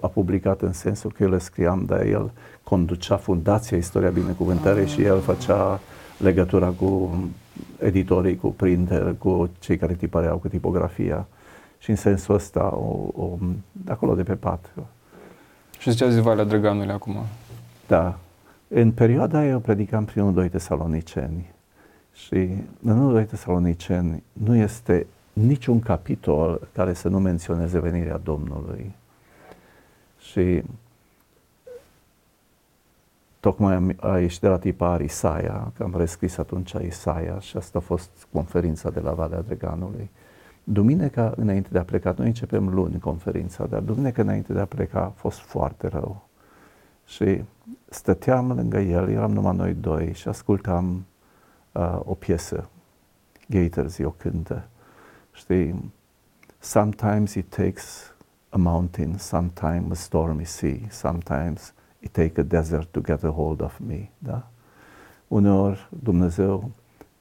a 0.00 0.06
publicat 0.06 0.62
în 0.62 0.72
sensul 0.72 1.12
că 1.12 1.22
eu 1.22 1.28
le 1.28 1.38
scriam, 1.38 1.84
dar 1.84 2.00
el 2.00 2.30
conducea 2.62 3.16
Fundația 3.16 3.76
Istoria 3.76 4.10
Binecuvântării 4.10 4.82
ah. 4.82 4.88
și 4.88 5.02
el 5.02 5.20
făcea 5.20 5.80
legătura 6.18 6.68
cu 6.68 7.16
editorii, 7.78 8.36
cu 8.36 8.48
printer, 8.48 9.14
cu 9.18 9.50
cei 9.58 9.76
care 9.76 9.94
tipăreau 9.94 10.36
cu 10.36 10.48
tipografia 10.48 11.26
și 11.78 11.90
în 11.90 11.96
sensul 11.96 12.34
ăsta, 12.34 12.74
o, 12.74 13.08
o, 13.22 13.38
de 13.72 13.92
acolo 13.92 14.14
de 14.14 14.22
pe 14.22 14.34
pat. 14.34 14.70
Și 15.78 15.90
ziceați 15.90 16.20
Valea 16.20 16.44
Drăganului 16.44 16.92
acum. 16.92 17.16
Da. 17.86 18.18
În 18.68 18.92
perioada 18.92 19.38
aia 19.38 19.48
eu 19.48 19.58
predicam 19.58 20.04
primul 20.04 20.32
doi 20.32 20.48
tesaloniceni 20.48 21.52
și 22.14 22.48
în 22.82 22.98
1 22.98 23.10
doi 23.10 23.24
tesaloniceni 23.24 24.22
nu 24.32 24.56
este 24.56 25.06
niciun 25.32 25.80
capitol 25.80 26.68
care 26.72 26.92
să 26.92 27.08
nu 27.08 27.18
menționeze 27.18 27.78
venirea 27.78 28.20
Domnului. 28.24 28.94
Și 30.34 30.62
tocmai 33.40 33.74
am, 33.74 33.96
a 34.00 34.18
ieșit 34.18 34.40
de 34.40 34.48
la 34.48 34.58
tipar 34.58 35.00
Isaia, 35.00 35.72
că 35.76 35.82
am 35.82 35.94
rescris 35.96 36.36
atunci 36.36 36.72
Isaia 36.72 37.38
și 37.38 37.56
asta 37.56 37.78
a 37.78 37.80
fost 37.80 38.10
conferința 38.32 38.90
de 38.90 39.00
la 39.00 39.12
Valea 39.12 39.40
Dreganului. 39.40 40.10
Duminica 40.64 41.32
înainte 41.36 41.68
de 41.72 41.78
a 41.78 41.84
pleca, 41.84 42.14
noi 42.16 42.26
începem 42.26 42.68
luni 42.68 42.98
conferința, 42.98 43.66
dar 43.66 43.80
duminica 43.80 44.22
înainte 44.22 44.52
de 44.52 44.60
a 44.60 44.64
pleca 44.64 45.00
a 45.00 45.12
fost 45.16 45.38
foarte 45.38 45.86
rău. 45.86 46.28
Și 47.06 47.44
stăteam 47.88 48.52
lângă 48.52 48.78
el, 48.78 49.08
eram 49.08 49.32
numai 49.32 49.56
noi 49.56 49.74
doi 49.74 50.12
și 50.12 50.28
ascultam 50.28 51.06
uh, 51.72 52.00
o 52.04 52.14
piesă, 52.14 52.68
Gators 53.48 53.98
o 53.98 54.10
cântă. 54.10 54.68
Știi, 55.32 55.92
sometimes 56.58 57.34
it 57.34 57.48
takes 57.48 58.13
a 58.54 58.56
mountain, 58.56 59.18
sometimes 59.18 59.90
a 59.90 59.94
stormy 59.94 60.44
sea, 60.44 60.78
sometimes 60.90 61.72
it 62.00 62.12
takes 62.12 62.38
a 62.38 62.42
desert 62.42 62.92
to 62.92 63.00
get 63.00 63.24
a 63.24 63.30
hold 63.30 63.60
of 63.60 63.78
me, 63.78 64.10
da? 64.18 64.46
Uneori 65.28 65.88
Dumnezeu 66.02 66.70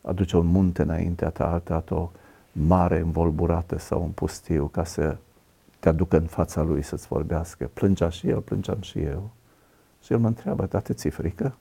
aduce 0.02 0.38
un 0.38 0.46
munte 0.46 0.82
înaintea 0.82 1.30
ta, 1.30 1.52
altă 1.52 1.94
o 1.94 2.12
mare 2.52 3.00
învolburată 3.00 3.78
sau 3.78 4.04
un 4.04 4.10
pustiu 4.10 4.68
ca 4.68 4.84
să 4.84 5.18
te 5.80 5.90
aducă 5.90 6.18
în 6.18 6.26
fața 6.26 6.62
lui 6.62 6.82
să-ți 6.82 7.08
vorbească. 7.08 7.70
Plângea 7.74 8.10
și 8.10 8.30
el, 8.30 8.40
plângeam 8.40 8.82
și 8.82 9.00
eu. 9.00 9.30
Și 10.04 10.12
el 10.12 10.20
mă 10.20 10.28
întreabă, 10.28 10.66
dar 10.66 10.82
te 10.82 10.94
ți 10.94 11.10
frică? 11.10 11.56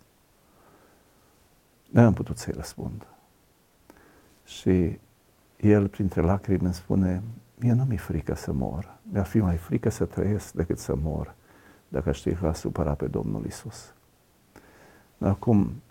Nu 1.91 2.01
am 2.01 2.13
putut 2.13 2.39
să-i 2.39 2.53
răspund. 2.57 3.07
Și 4.45 4.99
el, 5.61 5.89
printre 5.89 6.21
lacrimi, 6.21 6.65
îmi 6.65 6.75
spune, 6.75 7.23
mie 7.63 7.73
nu 7.73 7.85
mi-e 7.85 7.97
frică 7.97 8.35
să 8.35 8.53
mor. 8.53 8.99
Mi-ar 9.03 9.27
fi 9.27 9.39
mai 9.39 9.57
frică 9.57 9.91
să 9.91 10.05
trăiesc 10.05 10.53
decât 10.53 10.79
să 10.79 10.95
mor, 11.03 11.35
dacă 11.89 12.13
știi 12.13 12.35
că 12.35 12.47
a 12.47 12.53
supărat 12.53 12.97
pe 12.97 13.07
Domnul 13.07 13.45
Isus. 13.47 13.93
Acum, 15.19 15.83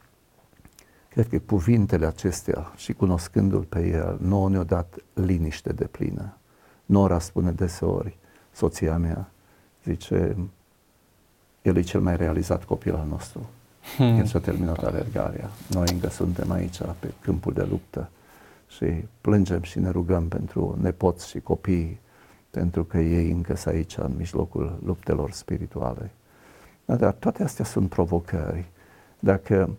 cred 1.10 1.28
că 1.28 1.40
cuvintele 1.40 2.06
acestea 2.06 2.72
și 2.76 2.94
cunoscându-L 2.94 3.64
pe 3.64 3.88
El, 3.88 4.18
nouă 4.22 4.50
ne-au 4.50 4.64
dat 4.64 4.96
liniște 5.14 5.74
de 5.74 5.86
plină. 5.86 6.38
Nora 6.86 7.20
spune 7.20 7.52
deseori, 7.52 8.18
soția 8.52 8.98
mea, 8.98 9.32
zice, 9.84 10.38
el 11.62 11.78
e 11.78 11.82
cel 11.82 12.02
mai 12.02 12.16
realizat 12.16 12.64
copil 12.64 12.96
al 12.96 13.08
nostru. 13.08 13.50
Hmm. 13.96 14.18
El 14.18 14.26
și-a 14.26 14.40
terminat 14.40 14.78
alergarea. 14.78 15.50
Noi 15.70 15.88
încă 15.92 16.10
suntem 16.10 16.52
aici, 16.52 16.78
pe 17.00 17.14
câmpul 17.22 17.54
de 17.54 17.64
luptă 17.64 18.10
și 18.76 19.06
plângem 19.22 19.62
și 19.62 19.80
ne 19.80 19.90
rugăm 19.90 20.28
pentru 20.28 20.78
nepoți 20.82 21.30
și 21.30 21.40
copii, 21.40 22.00
pentru 22.50 22.84
că 22.84 22.98
ei 22.98 23.32
încă 23.32 23.56
sunt 23.56 23.74
aici, 23.74 23.98
în 23.98 24.14
mijlocul 24.18 24.80
luptelor 24.86 25.32
spirituale. 25.32 26.12
Dar 26.86 27.12
toate 27.12 27.44
astea 27.44 27.66
sunt 27.66 27.90
provocări. 27.90 28.70
Dacă 29.20 29.70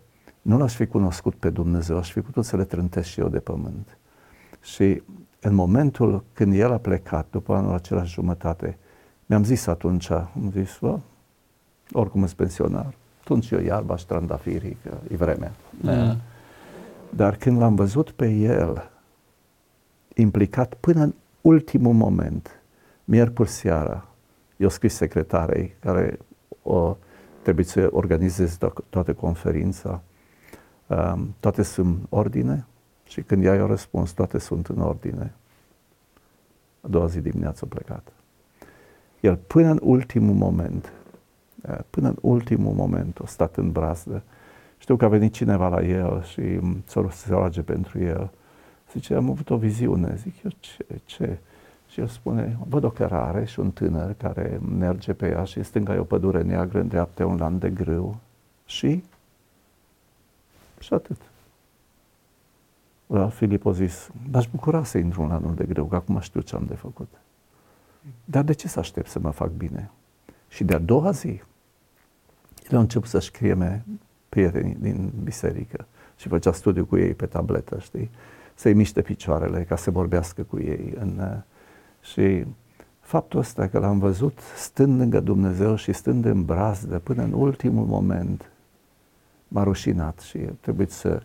nu 0.41 0.57
l-aș 0.57 0.75
fi 0.75 0.85
cunoscut 0.85 1.35
pe 1.35 1.49
Dumnezeu, 1.49 1.97
aș 1.97 2.11
fi 2.11 2.21
putut 2.21 2.45
să 2.45 2.57
le 2.57 2.63
trântesc 2.63 3.07
și 3.07 3.19
eu 3.19 3.27
de 3.27 3.39
pământ. 3.39 3.97
Și 4.61 5.01
în 5.39 5.53
momentul 5.53 6.23
când 6.33 6.53
el 6.53 6.71
a 6.71 6.77
plecat, 6.77 7.27
după 7.29 7.55
anul 7.55 7.73
acela 7.73 8.03
jumătate, 8.03 8.77
mi-am 9.25 9.43
zis 9.43 9.67
atunci, 9.67 10.09
am 10.09 10.51
zis, 10.51 10.79
oricum 11.91 12.25
sunt 12.25 12.37
pensionar, 12.37 12.93
atunci 13.21 13.49
eu 13.49 13.59
iarba 13.59 13.95
și 13.95 14.05
trandafirii, 14.05 14.77
că 14.83 14.97
e 15.11 15.15
vremea. 15.15 15.51
Mm. 15.81 16.17
Dar 17.15 17.35
când 17.35 17.57
l-am 17.57 17.75
văzut 17.75 18.11
pe 18.11 18.29
el 18.29 18.91
implicat 20.15 20.73
până 20.73 21.03
în 21.03 21.13
ultimul 21.41 21.93
moment, 21.93 22.61
miercuri 23.03 23.49
seara, 23.49 24.07
eu 24.57 24.69
scris 24.69 24.93
secretarei 24.93 25.75
care 25.79 26.19
o, 26.63 26.97
trebuie 27.41 27.65
să 27.65 27.89
organizeze 27.91 28.57
to- 28.57 28.89
toată 28.89 29.13
conferința, 29.13 30.01
um, 30.87 31.35
toate 31.39 31.63
sunt 31.63 32.05
ordine 32.09 32.65
și 33.03 33.21
când 33.21 33.45
ea 33.45 33.53
i-a 33.53 33.65
răspuns, 33.65 34.11
toate 34.11 34.37
sunt 34.37 34.67
în 34.67 34.79
ordine. 34.79 35.33
A 36.81 36.87
doua 36.87 37.07
zi 37.07 37.19
dimineață 37.19 37.65
a 37.65 37.73
plecat. 37.75 38.11
El 39.19 39.35
până 39.35 39.69
în 39.69 39.79
ultimul 39.81 40.35
moment, 40.35 40.91
uh, 41.69 41.77
până 41.89 42.07
în 42.07 42.17
ultimul 42.21 42.73
moment 42.73 43.19
a 43.19 43.25
stat 43.25 43.55
în 43.55 43.71
brazdă 43.71 44.23
știu 44.83 44.95
că 44.95 45.05
a 45.05 45.07
venit 45.07 45.33
cineva 45.33 45.67
la 45.67 45.81
el 45.81 46.23
și 46.23 46.59
se 47.09 47.29
roage 47.29 47.61
pentru 47.61 47.99
el. 47.99 48.29
Zice, 48.91 49.13
am 49.13 49.29
avut 49.29 49.49
o 49.49 49.57
viziune. 49.57 50.15
Zic 50.15 50.43
eu, 50.43 50.51
ce? 50.59 50.85
ce? 51.05 51.37
Și 51.87 51.99
el 51.99 52.07
spune, 52.07 52.57
văd 52.67 52.83
o 52.83 52.89
cărare 52.89 53.45
și 53.45 53.59
un 53.59 53.71
tânăr 53.71 54.13
care 54.13 54.59
merge 54.77 55.13
pe 55.13 55.29
ea 55.29 55.43
și 55.43 55.57
în 55.57 55.63
stânga 55.63 55.93
e 55.93 55.97
o 55.97 56.03
pădure 56.03 56.41
neagră, 56.41 56.79
în 56.79 56.87
dreapta 56.87 57.25
un 57.25 57.37
lan 57.37 57.59
de 57.59 57.69
grâu. 57.69 58.19
Și? 58.65 59.03
Și 60.79 60.93
atât. 60.93 61.21
La 63.07 63.29
Filip 63.29 63.65
a 63.65 63.71
zis, 63.71 64.09
m-aș 64.31 64.47
bucura 64.47 64.83
să 64.83 64.97
intru 64.97 65.21
în 65.21 65.27
lanul 65.27 65.55
de 65.55 65.65
grâu, 65.65 65.85
că 65.85 65.95
acum 65.95 66.19
știu 66.19 66.41
ce 66.41 66.55
am 66.55 66.65
de 66.67 66.75
făcut. 66.75 67.09
Dar 68.25 68.43
de 68.43 68.53
ce 68.53 68.67
să 68.67 68.79
aștept 68.79 69.09
să 69.09 69.19
mă 69.19 69.31
fac 69.31 69.49
bine? 69.49 69.91
Și 70.47 70.63
de-a 70.63 70.79
doua 70.79 71.11
zi, 71.11 71.41
el 72.69 72.77
a 72.77 72.79
început 72.79 73.09
să-și 73.09 73.27
scrie 73.27 73.53
prietenii 74.33 74.77
din 74.79 75.11
biserică 75.23 75.85
și 76.15 76.27
făcea 76.27 76.51
studiu 76.51 76.85
cu 76.85 76.97
ei 76.97 77.13
pe 77.13 77.25
tabletă, 77.25 77.77
știi? 77.79 78.09
Să-i 78.55 78.73
miște 78.73 79.01
picioarele 79.01 79.63
ca 79.63 79.75
să 79.75 79.91
vorbească 79.91 80.41
cu 80.41 80.59
ei. 80.59 80.93
În, 80.99 81.17
uh, 81.19 81.37
și 82.11 82.45
faptul 82.99 83.39
ăsta 83.39 83.67
că 83.67 83.79
l-am 83.79 83.99
văzut 83.99 84.39
stând 84.57 84.99
lângă 84.99 85.19
Dumnezeu 85.19 85.75
și 85.75 85.93
stând 85.93 86.25
în 86.25 86.45
brazdă 86.45 86.99
până 86.99 87.23
în 87.23 87.33
ultimul 87.33 87.85
moment, 87.85 88.49
m-a 89.47 89.63
rușinat 89.63 90.19
și 90.19 90.37
trebuie 90.37 90.87
să 90.89 91.21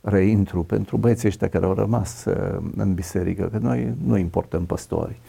reintru 0.00 0.62
pentru 0.62 0.96
băieții 0.96 1.28
ăștia 1.28 1.48
care 1.48 1.64
au 1.64 1.74
rămas 1.74 2.24
uh, 2.24 2.62
în 2.76 2.94
biserică, 2.94 3.48
că 3.52 3.58
noi 3.58 3.94
nu 4.04 4.16
importăm 4.16 4.64
păstori, 4.64 5.20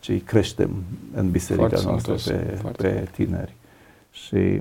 ci 0.00 0.24
creștem 0.24 0.70
în 1.14 1.30
biserica 1.30 1.68
foarte 1.68 1.86
noastră 1.86 2.32
pe, 2.32 2.72
pe 2.76 3.08
tineri. 3.12 3.54
Și 4.10 4.60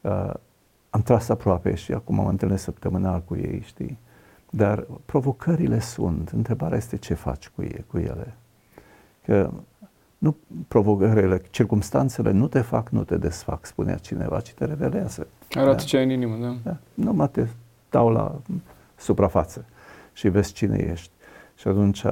uh, 0.00 0.34
am 0.94 1.02
tras 1.02 1.28
aproape 1.28 1.74
și 1.74 1.92
acum 1.92 2.14
mă 2.14 2.28
întâlnesc 2.28 2.62
săptămânal 2.62 3.22
cu 3.22 3.36
ei, 3.36 3.62
știi? 3.64 3.98
Dar 4.50 4.86
provocările 5.04 5.78
sunt, 5.78 6.28
întrebarea 6.28 6.76
este 6.76 6.96
ce 6.96 7.14
faci 7.14 7.48
cu, 7.48 7.62
ei, 7.62 7.84
cu 7.90 7.98
ele. 7.98 8.34
Că 9.24 9.50
nu 10.18 10.36
provocările, 10.68 11.42
circumstanțele 11.50 12.30
nu 12.30 12.48
te 12.48 12.60
fac, 12.60 12.88
nu 12.88 13.04
te 13.04 13.16
desfac, 13.16 13.66
spunea 13.66 13.96
cineva, 13.96 14.40
ci 14.40 14.52
te 14.52 14.64
revelează. 14.64 15.26
Arată 15.50 15.76
da? 15.76 15.82
ce 15.82 15.96
ai 15.96 16.04
în 16.04 16.10
inimă, 16.10 16.36
da? 16.36 16.56
da. 16.62 16.76
Numai 16.94 17.28
te 17.28 17.46
dau 17.90 18.08
la 18.10 18.40
suprafață 18.96 19.64
și 20.12 20.28
vezi 20.28 20.52
cine 20.52 20.76
ești. 20.76 21.10
Și 21.54 21.68
atunci 21.68 22.04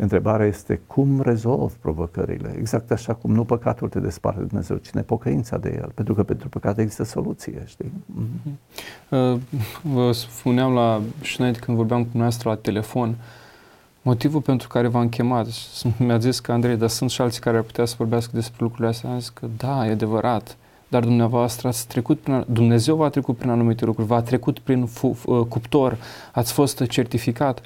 Întrebarea 0.00 0.46
este 0.46 0.80
cum 0.86 1.20
rezolv 1.20 1.72
provocările, 1.72 2.54
exact 2.58 2.90
așa 2.90 3.14
cum 3.14 3.32
nu 3.32 3.44
păcatul 3.44 3.88
te 3.88 4.00
desparte 4.00 4.40
de 4.40 4.46
Dumnezeu, 4.46 4.76
cine 4.76 5.02
pocăința 5.02 5.56
de 5.56 5.78
el, 5.82 5.90
pentru 5.94 6.14
că 6.14 6.22
pentru 6.22 6.48
păcat 6.48 6.78
există 6.78 7.04
soluție, 7.04 7.62
știi? 7.66 7.92
Mm-hmm. 8.20 9.38
Vă 9.82 10.12
spuneam 10.12 10.72
la 10.72 11.00
Schneider 11.22 11.60
când 11.60 11.76
vorbeam 11.76 12.00
cu 12.00 12.08
dumneavoastră 12.08 12.48
la 12.48 12.56
telefon, 12.56 13.16
motivul 14.02 14.40
pentru 14.40 14.68
care 14.68 14.88
v-am 14.88 15.08
chemat, 15.08 15.46
mi-a 15.98 16.18
zis 16.18 16.40
că 16.40 16.52
Andrei, 16.52 16.76
dar 16.76 16.88
sunt 16.88 17.10
și 17.10 17.20
alții 17.20 17.40
care 17.40 17.56
ar 17.56 17.62
putea 17.62 17.84
să 17.84 17.94
vorbească 17.98 18.30
despre 18.34 18.56
lucrurile 18.58 18.88
astea, 18.88 19.10
am 19.10 19.18
zis 19.18 19.28
că 19.28 19.46
da, 19.56 19.86
e 19.86 19.90
adevărat, 19.90 20.56
dar 20.88 21.02
dumneavoastră 21.02 21.68
ați 21.68 21.86
trecut 21.86 22.20
prin, 22.20 22.44
Dumnezeu 22.48 22.96
v-a 22.96 23.08
trecut 23.08 23.36
prin 23.36 23.50
anumite 23.50 23.84
lucruri, 23.84 24.08
v-a 24.08 24.22
trecut 24.22 24.58
prin 24.58 24.86
fu, 24.86 25.18
uh, 25.24 25.46
cuptor, 25.48 25.96
ați 26.32 26.52
fost 26.52 26.86
certificat. 26.86 27.60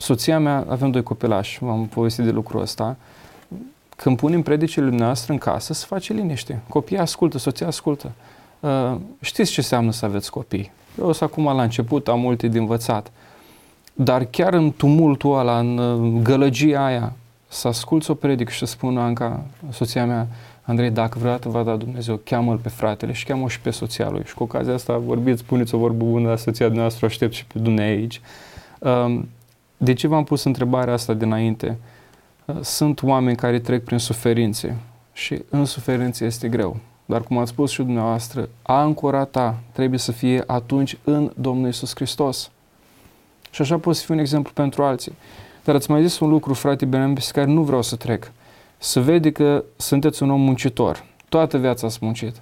Soția 0.00 0.38
mea, 0.38 0.64
avem 0.68 0.90
doi 0.90 1.02
copilași, 1.02 1.58
v-am 1.60 1.86
povestit 1.86 2.24
de 2.24 2.30
lucrul 2.30 2.60
ăsta, 2.60 2.96
când 3.96 4.16
punem 4.16 4.42
predicile 4.42 4.90
noastre 4.90 5.32
în 5.32 5.38
casă, 5.38 5.72
se 5.72 5.84
face 5.88 6.12
liniște. 6.12 6.60
Copiii 6.68 6.98
ascultă, 6.98 7.38
soția 7.38 7.66
ascultă. 7.66 8.10
Uh, 8.60 8.94
știți 9.20 9.50
ce 9.50 9.60
înseamnă 9.60 9.92
să 9.92 10.04
aveți 10.04 10.30
copii. 10.30 10.72
Eu 10.98 11.12
sunt 11.12 11.30
acum 11.30 11.44
la 11.44 11.62
început, 11.62 12.08
am 12.08 12.20
multe 12.20 12.48
de 12.48 12.58
învățat. 12.58 13.10
Dar 13.94 14.24
chiar 14.24 14.52
în 14.52 14.72
tumultul 14.72 15.38
ăla, 15.38 15.58
în 15.58 15.78
uh, 15.78 16.22
gălăgia 16.22 16.84
aia, 16.84 17.12
să 17.48 17.68
asculți 17.68 18.10
o 18.10 18.14
predică 18.14 18.50
și 18.50 18.58
să 18.58 18.66
spună 18.66 19.00
Anca, 19.00 19.44
soția 19.70 20.06
mea, 20.06 20.26
Andrei, 20.62 20.90
dacă 20.90 21.18
vreodată 21.18 21.48
va 21.48 21.62
da 21.62 21.76
Dumnezeu, 21.76 22.20
cheamă-l 22.24 22.56
pe 22.56 22.68
fratele 22.68 23.12
și 23.12 23.24
cheamă 23.24 23.48
și 23.48 23.60
pe 23.60 23.70
soția 23.70 24.08
lui. 24.08 24.22
Și 24.24 24.34
cu 24.34 24.42
ocazia 24.42 24.74
asta 24.74 24.96
vorbiți, 24.96 25.40
spuneți 25.40 25.74
o 25.74 25.78
vorbă 25.78 26.04
bună 26.04 26.28
la 26.28 26.36
soția 26.36 26.68
noastră, 26.68 27.06
aștept 27.06 27.32
și 27.32 27.44
pe 27.44 27.58
Dumnezeu 27.58 27.94
aici. 27.94 28.20
Um, 28.78 29.28
de 29.78 29.92
ce 29.92 30.06
v-am 30.06 30.24
pus 30.24 30.44
întrebarea 30.44 30.92
asta 30.92 31.12
dinainte? 31.14 31.78
Uh, 32.44 32.56
sunt 32.60 33.02
oameni 33.02 33.36
care 33.36 33.58
trec 33.58 33.84
prin 33.84 33.98
suferințe 33.98 34.76
și 35.12 35.42
în 35.50 35.64
suferință 35.64 36.24
este 36.24 36.48
greu. 36.48 36.76
Dar 37.04 37.22
cum 37.22 37.38
ați 37.38 37.50
spus 37.50 37.70
și 37.70 37.82
dumneavoastră, 37.82 38.48
ancora 38.62 39.24
ta 39.24 39.58
trebuie 39.72 39.98
să 39.98 40.12
fie 40.12 40.44
atunci 40.46 40.98
în 41.04 41.32
Domnul 41.36 41.68
Isus 41.68 41.94
Hristos. 41.94 42.50
Și 43.50 43.62
așa 43.62 43.78
poți 43.78 44.04
fi 44.04 44.10
un 44.10 44.18
exemplu 44.18 44.52
pentru 44.54 44.82
alții. 44.82 45.12
Dar 45.64 45.74
ați 45.74 45.90
mai 45.90 46.02
zis 46.02 46.18
un 46.18 46.28
lucru, 46.28 46.54
frate 46.54 46.84
Benem, 46.84 47.14
pe 47.14 47.24
care 47.32 47.50
nu 47.50 47.62
vreau 47.62 47.82
să 47.82 47.96
trec. 47.96 48.32
Să 48.78 49.00
vede 49.00 49.32
că 49.32 49.64
sunteți 49.76 50.22
un 50.22 50.30
om 50.30 50.40
muncitor. 50.40 51.04
Toată 51.28 51.58
viața 51.58 51.86
ați 51.86 51.98
muncit. 52.00 52.34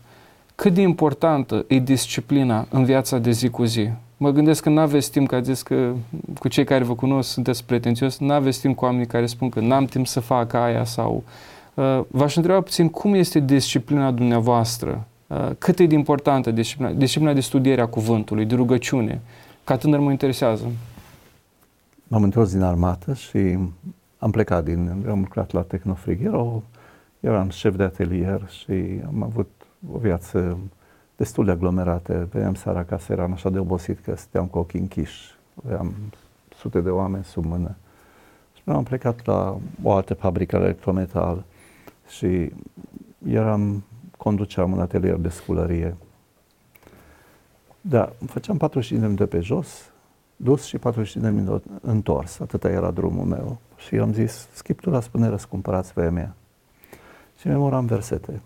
Cât 0.55 0.75
de 0.75 0.81
importantă 0.81 1.65
e 1.69 1.79
disciplina 1.79 2.67
în 2.71 2.85
viața 2.85 3.19
de 3.19 3.31
zi 3.31 3.49
cu 3.49 3.65
zi. 3.65 3.91
Mă 4.17 4.31
gândesc 4.31 4.63
că 4.63 4.69
nu 4.69 4.81
aveți 4.81 5.11
timp, 5.11 5.29
că 5.29 5.35
ați 5.35 5.53
zis 5.53 5.63
că 5.63 5.93
cu 6.39 6.49
cei 6.49 6.65
care 6.65 6.85
vă 6.85 6.95
cunosc 6.95 7.31
sunteți 7.31 7.65
pretențios, 7.65 8.19
nu 8.19 8.33
aveți 8.33 8.61
timp 8.61 8.77
cu 8.77 8.85
oamenii 8.85 9.07
care 9.07 9.27
spun 9.27 9.49
că 9.49 9.61
n-am 9.61 9.85
timp 9.85 10.07
să 10.07 10.21
fac 10.21 10.53
aia 10.53 10.85
sau... 10.85 11.25
Uh, 11.75 12.01
v-aș 12.09 12.37
întreba 12.37 12.61
puțin 12.61 12.89
cum 12.89 13.15
este 13.15 13.39
disciplina 13.39 14.11
dumneavoastră? 14.11 15.07
Uh, 15.27 15.51
cât 15.59 15.79
e 15.79 15.87
de 15.87 15.95
importantă 15.95 16.51
disciplina? 16.51 16.91
Disciplina 16.91 17.33
de 17.33 17.41
studiere 17.41 17.81
a 17.81 17.87
cuvântului, 17.87 18.45
de 18.45 18.55
rugăciune. 18.55 19.21
Ca 19.65 19.77
tânăr 19.77 19.99
mă 19.99 20.11
interesează. 20.11 20.65
M-am 22.09 22.23
întors 22.23 22.53
din 22.53 22.63
armată 22.63 23.15
și 23.15 23.59
am 24.19 24.31
plecat 24.31 24.65
din, 24.65 25.05
am 25.09 25.19
lucrat 25.19 25.53
la 25.53 25.61
Tecnofrig. 25.61 26.25
Era 26.25 26.39
o, 26.39 26.63
eram 27.21 27.49
șef 27.49 27.77
de 27.77 27.83
atelier 27.83 28.49
și 28.49 29.01
am 29.07 29.23
avut 29.23 29.51
o 29.93 29.99
viață 29.99 30.59
destul 31.17 31.45
de 31.45 31.51
aglomerată. 31.51 32.29
Veneam 32.33 32.55
seara 32.55 32.79
acasă, 32.79 33.13
eram 33.13 33.33
așa 33.33 33.51
de 33.51 33.59
obosit 33.59 33.99
că 33.99 34.17
stăteam 34.17 34.47
cu 34.47 34.59
ochii 34.59 34.81
închiși. 34.81 35.35
Aveam 35.65 35.95
sute 36.57 36.81
de 36.81 36.91
oameni 36.91 37.25
sub 37.25 37.45
mână. 37.45 37.75
Și 38.55 38.63
am 38.65 38.83
plecat 38.83 39.25
la 39.25 39.59
o 39.83 39.93
altă 39.93 40.15
fabrică 40.15 40.57
electrometal 40.57 41.45
și 42.09 42.53
eram, 43.29 43.85
conduceam 44.17 44.73
un 44.73 44.81
atelier 44.81 45.17
de 45.17 45.29
sculărie. 45.29 45.97
Da, 47.81 48.13
făceam 48.27 48.57
45 48.57 49.01
de 49.01 49.07
minute 49.07 49.27
pe 49.27 49.41
jos, 49.41 49.91
dus 50.37 50.65
și 50.65 50.79
45 50.79 51.25
de 51.25 51.31
minute 51.31 51.69
întors. 51.81 52.41
Atâta 52.41 52.69
era 52.69 52.91
drumul 52.91 53.25
meu. 53.25 53.59
Și 53.77 53.97
am 53.97 54.13
zis, 54.13 54.49
Scriptura 54.53 55.01
spune 55.01 55.29
răscumpărați 55.29 55.93
vremea. 55.93 56.35
Și 57.39 57.47
memoram 57.47 57.87
versete. 57.87 58.41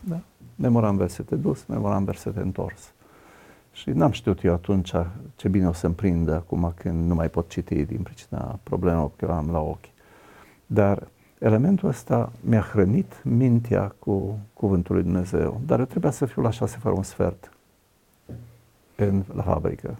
Da? 0.00 0.20
Memoram 0.62 0.96
versete 0.96 1.36
dus, 1.36 1.64
memoram 1.66 2.04
versete 2.04 2.40
întors. 2.40 2.92
Și 3.72 3.90
n-am 3.90 4.10
știut 4.10 4.44
eu 4.44 4.52
atunci 4.52 4.92
ce 5.36 5.48
bine 5.48 5.68
o 5.68 5.72
să-mi 5.72 5.94
prindă 5.94 6.34
acum 6.34 6.72
când 6.76 7.06
nu 7.06 7.14
mai 7.14 7.28
pot 7.28 7.48
citi 7.48 7.84
din 7.84 8.02
pricina 8.02 8.58
problemelor 8.62 9.08
pe 9.08 9.26
care 9.26 9.38
am 9.38 9.50
la 9.50 9.60
ochi. 9.60 9.88
Dar 10.66 11.08
elementul 11.38 11.88
ăsta 11.88 12.32
mi-a 12.40 12.60
hrănit 12.60 13.20
mintea 13.24 13.94
cu 13.98 14.38
cuvântul 14.52 14.94
lui 14.94 15.04
Dumnezeu. 15.04 15.60
Dar 15.66 15.78
eu 15.78 15.84
trebuia 15.84 16.10
să 16.10 16.26
fiu 16.26 16.42
la 16.42 16.50
șase 16.50 16.76
fără 16.76 16.94
un 16.94 17.02
sfert 17.02 17.52
în, 18.96 19.22
la 19.34 19.42
fabrică. 19.42 19.98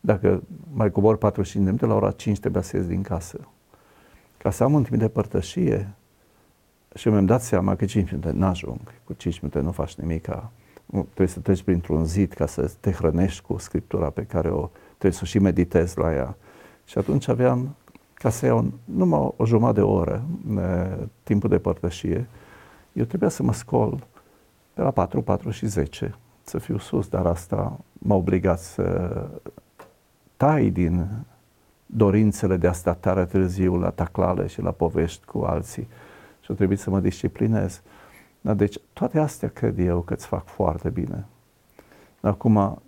Dacă 0.00 0.42
mai 0.72 0.90
cobor 0.90 1.16
45 1.16 1.64
de 1.64 1.70
minute, 1.70 1.86
la 1.86 1.94
ora 1.94 2.10
5 2.10 2.38
trebuia 2.38 2.62
să 2.62 2.76
ies 2.76 2.86
din 2.86 3.02
casă. 3.02 3.38
Ca 4.38 4.50
să 4.50 4.64
am 4.64 4.72
un 4.72 4.82
timp 4.82 4.98
de 4.98 5.08
părtășie 5.08 5.94
și 6.94 7.08
mi-am 7.08 7.26
dat 7.26 7.42
seama 7.42 7.76
că 7.76 7.84
5 7.84 8.10
minute 8.10 8.30
n-ajung. 8.30 8.80
Cu 9.04 9.12
5 9.12 9.40
minute 9.40 9.60
nu 9.60 9.72
faci 9.72 9.94
nimic. 9.94 10.28
Trebuie 10.86 11.26
să 11.26 11.40
treci 11.40 11.62
printr-un 11.62 12.04
zid 12.04 12.32
ca 12.32 12.46
să 12.46 12.72
te 12.80 12.90
hrănești 12.90 13.42
cu 13.42 13.58
Scriptura 13.58 14.10
pe 14.10 14.22
care 14.22 14.50
o 14.50 14.70
trebuie 14.88 15.12
să 15.12 15.24
și 15.24 15.38
meditezi 15.38 15.98
la 15.98 16.14
ea. 16.14 16.36
Și 16.84 16.98
atunci 16.98 17.28
aveam, 17.28 17.74
ca 18.14 18.30
să 18.30 18.46
iau 18.46 18.72
numai 18.84 19.18
o, 19.18 19.34
o 19.36 19.46
jumătate 19.46 19.78
de 19.80 19.86
oră 19.86 20.22
ne, 20.46 20.96
timpul 21.22 21.48
de 21.48 21.58
părtășie, 21.58 22.26
eu 22.92 23.04
trebuia 23.04 23.28
să 23.28 23.42
mă 23.42 23.52
scol 23.52 24.06
pe 24.74 24.82
la 24.82 24.90
4, 24.90 25.22
4 25.22 25.50
și 25.50 25.66
10 25.66 26.14
să 26.42 26.58
fiu 26.58 26.78
sus, 26.78 27.08
dar 27.08 27.26
asta 27.26 27.80
m-a 27.92 28.14
obligat 28.14 28.58
să 28.58 29.10
tai 30.36 30.70
din 30.70 31.06
dorințele 31.86 32.56
de 32.56 32.66
a 32.66 32.72
sta 32.72 32.94
tare 32.94 33.24
târziu 33.24 33.76
la 33.76 33.90
taclale 33.90 34.46
și 34.46 34.62
la 34.62 34.70
povești 34.70 35.24
cu 35.24 35.38
alții 35.38 35.88
și 36.40 36.50
a 36.50 36.54
trebuit 36.54 36.78
să 36.78 36.90
mă 36.90 37.00
disciplinez. 37.00 37.82
Da, 38.40 38.54
deci 38.54 38.78
toate 38.92 39.18
astea 39.18 39.48
cred 39.48 39.78
eu 39.78 40.00
că 40.00 40.14
îți 40.14 40.26
fac 40.26 40.46
foarte 40.46 40.88
bine. 40.88 41.26
Acum, 42.20 42.82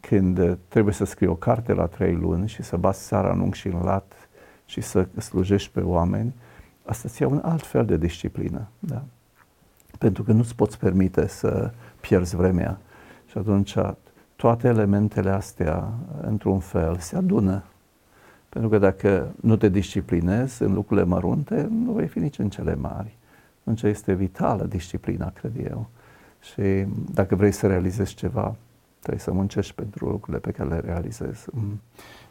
când 0.00 0.58
trebuie 0.68 0.94
să 0.94 1.04
scrii 1.04 1.28
o 1.28 1.34
carte 1.34 1.72
la 1.72 1.86
trei 1.86 2.14
luni 2.14 2.48
și 2.48 2.62
să 2.62 2.76
bați 2.76 3.06
seara 3.06 3.32
în 3.32 3.40
unghi 3.40 3.58
și 3.58 3.66
în 3.66 3.82
lat 3.82 4.12
și 4.64 4.80
să 4.80 5.08
slujești 5.18 5.70
pe 5.70 5.80
oameni, 5.80 6.34
asta 6.84 7.08
ți 7.08 7.22
ia 7.22 7.28
un 7.28 7.40
alt 7.44 7.66
fel 7.66 7.84
de 7.84 7.96
disciplină. 7.96 8.66
Da? 8.78 9.02
Pentru 9.98 10.22
că 10.22 10.32
nu-ți 10.32 10.54
poți 10.54 10.78
permite 10.78 11.26
să 11.26 11.72
pierzi 12.00 12.36
vremea. 12.36 12.78
Și 13.26 13.38
atunci 13.38 13.76
toate 14.36 14.68
elementele 14.68 15.30
astea, 15.30 15.92
într-un 16.20 16.58
fel, 16.58 16.96
se 16.98 17.16
adună. 17.16 17.62
Pentru 18.52 18.70
că 18.70 18.78
dacă 18.78 19.34
nu 19.40 19.56
te 19.56 19.68
disciplinezi 19.68 20.62
în 20.62 20.72
lucrurile 20.72 21.06
mărunte, 21.06 21.68
nu 21.70 21.92
vei 21.92 22.06
fi 22.06 22.18
nici 22.18 22.38
în 22.38 22.48
cele 22.48 22.74
mari. 22.74 23.16
Atunci 23.60 23.82
este 23.82 24.12
vitală 24.12 24.64
disciplina, 24.64 25.30
cred 25.30 25.52
eu. 25.70 25.86
Și 26.40 26.86
dacă 27.12 27.34
vrei 27.34 27.52
să 27.52 27.66
realizezi 27.66 28.14
ceva, 28.14 28.54
trebuie 28.98 29.22
să 29.22 29.32
muncești 29.32 29.74
pentru 29.74 30.08
lucrurile 30.08 30.38
pe 30.38 30.50
care 30.50 30.68
le 30.68 30.78
realizezi. 30.78 31.46
Mm. 31.50 31.80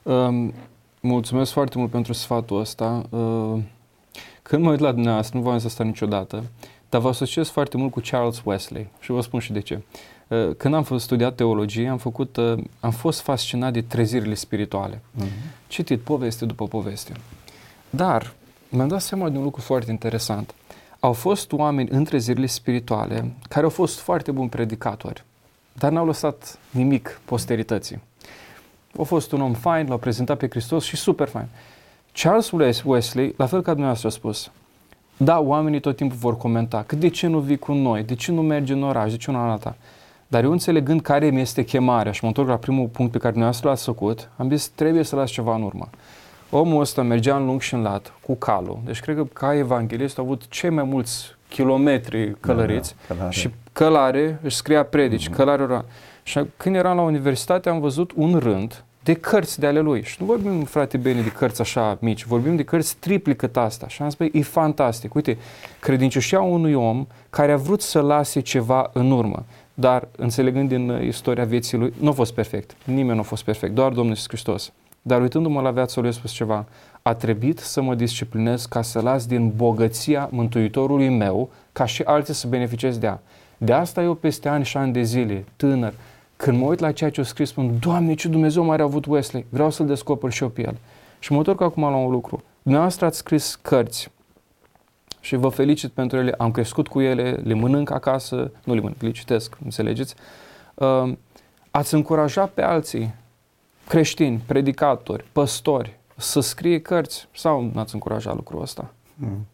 Um, 0.03 0.53
mulțumesc 0.99 1.51
foarte 1.51 1.77
mult 1.77 1.91
pentru 1.91 2.13
sfatul 2.13 2.59
ăsta. 2.59 3.03
Uh, 3.09 3.61
când 4.41 4.63
mă 4.63 4.69
uit 4.69 4.79
la 4.79 4.91
dumneavoastră, 4.91 5.37
nu 5.37 5.43
v-am 5.43 5.57
zis 5.57 5.65
asta 5.65 5.83
niciodată, 5.83 6.43
dar 6.89 7.01
vă 7.01 7.07
asociez 7.07 7.49
foarte 7.49 7.77
mult 7.77 7.91
cu 7.91 8.01
Charles 8.03 8.41
Wesley 8.45 8.87
și 8.99 9.11
vă 9.11 9.21
spun 9.21 9.39
și 9.39 9.51
de 9.51 9.59
ce. 9.59 9.81
Uh, 10.31 10.55
când 10.57 10.73
am 10.73 10.97
studiat 10.97 11.35
teologie, 11.35 11.87
am, 11.87 11.97
făcut, 11.97 12.37
uh, 12.37 12.57
am 12.79 12.91
fost 12.91 13.19
fascinat 13.19 13.73
de 13.73 13.81
trezirile 13.81 14.33
spirituale. 14.33 14.95
Uh-huh. 14.95 15.27
Citit 15.67 15.99
poveste 15.99 16.45
după 16.45 16.67
poveste. 16.67 17.13
Dar 17.89 18.33
mi-am 18.69 18.87
dat 18.87 19.01
seama 19.01 19.29
de 19.29 19.37
un 19.37 19.43
lucru 19.43 19.61
foarte 19.61 19.91
interesant. 19.91 20.53
Au 20.99 21.13
fost 21.13 21.51
oameni 21.51 21.89
în 21.89 22.03
trezirile 22.03 22.45
spirituale 22.45 23.33
care 23.49 23.63
au 23.63 23.69
fost 23.69 23.99
foarte 23.99 24.31
buni 24.31 24.49
predicatori, 24.49 25.23
dar 25.73 25.91
n-au 25.91 26.05
lăsat 26.05 26.59
nimic 26.69 27.21
posterității. 27.25 28.01
A 28.99 29.03
fost 29.03 29.31
un 29.31 29.41
om 29.41 29.53
fain, 29.53 29.87
l-a 29.87 29.97
prezentat 29.97 30.37
pe 30.37 30.47
Hristos 30.49 30.83
și 30.83 30.95
super 30.95 31.27
fain. 31.27 31.47
Charles 32.13 32.51
Wesley, 32.83 33.33
la 33.37 33.45
fel 33.45 33.61
ca 33.61 33.71
dumneavoastră 33.71 34.07
a 34.07 34.11
spus, 34.11 34.51
da, 35.17 35.39
oamenii 35.39 35.79
tot 35.79 35.95
timpul 35.95 36.17
vor 36.17 36.37
comenta 36.37 36.83
că 36.83 36.95
de 36.95 37.07
ce 37.07 37.27
nu 37.27 37.39
vii 37.39 37.57
cu 37.57 37.73
noi, 37.73 38.03
de 38.03 38.15
ce 38.15 38.31
nu 38.31 38.41
mergi 38.41 38.71
în 38.71 38.83
oraș, 38.83 39.11
de 39.11 39.17
ce 39.17 39.31
nu 39.31 39.43
în 39.43 39.49
alta. 39.49 39.75
Dar 40.31 40.43
eu 40.43 40.51
înțelegând 40.51 41.01
care 41.01 41.29
mi 41.29 41.41
este 41.41 41.63
chemarea 41.63 42.11
și 42.11 42.19
mă 42.21 42.27
întorc 42.27 42.47
la 42.47 42.55
primul 42.55 42.87
punct 42.87 43.11
pe 43.11 43.17
care 43.17 43.29
dumneavoastră 43.29 43.69
l-ați 43.69 43.83
făcut, 43.83 44.29
am 44.37 44.49
zis 44.49 44.67
trebuie 44.67 45.03
să 45.03 45.15
las 45.15 45.29
ceva 45.29 45.55
în 45.55 45.61
urmă. 45.61 45.89
Omul 46.49 46.81
ăsta 46.81 47.01
mergea 47.01 47.35
în 47.35 47.45
lung 47.45 47.61
și 47.61 47.73
în 47.73 47.81
lat 47.81 48.13
cu 48.25 48.35
calul. 48.35 48.79
Deci 48.85 48.99
cred 48.99 49.15
că 49.15 49.23
ca 49.33 49.55
evanghelist 49.55 50.17
a 50.17 50.21
avut 50.21 50.47
cei 50.47 50.69
mai 50.69 50.83
mulți 50.83 51.35
kilometri 51.49 52.35
călăriți 52.39 52.95
da, 52.95 53.05
da, 53.07 53.13
călare. 53.15 53.35
și 53.35 53.49
călare 53.71 54.39
își 54.43 54.55
scria 54.55 54.83
predici, 54.83 55.29
mm-hmm. 55.29 55.35
călare 55.35 55.63
ora. 55.63 55.85
Și 56.23 56.41
când 56.57 56.75
eram 56.75 56.95
la 56.95 57.01
universitate 57.01 57.69
am 57.69 57.79
văzut 57.79 58.11
un 58.15 58.37
rând 58.37 58.83
de 59.03 59.13
cărți 59.13 59.59
de 59.59 59.67
ale 59.67 59.79
lui. 59.79 60.03
Și 60.03 60.15
nu 60.19 60.25
vorbim, 60.25 60.63
frate 60.63 60.97
bine, 60.97 61.21
de 61.21 61.31
cărți 61.31 61.61
așa 61.61 61.97
mici, 62.01 62.25
vorbim 62.25 62.55
de 62.55 62.63
cărți 62.63 62.95
tripli 62.99 63.35
cât 63.35 63.57
asta. 63.57 63.87
Și 63.87 64.01
am 64.01 64.09
zis, 64.09 64.17
băi, 64.17 64.31
e 64.33 64.41
fantastic. 64.41 65.13
Uite, 65.13 65.37
credincioșia 65.79 66.41
unui 66.41 66.73
om 66.73 67.07
care 67.29 67.51
a 67.51 67.57
vrut 67.57 67.81
să 67.81 67.99
lase 67.99 68.39
ceva 68.39 68.89
în 68.93 69.11
urmă. 69.11 69.45
Dar, 69.73 70.07
înțelegând 70.17 70.69
din 70.69 70.89
uh, 70.89 71.05
istoria 71.05 71.45
vieții 71.45 71.77
lui, 71.77 71.93
nu 71.99 72.09
a 72.09 72.11
fost 72.11 72.33
perfect. 72.33 72.75
Nimeni 72.85 73.13
nu 73.13 73.19
a 73.19 73.23
fost 73.23 73.43
perfect, 73.43 73.73
doar 73.73 73.91
Domnul 73.91 74.09
Iisus 74.09 74.27
Hristos. 74.27 74.71
Dar 75.01 75.21
uitându-mă 75.21 75.61
la 75.61 75.71
viața 75.71 76.01
lui, 76.01 76.09
a 76.09 76.13
spus 76.13 76.31
ceva. 76.31 76.65
A 77.01 77.13
trebuit 77.13 77.59
să 77.59 77.81
mă 77.81 77.95
disciplinez 77.95 78.65
ca 78.65 78.81
să 78.81 78.99
las 79.01 79.25
din 79.25 79.51
bogăția 79.55 80.29
Mântuitorului 80.31 81.09
meu, 81.09 81.49
ca 81.71 81.85
și 81.85 82.01
alții 82.01 82.33
să 82.33 82.47
beneficiez 82.47 82.97
de 82.97 83.05
ea. 83.05 83.21
De 83.57 83.73
asta 83.73 84.01
eu 84.01 84.13
peste 84.13 84.49
ani 84.49 84.65
și 84.65 84.77
ani 84.77 84.93
de 84.93 85.01
zile, 85.01 85.45
tânăr, 85.55 85.93
când 86.35 86.57
mă 86.57 86.65
uit 86.65 86.79
la 86.79 86.91
ceea 86.91 87.09
ce 87.09 87.21
a 87.21 87.23
scris, 87.23 87.49
spun, 87.49 87.77
Doamne, 87.79 88.13
ce 88.13 88.27
Dumnezeu 88.27 88.63
mai 88.63 88.77
a 88.77 88.83
avut 88.83 89.05
Wesley, 89.05 89.45
vreau 89.49 89.69
să-l 89.69 89.85
descoper 89.85 90.31
și 90.31 90.43
eu 90.43 90.49
pe 90.49 90.61
el. 90.61 90.75
Și 91.19 91.31
mă 91.31 91.37
întorc 91.37 91.61
acum 91.61 91.83
la 91.83 91.95
un 91.95 92.11
lucru. 92.11 92.43
Dumneavoastră 92.61 93.05
ați 93.05 93.17
scris 93.17 93.59
cărți 93.61 94.11
și 95.21 95.35
vă 95.35 95.49
felicit 95.49 95.91
pentru 95.91 96.17
ele, 96.17 96.33
am 96.37 96.51
crescut 96.51 96.87
cu 96.87 97.01
ele, 97.01 97.31
le 97.31 97.53
mănânc 97.53 97.89
acasă, 97.89 98.51
nu 98.63 98.73
le 98.73 98.79
mănânc, 98.79 99.01
le 99.01 99.11
citesc, 99.11 99.57
înțelegeți? 99.63 100.15
Uh, 100.73 101.13
ați 101.71 101.93
încurajat 101.93 102.49
pe 102.49 102.61
alții, 102.61 103.13
creștini, 103.87 104.43
predicatori, 104.45 105.25
păstori, 105.31 105.99
să 106.17 106.39
scrie 106.39 106.81
cărți 106.81 107.27
sau 107.35 107.71
n-ați 107.73 107.93
încurajat 107.93 108.35
lucrul 108.35 108.61
ăsta? 108.61 108.93
Mm. 109.15 109.45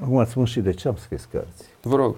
Acum 0.00 0.16
îți 0.16 0.30
spun 0.30 0.44
și 0.44 0.60
de 0.60 0.72
ce 0.72 0.88
am 0.88 0.96
scris 0.96 1.24
cărți. 1.24 1.64
Vă 1.82 1.96
rog. 1.96 2.16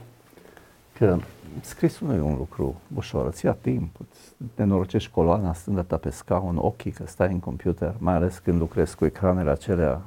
Că 0.99 1.19
scrisul 1.61 2.07
nu 2.07 2.15
e 2.15 2.21
un 2.21 2.37
lucru 2.37 2.81
ușor, 2.95 3.27
îți 3.27 3.45
ia 3.45 3.53
timp, 3.53 3.97
îți 4.01 4.35
nenorocești 4.55 5.11
coloana 5.11 5.53
stând 5.53 5.85
ta 5.85 5.97
pe 5.97 6.11
scaun, 6.11 6.57
ochii 6.57 6.91
că 6.91 7.07
stai 7.07 7.33
în 7.33 7.41
computer, 7.41 7.95
mai 7.99 8.15
ales 8.15 8.39
când 8.39 8.59
lucrezi 8.59 8.97
cu 8.97 9.05
ecranele 9.05 9.51
acelea 9.51 10.03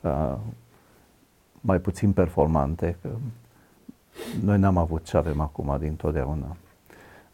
uh, 0.00 0.34
mai 1.60 1.78
puțin 1.78 2.12
performante, 2.12 2.96
că 3.02 3.08
noi 4.42 4.58
n-am 4.58 4.76
avut 4.76 5.04
ce 5.04 5.16
avem 5.16 5.40
acum 5.40 5.76
din 5.80 5.94
totdeauna. 5.94 6.56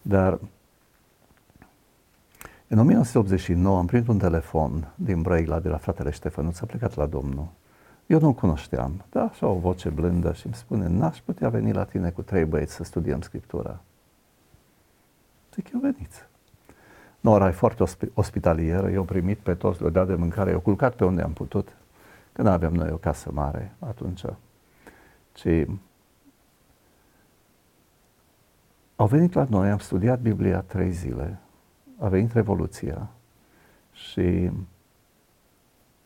Dar 0.03 0.39
în 2.69 2.79
1989 2.79 3.79
am 3.79 3.87
primit 3.87 4.09
un 4.09 4.19
telefon 4.19 4.89
din 4.95 5.23
Brăila 5.23 5.61
de 5.61 5.69
la 5.69 5.77
fratele 5.77 6.11
Ștefănuț, 6.11 6.61
a 6.61 6.67
plecat 6.67 6.95
la 6.95 7.07
Domnul. 7.07 7.47
Eu 8.07 8.21
nu-l 8.21 8.33
cunoșteam, 8.33 9.05
da, 9.11 9.23
așa 9.23 9.47
o 9.47 9.59
voce 9.59 9.89
blândă 9.89 10.33
și 10.33 10.47
îmi 10.47 10.55
spune, 10.55 10.89
n-aș 10.89 11.19
putea 11.19 11.49
veni 11.49 11.73
la 11.73 11.85
tine 11.85 12.11
cu 12.11 12.23
trei 12.23 12.45
băieți 12.45 12.75
să 12.75 12.85
studiem 12.85 13.21
Scriptura. 13.21 13.81
Zic, 15.55 15.73
eu 15.73 15.81
veniți. 15.81 16.23
Nora 17.21 17.49
e 17.49 17.51
foarte 17.51 17.85
ospitalieră, 18.15 18.91
eu 18.91 19.03
primit 19.03 19.39
pe 19.39 19.55
toți, 19.55 19.83
le 19.83 19.91
dat 19.91 20.07
de 20.07 20.15
mâncare, 20.15 20.51
eu 20.51 20.61
culcat 20.61 20.95
pe 20.95 21.05
unde 21.05 21.23
am 21.23 21.33
putut, 21.33 21.77
că 22.35 22.43
nu 22.43 22.49
aveam 22.49 22.75
noi 22.75 22.91
o 22.91 22.97
casă 22.97 23.31
mare 23.33 23.75
atunci. 23.79 24.25
Și 25.35 25.67
au 28.97 29.07
venit 29.07 29.33
la 29.33 29.47
noi, 29.49 29.71
am 29.71 29.79
studiat 29.79 30.21
Biblia 30.21 30.61
trei 30.61 30.91
zile, 30.91 31.39
a 31.99 32.09
venit 32.09 32.33
Revoluția 32.33 33.09
și 33.93 34.51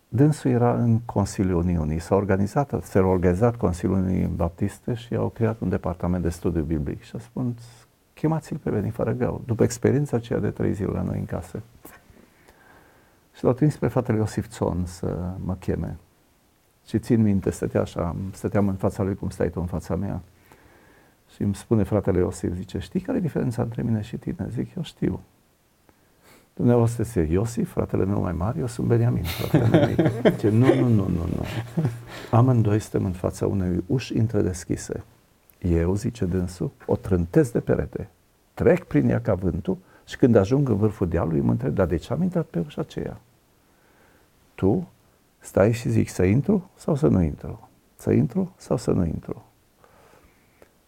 dânsul 0.09 0.51
era 0.51 0.75
în 0.75 1.01
Consiliul 1.01 1.59
Uniunii. 1.59 1.99
S-a 1.99 2.15
organizat, 2.15 2.83
s-a 2.83 3.01
organizat 3.01 3.57
Consiliul 3.57 3.99
Uniunii 3.99 4.27
Baptiste 4.27 4.95
și 4.95 5.15
au 5.15 5.29
creat 5.29 5.61
un 5.61 5.69
departament 5.69 6.23
de 6.23 6.29
studiu 6.29 6.63
biblic 6.63 7.03
și 7.03 7.17
a 7.17 7.19
spus, 7.19 7.45
chemați-l 8.15 8.57
pe 8.57 8.71
Beni 8.71 8.91
Fărăgău, 8.91 9.43
după 9.47 9.63
experiența 9.63 10.17
aceea 10.17 10.39
de 10.39 10.51
trei 10.51 10.73
zile 10.73 10.91
la 10.91 11.03
noi 11.03 11.19
în 11.19 11.25
casă. 11.25 11.63
Și 13.35 13.45
l-au 13.45 13.53
trimis 13.53 13.77
pe 13.77 13.89
fratele 13.89 14.19
Iosif 14.19 14.49
Țon 14.49 14.85
să 14.87 15.35
mă 15.45 15.55
cheme. 15.55 15.99
Și 16.89 16.99
țin 16.99 17.23
minte, 17.23 17.51
stătea 17.51 17.81
așa, 17.81 18.17
stăteam 18.33 18.69
în 18.69 18.75
fața 18.75 19.03
lui 19.03 19.15
cum 19.15 19.29
stai 19.29 19.51
tu 19.51 19.61
în 19.61 19.67
fața 19.67 19.97
mea. 19.97 20.21
Și 21.35 21.43
îmi 21.43 21.55
spune 21.55 21.83
fratele 21.83 22.19
Iosif, 22.19 22.55
zice, 22.55 22.79
știi 22.79 23.01
care 23.01 23.19
e 23.19 23.21
diferența 23.21 23.63
între 23.63 23.83
mine 23.83 24.01
și 24.01 24.17
tine? 24.17 24.47
Zic, 24.51 24.75
eu 24.77 24.83
știu. 24.83 25.21
Dumneavoastră 26.55 27.03
este 27.03 27.21
Iosif, 27.21 27.71
fratele 27.71 28.05
meu 28.05 28.21
mai 28.21 28.33
mare, 28.33 28.59
eu 28.59 28.67
sunt 28.67 28.87
Beniamin, 28.87 29.23
fratele 29.23 29.69
meu 29.69 29.89
mic. 29.89 30.33
Zice, 30.33 30.49
nu, 30.49 30.75
nu, 30.75 30.89
nu, 30.89 31.09
nu, 31.09 31.27
nu. 31.35 31.45
Amândoi 32.31 32.79
suntem 32.79 33.05
în 33.05 33.13
fața 33.13 33.47
unei 33.47 33.85
uși 33.87 34.17
întredeschise. 34.17 35.05
Eu, 35.59 35.95
zice 35.95 36.25
dânsul, 36.25 36.71
o 36.87 36.97
trântesc 36.97 37.53
de 37.53 37.61
perete, 37.61 38.09
trec 38.55 38.85
prin 38.85 39.09
ea 39.09 39.21
ca 39.21 39.35
vântul 39.35 39.79
și 40.05 40.17
când 40.17 40.37
ajung 40.37 40.69
în 40.69 40.77
vârful 40.77 41.09
dealului 41.09 41.41
mă 41.41 41.51
întreb, 41.51 41.75
dar 41.75 41.87
de 41.87 41.97
ce 41.97 42.13
am 42.13 42.23
intrat 42.23 42.47
pe 42.47 42.59
ușa 42.59 42.81
aceea? 42.81 43.21
Tu 44.55 44.89
stai 45.39 45.73
și 45.73 45.89
zici 45.89 46.09
să 46.09 46.23
intru 46.23 46.71
sau 46.75 46.95
să 46.95 47.07
nu 47.07 47.23
intru? 47.23 47.69
Să 47.97 48.13
intru 48.13 48.53
sau 48.57 48.77
să 48.77 48.91
nu 48.91 49.05
intru? 49.05 49.45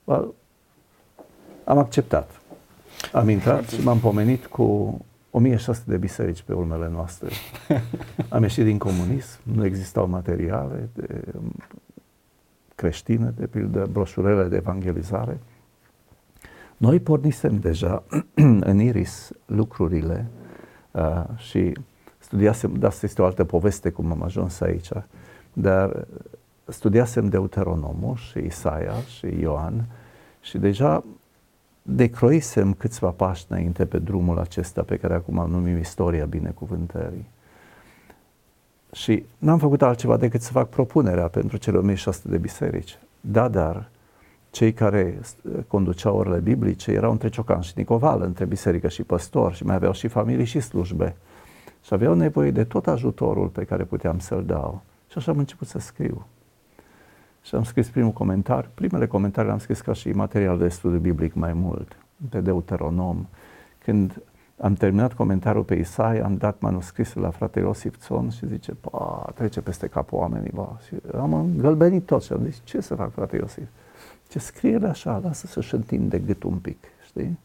Well, 0.05 0.34
am 1.64 1.78
acceptat. 1.78 2.40
Am 3.12 3.28
intrat 3.28 3.68
și 3.68 3.82
m-am 3.82 3.98
pomenit 3.98 4.46
cu 4.46 4.98
1600 5.30 5.90
de 5.90 5.96
biserici 5.96 6.42
pe 6.42 6.53
urmele 6.53 6.88
noastre. 6.88 7.28
Am 8.28 8.42
ieșit 8.42 8.64
din 8.64 8.78
comunism, 8.78 9.38
nu 9.42 9.64
existau 9.64 10.09
materiale 10.09 10.88
de 10.94 11.24
creștine, 12.74 13.34
de 13.36 13.46
pildă 13.46 13.88
broșurele 13.92 14.48
de 14.48 14.57
evangelizare. 14.57 15.40
Noi 16.76 17.01
pornisem 17.01 17.59
deja 17.59 18.03
în 18.70 18.80
Iris 18.80 19.30
lucrurile 19.46 20.26
uh, 20.90 21.24
și 21.36 21.72
studiasem, 22.31 22.74
dar 22.74 22.91
asta 22.91 23.07
este 23.07 23.22
o 23.22 23.24
altă 23.24 23.45
poveste 23.45 23.91
cum 23.91 24.11
am 24.11 24.22
ajuns 24.22 24.61
aici, 24.61 24.89
dar 25.53 26.07
studiasem 26.64 27.28
Deuteronomul 27.28 28.16
și 28.16 28.39
Isaia 28.39 28.95
și 28.95 29.26
Ioan 29.41 29.85
și 30.41 30.59
deja 30.59 31.05
decroisem 31.83 32.72
câțiva 32.72 33.09
pași 33.09 33.45
înainte 33.49 33.85
pe 33.85 33.99
drumul 33.99 34.39
acesta 34.39 34.83
pe 34.83 34.97
care 34.97 35.14
acum 35.14 35.51
numim 35.51 35.78
istoria 35.78 36.24
binecuvântării. 36.24 37.26
Și 38.93 39.24
n-am 39.39 39.59
făcut 39.59 39.83
altceva 39.83 40.16
decât 40.16 40.41
să 40.41 40.53
fac 40.53 40.68
propunerea 40.68 41.28
pentru 41.28 41.57
cele 41.57 41.78
1600 41.78 42.28
de 42.28 42.39
biserici. 42.39 42.99
Da, 43.20 43.49
dar 43.49 43.89
cei 44.51 44.72
care 44.72 45.20
conduceau 45.66 46.16
orele 46.16 46.39
biblice 46.39 46.91
erau 46.91 47.11
între 47.11 47.28
Ciocan 47.28 47.61
și 47.61 47.72
Nicoval, 47.76 48.22
între 48.22 48.45
biserică 48.45 48.89
și 48.89 49.03
păstor 49.03 49.55
și 49.55 49.64
mai 49.64 49.74
aveau 49.74 49.93
și 49.93 50.09
familii 50.09 50.45
și 50.45 50.61
slujbe. 50.61 51.16
Și 51.83 51.95
aveau 51.95 52.14
nevoie 52.14 52.51
de 52.51 52.64
tot 52.64 52.87
ajutorul 52.87 53.49
pe 53.49 53.64
care 53.64 53.85
puteam 53.85 54.18
să-l 54.18 54.45
dau. 54.45 54.83
Și 55.11 55.18
așa 55.18 55.31
am 55.33 55.39
început 55.39 55.66
să 55.66 55.78
scriu. 55.78 56.26
Și 57.43 57.55
am 57.55 57.62
scris 57.62 57.89
primul 57.89 58.12
comentariu. 58.12 58.70
Primele 58.74 59.07
comentarii 59.07 59.49
le-am 59.49 59.61
scris 59.61 59.81
ca 59.81 59.93
și 59.93 60.11
material 60.11 60.59
de 60.59 60.68
studiu 60.68 60.99
biblic 60.99 61.35
mai 61.35 61.53
mult, 61.53 61.97
pe 62.28 62.41
Deuteronom. 62.41 63.26
Când 63.78 64.22
am 64.61 64.74
terminat 64.74 65.12
comentariul 65.12 65.64
pe 65.64 65.74
Isaia, 65.74 66.24
am 66.24 66.37
dat 66.37 66.61
manuscrisul 66.61 67.22
la 67.22 67.31
fratele 67.31 67.64
Iosif 67.64 67.97
Țon 67.99 68.31
și 68.31 68.47
zice, 68.47 68.72
pa, 68.72 69.33
trece 69.35 69.61
peste 69.61 69.87
capul 69.87 70.18
oamenilor. 70.18 70.81
Și 70.87 70.95
am 71.18 71.35
îngălbenit 71.35 72.07
tot 72.07 72.22
și 72.22 72.33
am 72.33 72.45
zis, 72.45 72.61
ce 72.64 72.81
să 72.81 72.95
fac, 72.95 73.12
frate 73.12 73.37
Iosif? 73.37 73.68
Ce 74.28 74.39
scrie 74.39 74.81
așa, 74.89 75.20
lasă 75.24 75.47
să-și 75.47 75.74
întinde 75.74 76.18
gât 76.18 76.43
un 76.43 76.59
pic, 76.59 76.85
știi? 77.07 77.39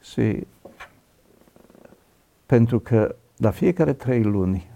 Și 0.00 0.46
pentru 2.46 2.78
că 2.78 3.14
la 3.36 3.50
fiecare 3.50 3.92
trei 3.92 4.22
luni 4.22 4.70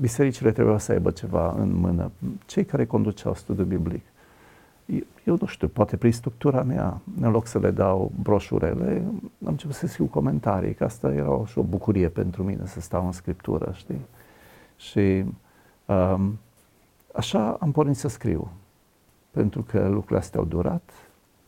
bisericile 0.00 0.52
trebuiau 0.52 0.78
să 0.78 0.92
aibă 0.92 1.10
ceva 1.10 1.54
în 1.58 1.72
mână. 1.72 2.10
Cei 2.46 2.64
care 2.64 2.86
conduceau 2.86 3.34
studiul 3.34 3.66
biblic. 3.66 4.02
Eu, 4.86 5.02
eu 5.24 5.36
nu 5.40 5.46
știu, 5.46 5.68
poate 5.68 5.96
prin 5.96 6.12
structura 6.12 6.62
mea, 6.62 7.00
în 7.20 7.30
loc 7.30 7.46
să 7.46 7.58
le 7.58 7.70
dau 7.70 8.12
broșurele, 8.22 9.02
am 9.44 9.50
început 9.50 9.74
să 9.74 9.86
scriu 9.86 10.06
comentarii, 10.06 10.74
că 10.74 10.84
asta 10.84 11.12
era 11.12 11.46
și 11.46 11.58
o 11.58 11.62
bucurie 11.62 12.08
pentru 12.08 12.42
mine 12.42 12.66
să 12.66 12.80
stau 12.80 13.06
în 13.06 13.12
scriptură, 13.12 13.72
știi? 13.74 14.00
Și 14.76 15.24
um, 15.86 16.38
așa 17.14 17.56
am 17.60 17.72
pornit 17.72 17.96
să 17.96 18.08
scriu, 18.08 18.50
pentru 19.30 19.62
că 19.62 19.88
lucrurile 19.88 20.18
astea 20.18 20.40
au 20.40 20.46
durat, 20.46 20.90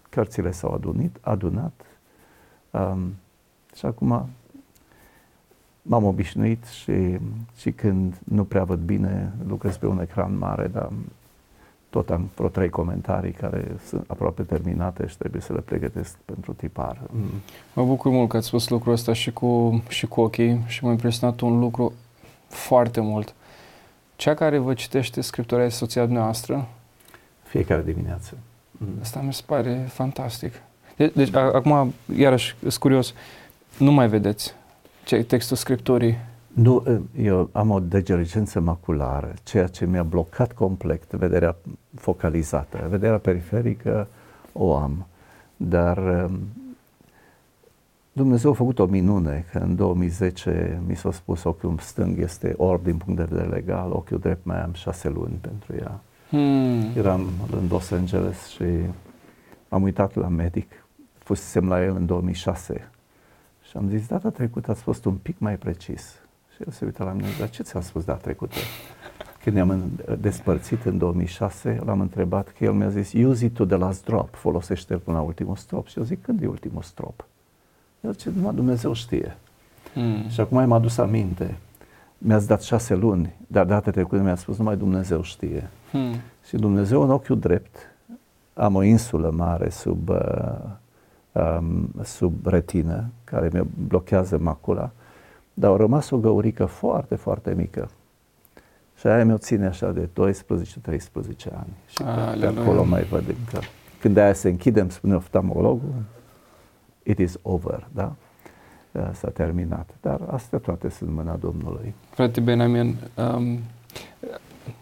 cărțile 0.08 0.50
s-au 0.50 0.72
adunit, 0.72 1.16
adunat 1.20 1.86
um, 2.70 3.14
și 3.74 3.86
acum 3.86 4.28
m-am 5.83 6.05
obișnuit 6.05 6.64
și, 6.64 7.18
și 7.57 7.70
când 7.70 8.14
nu 8.24 8.45
prea 8.45 8.64
văd 8.64 8.78
bine, 8.78 9.33
lucrez 9.49 9.76
pe 9.76 9.87
un 9.87 10.01
ecran 10.01 10.39
mare, 10.39 10.66
dar 10.66 10.89
tot 11.91 12.11
am 12.11 12.31
vreo 12.35 12.49
trei 12.49 12.68
comentarii 12.68 13.33
care 13.33 13.76
sunt 13.87 14.05
aproape 14.11 14.43
terminate 14.43 15.07
și 15.07 15.16
trebuie 15.16 15.41
să 15.41 15.53
le 15.53 15.61
pregătesc 15.61 16.16
pentru 16.24 16.53
tipar. 16.53 17.01
Mm. 17.11 17.31
Mă 17.74 17.85
bucur 17.85 18.11
mult 18.11 18.28
că 18.28 18.37
ați 18.37 18.47
spus 18.47 18.68
lucrul 18.68 18.93
ăsta 18.93 19.12
și 19.12 19.33
cu, 19.33 19.83
și 19.89 20.07
cu 20.07 20.20
ochii 20.20 20.62
și 20.66 20.85
m-a 20.85 20.91
impresionat 20.91 21.41
un 21.41 21.59
lucru 21.59 21.93
foarte 22.49 23.01
mult. 23.01 23.35
Cea 24.16 24.35
care 24.35 24.59
vă 24.59 24.74
citește 24.74 25.20
Scriptura 25.20 25.64
este 25.64 25.78
soția 25.78 26.05
dumneavoastră? 26.05 26.68
Fiecare 27.43 27.83
dimineață. 27.83 28.37
Mm. 28.70 28.89
Asta 29.01 29.20
mi 29.20 29.33
se 29.33 29.43
pare 29.47 29.87
fantastic. 29.89 30.53
De- 30.97 31.12
deci, 31.14 31.35
a- 31.35 31.53
acum, 31.53 31.95
iarăși, 32.16 32.57
sunt 32.61 32.74
curios, 32.76 33.14
nu 33.78 33.93
mai 33.93 34.09
vedeți 34.09 34.45
ce 34.47 34.53
textul 35.16 35.56
Scripturii? 35.56 36.18
Nu, 36.52 36.84
eu 37.20 37.48
am 37.52 37.70
o 37.70 37.80
degergență 37.80 38.61
maculară, 38.61 39.34
ceea 39.42 39.66
ce 39.66 39.86
mi-a 39.86 40.02
blocat 40.02 40.52
complet 40.52 41.11
vederea 41.11 41.56
focalizată. 41.94 42.86
Vederea 42.88 43.18
periferică 43.18 44.08
o 44.52 44.76
am, 44.76 45.06
dar 45.56 45.98
um, 45.98 46.40
Dumnezeu 48.12 48.50
a 48.50 48.54
făcut 48.54 48.78
o 48.78 48.86
minune, 48.86 49.44
că 49.52 49.58
în 49.58 49.76
2010 49.76 50.80
mi 50.86 50.96
s-a 50.96 51.12
spus 51.12 51.44
ochiul 51.44 51.78
stâng 51.78 52.18
este 52.18 52.54
orb 52.56 52.82
din 52.84 52.96
punct 52.96 53.18
de 53.18 53.26
vedere 53.30 53.48
legal, 53.48 53.90
ochiul 53.92 54.18
drept 54.18 54.44
mai 54.44 54.62
am 54.62 54.72
șase 54.72 55.08
luni 55.08 55.38
pentru 55.40 55.74
ea. 55.80 56.00
Hmm. 56.28 56.96
Eram 56.96 57.20
în 57.52 57.66
Los 57.70 57.90
Angeles 57.90 58.46
și 58.46 58.64
am 59.68 59.82
uitat 59.82 60.14
la 60.14 60.28
medic, 60.28 60.84
fusesem 61.18 61.68
la 61.68 61.84
el 61.84 61.96
în 61.96 62.06
2006 62.06 62.90
și 63.70 63.76
am 63.76 63.88
zis, 63.88 64.06
data 64.06 64.30
trecută 64.30 64.70
ați 64.70 64.82
fost 64.82 65.04
un 65.04 65.14
pic 65.14 65.38
mai 65.38 65.56
precis. 65.56 66.02
Și 66.54 66.62
el 66.66 66.72
se 66.72 66.84
uită 66.84 67.04
la 67.04 67.12
mine, 67.12 67.28
dar 67.38 67.50
ce 67.50 67.62
ți-am 67.62 67.82
spus 67.82 68.04
data 68.04 68.18
trecută? 68.18 68.54
Când 69.42 69.56
ne-am 69.56 69.90
despărțit 70.20 70.84
în 70.84 70.98
2006, 70.98 71.80
l-am 71.84 72.00
întrebat 72.00 72.48
că 72.48 72.64
el 72.64 72.72
mi-a 72.72 72.88
zis, 72.88 73.12
use 73.12 73.44
it 73.44 73.54
to 73.54 73.64
the 73.64 73.76
last 73.76 74.04
drop, 74.04 74.34
folosește-l 74.34 74.98
până 74.98 75.16
la 75.16 75.22
ultimul 75.22 75.56
strop. 75.56 75.86
Și 75.86 75.98
eu 75.98 76.04
zic, 76.04 76.22
când 76.22 76.42
e 76.42 76.46
ultimul 76.46 76.82
strop? 76.82 77.24
El 78.00 78.12
zice, 78.12 78.30
numai 78.34 78.54
Dumnezeu 78.54 78.92
știe. 78.92 79.36
Mm. 79.94 80.28
Și 80.28 80.40
acum 80.40 80.56
mi-am 80.56 80.72
adus 80.72 80.98
aminte. 80.98 81.56
mi-ați 82.18 82.46
dat 82.46 82.62
șase 82.62 82.94
luni, 82.94 83.34
dar 83.46 83.66
data 83.66 83.90
trecută 83.90 84.22
mi-a 84.22 84.34
spus 84.34 84.56
numai 84.56 84.76
Dumnezeu 84.76 85.22
știe. 85.22 85.70
Hmm. 85.90 86.14
Și 86.48 86.56
Dumnezeu 86.56 87.02
în 87.02 87.10
ochiul 87.10 87.38
drept, 87.38 87.76
am 88.54 88.74
o 88.74 88.82
insulă 88.82 89.30
mare 89.30 89.68
sub, 89.68 90.08
uh, 90.08 90.16
um, 91.33 91.91
sub 92.03 92.47
retină, 92.47 93.05
care 93.24 93.49
mi 93.53 93.62
blochează 93.89 94.39
macula, 94.39 94.91
dar 95.55 95.70
a 95.70 95.76
rămas 95.76 96.11
o 96.11 96.18
găurică 96.18 96.64
foarte, 96.64 97.14
foarte 97.14 97.55
mică. 97.55 97.91
Și 98.97 99.07
aia 99.07 99.24
mi-o 99.24 99.39
ține 99.39 99.66
așa 99.66 99.93
de 99.93 100.09
12-13 100.09 100.09
ani. 101.53 101.72
Și 101.87 102.03
pe, 102.03 102.37
pe 102.41 102.61
acolo 102.61 102.85
mai 102.85 103.03
văd 103.03 103.24
încă. 103.28 103.66
Când 104.01 104.16
aia 104.16 104.33
se 104.33 104.49
închide, 104.49 104.81
îmi 104.81 104.91
spune 104.91 105.14
oftalmologul, 105.14 105.95
it 107.03 107.18
is 107.18 107.39
over, 107.43 107.87
da? 107.93 108.12
S-a 109.12 109.28
terminat. 109.28 109.91
Dar 110.01 110.20
astea 110.31 110.59
toate 110.59 110.89
sunt 110.89 111.11
mâna 111.11 111.37
Domnului. 111.37 111.95
Frate 112.11 112.41
Benjamin, 112.41 112.97
um, 113.16 113.59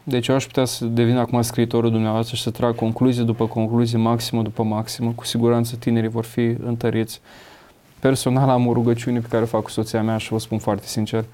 deci 0.03 0.27
eu 0.27 0.35
aș 0.35 0.47
putea 0.47 0.65
să 0.65 0.85
devin 0.85 1.17
acum 1.17 1.43
scriitorul 1.43 1.91
dumneavoastră 1.91 2.37
și 2.37 2.43
să 2.43 2.51
trag 2.51 2.75
concluzie 2.75 3.23
după 3.23 3.47
concluzie, 3.47 3.99
maximă 3.99 4.43
după 4.43 4.63
maximă. 4.63 5.13
Cu 5.15 5.25
siguranță 5.25 5.77
tinerii 5.77 6.09
vor 6.09 6.25
fi 6.25 6.55
întăriți. 6.65 7.21
Personal 8.01 8.49
am 8.49 8.67
o 8.67 8.73
rugăciune 8.73 9.21
pe 9.21 9.27
care 9.31 9.43
o 9.43 9.47
fac 9.47 9.63
cu 9.63 9.71
soția 9.71 10.03
mea 10.03 10.17
și 10.17 10.33
vă 10.33 10.39
spun 10.39 10.59
foarte 10.59 10.87
sincer. 10.87 11.25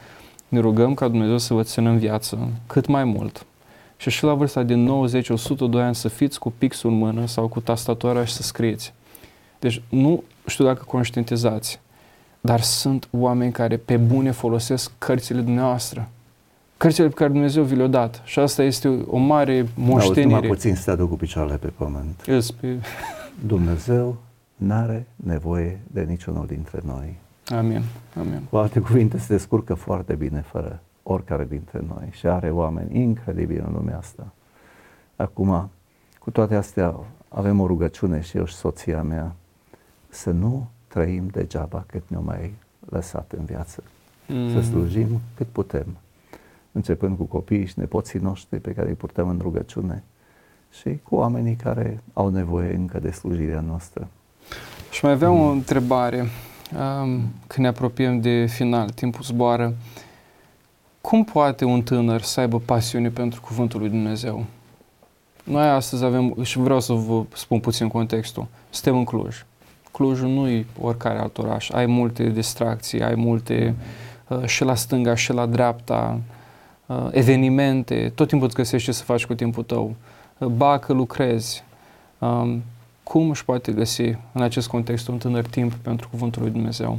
Ne 0.49 0.61
rugăm 0.61 0.95
ca 0.95 1.09
Dumnezeu 1.09 1.39
să 1.39 1.55
vă 1.55 1.63
țină 1.63 1.91
în 1.91 1.99
viață 1.99 2.49
cât 2.67 2.87
mai 2.87 3.05
mult. 3.05 3.47
Și 3.97 4.11
și 4.11 4.25
la 4.25 4.35
vârsta 4.35 4.63
de 4.63 4.75
90, 4.75 5.29
102 5.29 5.83
ani 5.83 5.95
să 5.95 6.09
fiți 6.09 6.39
cu 6.39 6.53
pixul 6.59 6.91
în 6.91 6.97
mână 6.97 7.27
sau 7.27 7.49
cu 7.49 7.61
tastatura 7.61 8.25
și 8.25 8.33
să 8.33 8.43
scrieți. 8.43 8.93
Deci 9.59 9.83
nu 9.89 10.23
știu 10.47 10.65
dacă 10.65 10.85
conștientizați, 10.87 11.81
dar 12.41 12.61
sunt 12.61 13.09
oameni 13.11 13.53
care 13.53 13.77
pe 13.77 13.97
bune 13.97 14.31
folosesc 14.31 14.91
cărțile 14.99 15.41
dumneavoastră 15.41 16.09
cărțile 16.77 17.09
pe 17.09 17.15
care 17.15 17.31
Dumnezeu 17.31 17.63
vi 17.63 17.75
le-a 17.75 17.87
dat. 17.87 18.23
Și 18.25 18.39
asta 18.39 18.63
este 18.63 18.89
o 19.07 19.17
mare 19.17 19.67
moștenire. 19.75 20.35
Auzi, 20.35 20.49
puțin 20.49 20.75
să 20.75 20.97
cu 20.97 21.17
picioarele 21.17 21.57
pe 21.57 21.67
pământ. 21.77 22.23
Yes, 22.27 22.51
pe... 22.51 22.79
Dumnezeu 23.47 24.17
n-are 24.57 25.07
nevoie 25.17 25.81
de 25.93 26.03
niciunul 26.03 26.47
dintre 26.47 26.81
noi. 26.85 27.19
Amin. 27.47 27.83
Amin. 28.19 28.43
Cu 28.51 28.57
alte 28.57 28.81
cuvinte, 28.81 29.19
se 29.19 29.27
descurcă 29.29 29.75
foarte 29.75 30.15
bine 30.15 30.41
fără 30.41 30.81
oricare 31.03 31.47
dintre 31.49 31.85
noi 31.89 32.09
și 32.11 32.27
are 32.27 32.51
oameni 32.51 33.01
incredibili 33.01 33.63
în 33.67 33.73
lumea 33.73 33.99
asta. 33.99 34.33
Acum, 35.17 35.71
cu 36.19 36.31
toate 36.31 36.55
astea, 36.55 36.95
avem 37.29 37.61
o 37.61 37.67
rugăciune 37.67 38.21
și 38.21 38.37
eu 38.37 38.45
și 38.45 38.55
soția 38.55 39.03
mea 39.03 39.35
să 40.09 40.31
nu 40.31 40.69
trăim 40.89 41.27
degeaba 41.27 41.85
cât 41.87 42.03
ne-o 42.07 42.21
mai 42.21 42.55
lăsat 42.89 43.33
în 43.39 43.45
viață. 43.45 43.83
Mm. 44.27 44.53
Să 44.53 44.61
slujim 44.61 45.21
cât 45.37 45.47
putem 45.47 45.87
începând 46.75 47.17
cu 47.17 47.25
copiii 47.25 47.67
și 47.67 47.79
nepoții 47.79 48.19
noștri 48.19 48.59
pe 48.59 48.73
care 48.73 48.89
îi 48.89 48.95
purtăm 48.95 49.29
în 49.29 49.39
rugăciune 49.43 50.03
și 50.71 50.99
cu 51.03 51.15
oamenii 51.15 51.55
care 51.55 52.03
au 52.13 52.29
nevoie 52.29 52.75
încă 52.75 52.99
de 52.99 53.11
slujirea 53.11 53.61
noastră. 53.61 54.09
Și 54.91 55.05
mai 55.05 55.13
aveam 55.13 55.35
mm. 55.35 55.41
o 55.41 55.49
întrebare. 55.51 56.21
Um, 56.21 57.09
când 57.47 57.59
ne 57.59 57.67
apropiem 57.67 58.21
de 58.21 58.47
final, 58.47 58.91
timpul 58.91 59.23
zboară. 59.23 59.75
Cum 61.01 61.25
poate 61.25 61.65
un 61.65 61.83
tânăr 61.83 62.23
să 62.23 62.41
aibă 62.41 62.59
pasiune 62.59 63.09
pentru 63.09 63.41
Cuvântul 63.41 63.81
lui 63.81 63.89
Dumnezeu? 63.89 64.45
Noi 65.45 65.69
astăzi 65.69 66.05
avem, 66.05 66.43
și 66.43 66.59
vreau 66.59 66.81
să 66.81 66.93
vă 66.93 67.25
spun 67.35 67.61
puțin 67.61 67.89
contextul, 67.89 68.47
suntem 68.71 68.97
în 68.97 69.05
Cluj. 69.05 69.45
Clujul 69.93 70.29
nu 70.29 70.49
e 70.49 70.67
oricare 70.81 71.19
alt 71.19 71.39
oraș. 71.39 71.71
Ai 71.71 71.87
multe 71.87 72.29
distracții, 72.29 73.03
ai 73.03 73.15
multe 73.15 73.75
uh, 74.29 74.45
și 74.45 74.65
la 74.65 74.75
stânga 74.75 75.15
și 75.15 75.33
la 75.33 75.47
dreapta, 75.47 76.19
uh, 76.19 76.34
evenimente, 77.11 78.13
tot 78.15 78.29
timpul 78.29 78.47
îți 78.47 78.57
găsești 78.57 78.87
ce 78.87 78.93
să 78.93 79.05
faci 79.05 79.27
cu 79.27 79.35
timpul 79.35 79.63
tău. 79.63 79.95
Uh, 80.39 80.49
ba 80.49 80.79
că 80.79 80.93
lucrezi. 80.93 81.65
Um, 82.19 82.63
cum 83.03 83.31
își 83.31 83.45
poate 83.45 83.73
găsi 83.73 84.03
în 84.33 84.43
acest 84.43 84.69
context 84.69 85.09
un 85.09 85.19
tânăr 85.19 85.47
timp 85.47 85.75
pentru 85.75 86.09
Cuvântul 86.09 86.43
lui 86.43 86.51
Dumnezeu? 86.51 86.99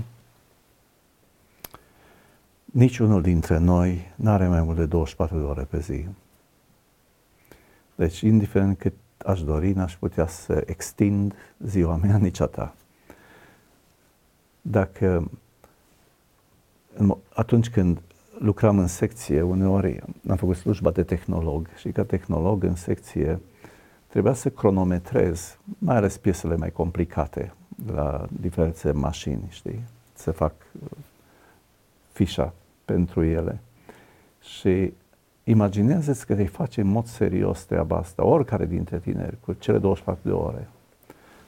Niciunul 2.66 3.22
dintre 3.22 3.58
noi 3.58 4.12
nu 4.16 4.30
are 4.30 4.48
mai 4.48 4.62
mult 4.62 4.78
de 4.78 4.86
24 4.86 5.38
de 5.38 5.44
ore 5.44 5.68
pe 5.70 5.80
zi. 5.80 6.06
Deci, 7.96 8.20
indiferent 8.22 8.78
cât 8.78 8.94
aș 9.18 9.42
dori, 9.42 9.72
n-aș 9.72 9.96
putea 9.96 10.28
să 10.28 10.64
extind 10.66 11.34
ziua 11.60 11.96
mea, 11.96 12.18
nici 12.18 12.40
a 12.40 12.46
ta. 12.46 12.76
Dacă 14.62 15.32
atunci 17.34 17.70
când 17.70 18.02
lucram 18.40 18.80
în 18.80 18.88
secție, 18.88 19.42
uneori 19.42 20.04
am 20.28 20.36
făcut 20.36 20.56
slujba 20.56 20.92
de 20.92 21.04
tehnolog 21.04 21.68
și 21.78 21.90
ca 21.92 22.04
tehnolog 22.04 22.64
în 22.64 22.76
secție 22.76 23.40
trebuia 24.08 24.34
să 24.34 24.50
cronometrez, 24.50 25.58
mai 25.78 25.96
ales 25.96 26.18
piesele 26.18 26.56
mai 26.56 26.72
complicate 26.72 27.54
la 27.94 28.28
diverse 28.42 28.92
mașini, 28.92 29.44
știi, 29.50 29.84
să 30.14 30.32
fac 30.32 30.54
uh, 30.84 30.90
fișa 32.12 32.54
pentru 32.86 33.24
ele. 33.24 33.60
Și 34.42 34.94
imaginează-ți 35.44 36.26
că 36.26 36.34
îi 36.34 36.46
face 36.46 36.82
în 36.82 36.88
mod 36.88 37.06
serios 37.06 37.64
treaba 37.64 37.98
asta, 37.98 38.26
oricare 38.26 38.66
dintre 38.66 39.00
tineri, 39.00 39.38
cu 39.40 39.54
cele 39.54 39.78
24 39.78 40.22
de 40.24 40.34
ore. 40.34 40.68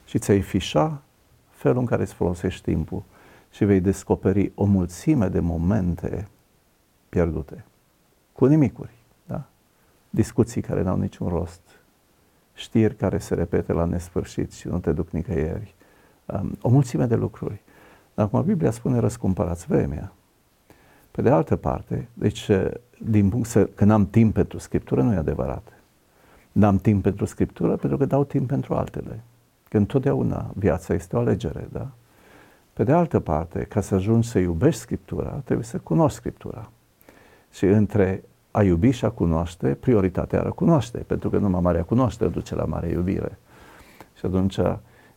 Și 0.06 0.20
ți-ai 0.20 0.42
fișa 0.42 1.02
felul 1.50 1.80
în 1.80 1.86
care 1.86 2.02
îți 2.02 2.14
folosești 2.14 2.72
timpul 2.72 3.04
și 3.52 3.66
vei 3.66 3.80
descoperi 3.80 4.52
o 4.56 4.64
mulțime 4.64 5.28
de 5.28 5.40
momente 5.40 6.28
pierdute. 7.18 7.66
Cu 8.32 8.46
nimicuri, 8.46 8.94
da? 9.26 9.44
Discuții 10.10 10.62
care 10.62 10.82
n-au 10.82 10.98
niciun 10.98 11.28
rost, 11.28 11.62
știri 12.54 12.96
care 12.96 13.18
se 13.18 13.36
repete 13.36 13.74
la 13.74 13.86
nesfârșit 13.86 14.52
și 14.52 14.68
nu 14.68 14.80
te 14.80 14.92
duc 14.92 15.10
nicăieri, 15.10 15.76
um, 16.26 16.58
o 16.62 16.70
mulțime 16.70 17.06
de 17.06 17.16
lucruri. 17.16 17.62
Acum 18.14 18.44
Biblia 18.44 18.72
spune 18.72 19.00
răscumpărați 19.00 19.68
vremea. 19.68 20.12
Pe 21.12 21.22
de 21.22 21.30
altă 21.30 21.56
parte, 21.56 22.08
deci 22.14 22.50
din 22.98 23.30
punct 23.30 23.48
să, 23.48 23.66
că 23.66 23.86
n-am 23.86 24.10
timp 24.10 24.34
pentru 24.34 24.58
Scriptură 24.58 25.02
nu 25.02 25.14
e 25.14 25.18
adevărat. 25.18 25.74
N-am 26.52 26.78
timp 26.78 27.04
pentru 27.04 27.26
Scriptură 27.26 27.76
pentru 27.76 27.98
că 27.98 28.06
dau 28.06 28.24
timp 28.24 28.48
pentru 28.48 28.74
altele. 28.74 29.20
Că 29.70 29.78
întotdeauna 29.78 30.52
viața 30.56 30.94
este 30.94 31.16
o 31.16 31.20
alegere, 31.20 31.68
da? 31.72 31.90
Pe 32.74 32.84
de 32.84 32.92
altă 32.92 33.20
parte, 33.20 33.64
ca 33.64 33.82
să 33.82 33.96
ajungi 33.96 34.30
să 34.30 34.40
iubești 34.40 34.82
Scriptura, 34.82 35.30
trebuie 35.30 35.66
să 35.66 35.78
cunoști 35.78 36.18
Scriptura. 36.18 36.72
Și 37.58 37.66
între 37.66 38.24
a 38.52 38.64
iubi 38.64 38.90
și 38.90 39.06
a 39.06 39.10
cunoaște, 39.10 39.68
prioritatea 39.80 40.40
era 40.40 40.50
cunoaște, 40.50 40.98
pentru 40.98 41.30
că 41.30 41.38
numai 41.38 41.62
marea 41.62 41.84
cunoaștere 41.84 42.30
duce 42.30 42.56
la 42.56 42.66
mare 42.66 42.88
iubire. 42.88 43.38
Și 44.18 44.26
atunci 44.26 44.58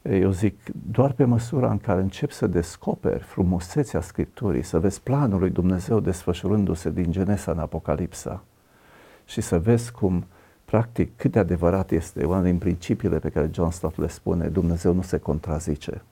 eu 0.02 0.30
zic, 0.30 0.60
doar 0.90 1.12
pe 1.12 1.24
măsura 1.24 1.70
în 1.70 1.78
care 1.78 2.00
încep 2.00 2.30
să 2.30 2.46
descoperi 2.46 3.22
frumusețea 3.22 4.00
Scripturii, 4.00 4.62
să 4.62 4.78
vezi 4.78 5.02
planul 5.02 5.38
lui 5.38 5.50
Dumnezeu 5.50 6.00
desfășurându-se 6.00 6.90
din 6.90 7.10
Genesa 7.10 7.52
în 7.52 7.58
Apocalipsa 7.58 8.42
și 9.24 9.40
să 9.40 9.58
vezi 9.58 9.92
cum, 9.92 10.24
practic, 10.64 11.16
cât 11.16 11.32
de 11.32 11.38
adevărat 11.38 11.90
este 11.90 12.24
una 12.24 12.42
din 12.42 12.58
principiile 12.58 13.18
pe 13.18 13.28
care 13.28 13.50
John 13.52 13.70
Stott 13.70 13.98
le 13.98 14.08
spune, 14.08 14.48
Dumnezeu 14.48 14.92
nu 14.92 15.02
se 15.02 15.18
contrazice. 15.18 16.02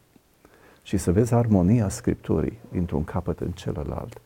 Și 0.83 0.97
să 0.97 1.13
vezi 1.13 1.35
armonia 1.35 1.89
Scripturii 1.89 2.59
dintr-un 2.73 3.05
capăt 3.05 3.41
în 3.41 3.51
celălalt. 3.51 4.21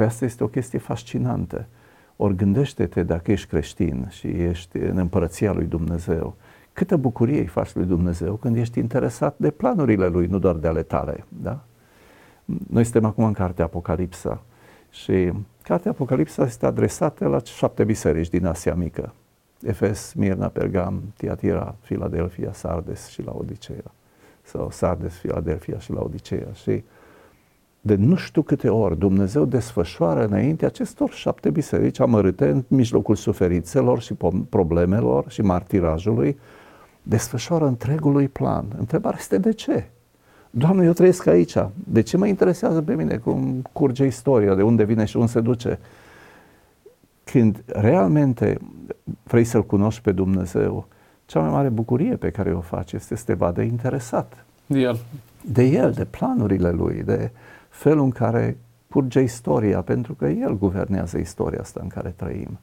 Ehm, 0.00 0.08
pe 0.08 0.14
asta 0.14 0.24
este 0.24 0.44
o 0.44 0.48
chestie 0.48 0.78
fascinantă. 0.78 1.66
Ori 2.16 2.36
gândește-te 2.36 3.02
dacă 3.02 3.32
ești 3.32 3.48
creștin 3.48 4.06
și 4.10 4.26
ești 4.26 4.76
în 4.76 4.96
împărăția 4.96 5.52
lui 5.52 5.66
Dumnezeu, 5.66 6.34
câtă 6.72 6.96
bucurie 6.96 7.38
îi 7.38 7.46
faci 7.46 7.74
lui 7.74 7.84
Dumnezeu 7.84 8.34
când 8.34 8.56
ești 8.56 8.78
interesat 8.78 9.34
de 9.36 9.50
planurile 9.50 10.06
lui, 10.06 10.26
nu 10.26 10.38
doar 10.38 10.54
de 10.54 10.66
ale 10.68 10.82
tale. 10.82 11.24
Da? 11.28 11.60
Noi 12.44 12.82
suntem 12.84 13.04
acum 13.04 13.24
în 13.24 13.32
cartea 13.32 13.64
Apocalipsa 13.64 14.42
și 14.90 15.32
cartea 15.62 15.90
Apocalipsa 15.90 16.44
este 16.44 16.66
adresată 16.66 17.26
la 17.26 17.40
șapte 17.44 17.84
biserici 17.84 18.28
din 18.28 18.46
Asia 18.46 18.74
Mică. 18.74 19.12
Efes, 19.62 20.12
Mirna, 20.12 20.48
Pergam, 20.48 21.02
Tiatira, 21.16 21.74
Filadelfia, 21.80 22.52
Sardes 22.52 23.08
și 23.08 23.22
la 23.22 23.32
Odiceea. 23.34 23.90
Sau 24.42 24.70
Sardes, 24.70 25.14
Filadelfia 25.14 25.78
și 25.78 25.92
la 25.92 26.00
Odiceea. 26.00 26.52
Și 26.52 26.82
de 27.80 27.94
nu 27.94 28.16
știu 28.16 28.42
câte 28.42 28.68
ori 28.68 28.98
Dumnezeu 28.98 29.44
desfășoară 29.44 30.24
înainte 30.24 30.66
acestor 30.66 31.10
șapte 31.10 31.50
biserici 31.50 32.00
amărâte 32.00 32.48
în 32.48 32.64
mijlocul 32.68 33.14
suferințelor 33.14 34.00
și 34.00 34.14
problemelor 34.48 35.24
și 35.28 35.42
martirajului, 35.42 36.38
desfășoară 37.02 37.66
întregului 37.66 38.28
plan. 38.28 38.64
Întrebarea 38.78 39.18
este 39.20 39.38
de 39.38 39.52
ce? 39.52 39.84
Doamne, 40.50 40.84
eu 40.84 40.92
trăiesc 40.92 41.26
aici. 41.26 41.56
De 41.74 42.00
ce 42.00 42.16
mă 42.16 42.26
interesează 42.26 42.82
pe 42.82 42.94
mine 42.94 43.16
cum 43.16 43.62
curge 43.72 44.06
istoria, 44.06 44.54
de 44.54 44.62
unde 44.62 44.84
vine 44.84 45.04
și 45.04 45.16
unde 45.16 45.30
se 45.30 45.40
duce? 45.40 45.78
Când 47.24 47.62
realmente 47.66 48.58
vrei 49.22 49.44
să-L 49.44 49.64
cunoști 49.64 50.02
pe 50.02 50.12
Dumnezeu, 50.12 50.86
cea 51.26 51.40
mai 51.40 51.50
mare 51.50 51.68
bucurie 51.68 52.16
pe 52.16 52.30
care 52.30 52.52
o 52.52 52.60
faci 52.60 52.92
este 52.92 53.16
să 53.16 53.24
te 53.24 53.34
vadă 53.34 53.60
interesat. 53.60 54.44
De 54.66 54.78
El. 54.78 54.98
De 55.44 55.62
El, 55.62 55.92
de 55.92 56.04
planurile 56.04 56.70
Lui, 56.70 57.02
de 57.02 57.30
felul 57.80 58.04
în 58.04 58.10
care 58.10 58.58
purge 58.86 59.20
istoria, 59.20 59.82
pentru 59.82 60.14
că 60.14 60.26
El 60.26 60.58
guvernează 60.58 61.18
istoria 61.18 61.60
asta 61.60 61.80
în 61.82 61.88
care 61.88 62.14
trăim. 62.16 62.58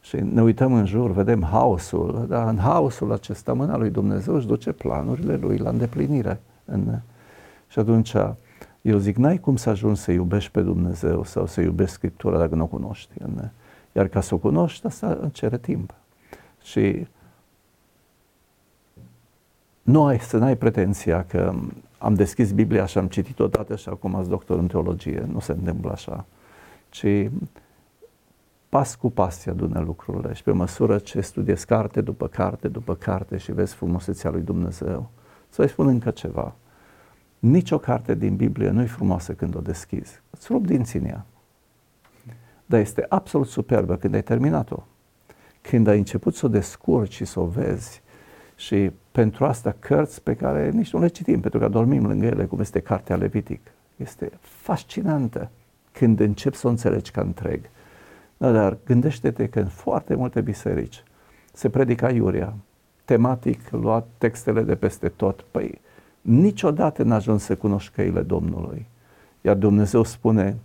Și 0.00 0.16
ne 0.16 0.42
uităm 0.42 0.72
în 0.72 0.86
jur, 0.86 1.10
vedem 1.10 1.42
haosul, 1.42 2.26
dar 2.28 2.48
în 2.48 2.58
haosul 2.58 3.12
acesta 3.12 3.52
mâna 3.52 3.76
lui 3.76 3.90
Dumnezeu 3.90 4.34
își 4.34 4.46
duce 4.46 4.72
planurile 4.72 5.36
lui 5.36 5.56
la 5.56 5.70
îndeplinire. 5.70 6.40
În... 6.64 6.98
Și 7.68 7.78
atunci 7.78 8.14
eu 8.82 8.98
zic, 8.98 9.16
n-ai 9.16 9.38
cum 9.38 9.56
să 9.56 9.70
ajungi 9.70 10.00
să 10.00 10.12
iubești 10.12 10.50
pe 10.50 10.60
Dumnezeu 10.60 11.24
sau 11.24 11.46
să 11.46 11.60
iubești 11.60 11.94
Scriptura 11.94 12.38
dacă 12.38 12.54
nu 12.54 12.62
o 12.62 12.66
cunoști. 12.66 13.12
În... 13.18 13.48
Iar 13.92 14.08
ca 14.08 14.20
să 14.20 14.34
o 14.34 14.38
cunoști, 14.38 14.86
asta 14.86 15.28
cere 15.32 15.58
timp. 15.58 15.94
Și 16.62 17.06
nu 19.82 20.04
ai 20.04 20.18
să 20.18 20.36
n-ai 20.36 20.56
pretenția 20.56 21.24
că 21.24 21.54
am 22.04 22.14
deschis 22.14 22.52
Biblia 22.52 22.86
și 22.86 22.98
am 22.98 23.06
citit 23.06 23.38
odată 23.38 23.76
și 23.76 23.88
acum 23.88 24.14
ați 24.14 24.28
doctor 24.28 24.58
în 24.58 24.66
teologie. 24.66 25.28
Nu 25.32 25.40
se 25.40 25.52
întâmplă 25.52 25.90
așa. 25.90 26.24
Ci 26.88 27.30
pas 28.68 28.94
cu 28.94 29.10
pas 29.10 29.38
se 29.38 29.50
adună 29.50 29.80
lucrurile 29.80 30.32
și 30.32 30.42
pe 30.42 30.52
măsură 30.52 30.98
ce 30.98 31.20
studiezi 31.20 31.66
carte 31.66 32.00
după 32.00 32.26
carte 32.28 32.68
după 32.68 32.94
carte 32.94 33.36
și 33.36 33.52
vezi 33.52 33.74
frumusețea 33.74 34.30
lui 34.30 34.40
Dumnezeu, 34.40 35.10
să 35.48 35.62
vei 35.62 35.70
spun 35.70 35.86
încă 35.86 36.10
ceva. 36.10 36.54
Nici 37.38 37.70
o 37.70 37.78
carte 37.78 38.14
din 38.14 38.36
Biblie 38.36 38.70
nu 38.70 38.82
e 38.82 38.86
frumoasă 38.86 39.32
când 39.32 39.56
o 39.56 39.60
deschizi. 39.60 40.22
Îți 40.30 40.46
rup 40.50 40.66
dinții 40.66 40.98
în 40.98 41.04
ea. 41.04 41.26
Dar 42.66 42.80
este 42.80 43.06
absolut 43.08 43.46
superbă 43.46 43.96
când 43.96 44.14
ai 44.14 44.22
terminat-o. 44.22 44.82
Când 45.60 45.86
ai 45.86 45.98
început 45.98 46.34
să 46.34 46.46
o 46.46 46.48
descurci 46.48 47.14
și 47.14 47.24
să 47.24 47.40
o 47.40 47.44
vezi 47.44 48.02
și 48.56 48.90
pentru 49.12 49.44
asta 49.44 49.76
cărți 49.78 50.22
pe 50.22 50.34
care 50.34 50.70
nici 50.70 50.92
nu 50.92 51.00
le 51.00 51.08
citim, 51.08 51.40
pentru 51.40 51.58
că 51.58 51.68
dormim 51.68 52.06
lângă 52.06 52.26
ele, 52.26 52.44
cum 52.44 52.60
este 52.60 52.80
Cartea 52.80 53.16
Levitic. 53.16 53.60
Este 53.96 54.30
fascinantă 54.40 55.50
când 55.92 56.20
începi 56.20 56.56
să 56.56 56.66
o 56.66 56.70
înțelegi 56.70 57.10
ca 57.10 57.20
întreg. 57.20 57.60
Da, 58.36 58.52
dar 58.52 58.76
gândește-te 58.86 59.48
că 59.48 59.60
în 59.60 59.66
foarte 59.66 60.14
multe 60.14 60.40
biserici 60.40 61.02
se 61.52 61.68
predica 61.68 62.10
iuria, 62.10 62.54
tematic 63.04 63.70
luat 63.70 64.06
textele 64.18 64.62
de 64.62 64.74
peste 64.74 65.08
tot. 65.08 65.44
Păi 65.50 65.80
niciodată 66.20 67.02
n-a 67.02 67.14
ajuns 67.14 67.42
să 67.42 67.56
cunoști 67.56 67.94
căile 67.94 68.20
Domnului. 68.20 68.86
Iar 69.40 69.56
Dumnezeu 69.56 70.04
spune 70.04 70.56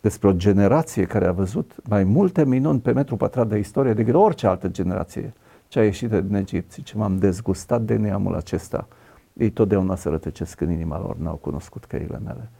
despre 0.00 0.28
o 0.28 0.32
generație 0.32 1.04
care 1.04 1.26
a 1.26 1.32
văzut 1.32 1.74
mai 1.88 2.04
multe 2.04 2.44
minuni 2.44 2.80
pe 2.80 2.92
metru 2.92 3.16
pătrat 3.16 3.48
de 3.48 3.58
istorie 3.58 3.92
decât 3.92 4.14
orice 4.14 4.46
altă 4.46 4.68
generație 4.68 5.32
ce 5.68 5.78
a 5.78 5.84
ieșit 5.84 6.10
din 6.10 6.34
Egipt. 6.34 6.72
Zice, 6.72 6.96
m-am 6.96 7.18
dezgustat 7.18 7.82
de 7.82 7.96
neamul 7.96 8.34
acesta. 8.34 8.88
Ei 9.32 9.50
totdeauna 9.50 9.96
se 9.96 10.08
rătăcesc 10.08 10.60
în 10.60 10.70
inima 10.70 11.00
lor, 11.00 11.16
n-au 11.16 11.34
cunoscut 11.34 11.84
căile 11.84 12.20
mele. 12.24 12.50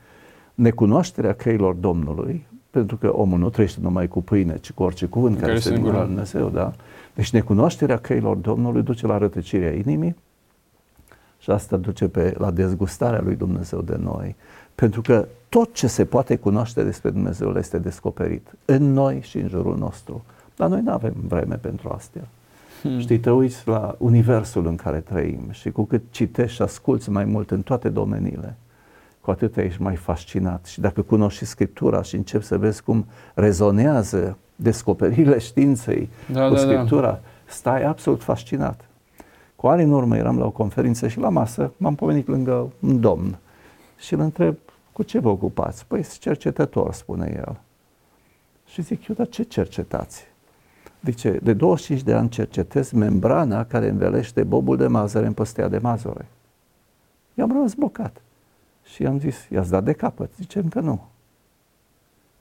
Necunoașterea 0.55 1.35
căilor 1.35 1.75
Domnului, 1.75 2.47
pentru 2.71 2.97
că 2.97 3.13
omul 3.13 3.39
nu 3.39 3.51
trăiește 3.51 3.81
numai 3.83 4.09
cu 4.09 4.23
pâine, 4.23 4.59
ci 4.59 4.73
cu 4.73 4.83
orice 4.83 5.07
cuvânt 5.07 5.35
care, 5.35 5.47
care 5.47 5.59
se 5.59 5.75
din 5.75 5.83
Dumnezeu, 5.83 6.49
da? 6.49 6.73
Deci 7.15 7.31
necunoașterea 7.31 7.99
căilor 7.99 8.37
Domnului 8.37 8.83
duce 8.83 9.07
la 9.07 9.19
rătăcirea 9.19 9.73
inimii 9.73 10.17
și 11.39 11.51
asta 11.51 11.77
duce 11.77 12.09
pe, 12.09 12.35
la 12.39 12.51
dezgustarea 12.51 13.21
lui 13.21 13.37
Dumnezeu 13.37 13.81
de 13.81 13.97
noi. 13.97 14.37
Pentru 14.75 15.01
că 15.01 15.29
tot 15.49 15.75
ce 15.75 15.87
se 15.87 16.05
poate 16.05 16.37
cunoaște 16.37 16.83
despre 16.83 17.11
Dumnezeu 17.11 17.53
le 17.53 17.59
este 17.59 17.79
descoperit 17.79 18.53
în 18.65 18.93
noi 18.93 19.21
și 19.23 19.39
în 19.39 19.49
jurul 19.49 19.77
nostru. 19.77 20.25
Dar 20.57 20.69
noi 20.69 20.81
nu 20.81 20.93
avem 20.93 21.15
vreme 21.29 21.55
pentru 21.55 21.89
astea. 21.89 22.29
Hmm. 22.83 22.99
Știi, 22.99 23.19
te 23.19 23.31
uiți 23.31 23.69
la 23.69 23.95
universul 23.99 24.67
în 24.67 24.77
care 24.77 25.01
trăim 25.01 25.49
și 25.51 25.71
cu 25.71 25.85
cât 25.85 26.03
citești 26.11 26.55
și 26.55 26.63
asculți 26.63 27.11
mai 27.11 27.25
mult 27.25 27.51
în 27.51 27.63
toate 27.63 27.89
domeniile, 27.89 28.57
cu 29.21 29.31
atât 29.31 29.57
ești 29.57 29.83
mai 29.83 29.97
fascinat. 29.97 30.67
Și 30.67 30.81
dacă 30.81 31.03
cunoști 31.03 31.39
și 31.39 31.45
Scriptura 31.45 32.03
și 32.03 32.15
începi 32.17 32.45
să 32.45 32.59
vezi 32.59 32.83
cum 32.83 33.07
rezonează 33.35 34.39
descoperirile 34.57 35.39
științei 35.39 36.09
da, 36.33 36.49
cu 36.49 36.55
da, 36.55 36.61
da. 36.61 36.73
Scriptura, 36.73 37.11
da. 37.11 37.21
stai 37.45 37.85
absolut 37.85 38.23
fascinat. 38.23 38.85
Cu 39.57 39.67
ani 39.67 39.83
în 39.83 39.93
urmă 39.93 40.17
eram 40.17 40.39
la 40.39 40.45
o 40.45 40.51
conferință 40.51 41.09
și 41.09 41.19
la 41.19 41.29
masă 41.29 41.73
m-am 41.77 41.95
pomenit 41.95 42.27
lângă 42.27 42.73
un 42.81 43.01
domn 43.01 43.39
și 43.99 44.15
îl 44.15 44.21
întreb, 44.21 44.57
cu 44.93 45.03
ce 45.03 45.19
vă 45.19 45.29
ocupați? 45.29 45.87
Păi, 45.87 46.07
cercetător, 46.19 46.93
spune 46.93 47.33
el. 47.37 47.61
Și 48.67 48.83
zic, 48.83 49.09
eu, 49.09 49.15
dar 49.15 49.29
ce 49.29 49.43
cercetați? 49.43 50.27
Zice, 51.07 51.31
de 51.43 51.53
25 51.53 52.03
de 52.03 52.13
ani 52.13 52.29
cercetez 52.29 52.91
membrana 52.91 53.65
care 53.65 53.89
învelește 53.89 54.45
bobul 54.45 54.77
de 54.77 54.87
mazăre 54.87 55.27
în 55.27 55.33
păstea 55.33 55.69
de 55.69 55.79
mazăre. 55.79 56.27
I-am 57.35 57.53
rămas 57.53 57.75
blocat. 57.75 58.21
Și 58.85 59.03
i-am 59.03 59.19
zis, 59.19 59.49
i-ați 59.51 59.71
dat 59.71 59.85
de 59.85 59.93
capăt? 59.93 60.31
Zice, 60.35 60.59
încă 60.59 60.81
nu. 60.81 61.07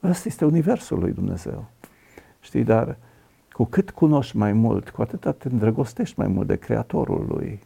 Ăsta 0.04 0.28
este 0.28 0.46
universul 0.46 1.00
lui 1.00 1.12
Dumnezeu. 1.12 1.66
Știi, 2.40 2.64
dar 2.64 2.98
cu 3.52 3.66
cât 3.66 3.92
cunoști 3.92 4.38
mai 4.38 4.54
mult, 4.54 4.90
cu 4.90 5.02
atât 5.02 5.38
te 5.38 5.48
îndrăgostești 5.48 6.20
mai 6.20 6.28
mult 6.28 6.48
de 6.48 6.56
Creatorul 6.56 7.26
lui, 7.28 7.60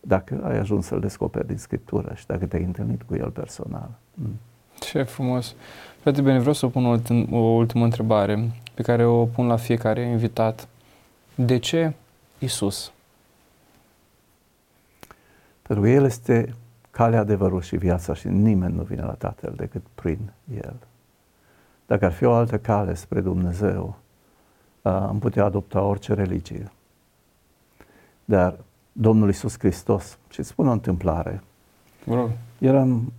dacă 0.00 0.40
ai 0.44 0.58
ajuns 0.58 0.86
să-L 0.86 1.00
descoperi 1.00 1.46
din 1.46 1.56
Scriptură 1.56 2.14
și 2.14 2.26
dacă 2.26 2.46
te-ai 2.46 2.62
întâlnit 2.62 3.02
cu 3.02 3.14
El 3.14 3.30
personal. 3.30 3.90
Mm. 4.14 4.38
Ce 4.78 5.02
frumos! 5.02 5.54
Frate 6.00 6.20
bine, 6.20 6.38
vreau 6.38 6.54
să 6.54 6.66
pun 6.66 6.84
o, 6.84 6.96
o 7.36 7.38
ultimă 7.38 7.84
întrebare 7.84 8.50
pe 8.76 8.82
care 8.82 9.04
o 9.04 9.24
pun 9.24 9.46
la 9.46 9.56
fiecare 9.56 10.02
invitat. 10.02 10.68
De 11.34 11.58
ce 11.58 11.92
Isus? 12.38 12.92
Pentru 15.62 15.84
că 15.84 15.90
El 15.90 16.04
este 16.04 16.54
calea, 16.90 17.20
adevărul 17.20 17.60
și 17.60 17.76
viața 17.76 18.14
și 18.14 18.28
nimeni 18.28 18.74
nu 18.74 18.82
vine 18.82 19.02
la 19.02 19.12
Tatăl 19.12 19.52
decât 19.56 19.82
prin 19.94 20.32
El. 20.54 20.76
Dacă 21.86 22.04
ar 22.04 22.12
fi 22.12 22.24
o 22.24 22.32
altă 22.32 22.58
cale 22.58 22.94
spre 22.94 23.20
Dumnezeu, 23.20 23.96
am 24.82 25.18
putea 25.18 25.44
adopta 25.44 25.80
orice 25.80 26.14
religie. 26.14 26.72
Dar 28.24 28.56
Domnul 28.92 29.28
Isus 29.28 29.58
Hristos, 29.58 30.18
și 30.30 30.40
îți 30.40 30.48
spun 30.48 30.68
o 30.68 30.72
întâmplare. 30.72 31.42
Bro. 32.04 32.28
Eram 32.58 32.88
în, 32.88 33.12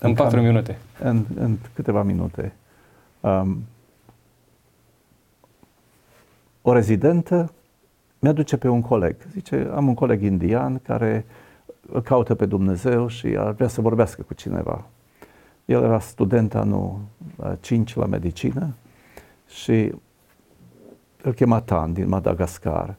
în 0.00 0.14
patru 0.14 0.36
cam, 0.36 0.44
minute. 0.44 0.78
În, 1.00 1.24
în 1.34 1.58
câteva 1.74 2.02
minute. 2.02 2.52
Um, 3.20 3.62
o 6.62 6.72
rezidentă 6.72 7.52
mi-aduce 8.18 8.56
pe 8.56 8.68
un 8.68 8.80
coleg. 8.80 9.16
Zice, 9.32 9.70
am 9.74 9.88
un 9.88 9.94
coleg 9.94 10.22
indian 10.22 10.78
care 10.78 11.24
îl 11.92 12.02
caută 12.02 12.34
pe 12.34 12.46
Dumnezeu 12.46 13.06
și 13.06 13.26
ar 13.26 13.52
vrea 13.52 13.68
să 13.68 13.80
vorbească 13.80 14.22
cu 14.22 14.34
cineva. 14.34 14.84
El 15.64 15.82
era 15.82 15.98
student 15.98 16.54
anul 16.54 16.98
5 17.60 17.94
la 17.94 18.06
medicină 18.06 18.74
și 19.48 19.92
îl 21.22 21.32
chema 21.32 21.60
Tan 21.60 21.92
din 21.92 22.08
Madagascar. 22.08 22.96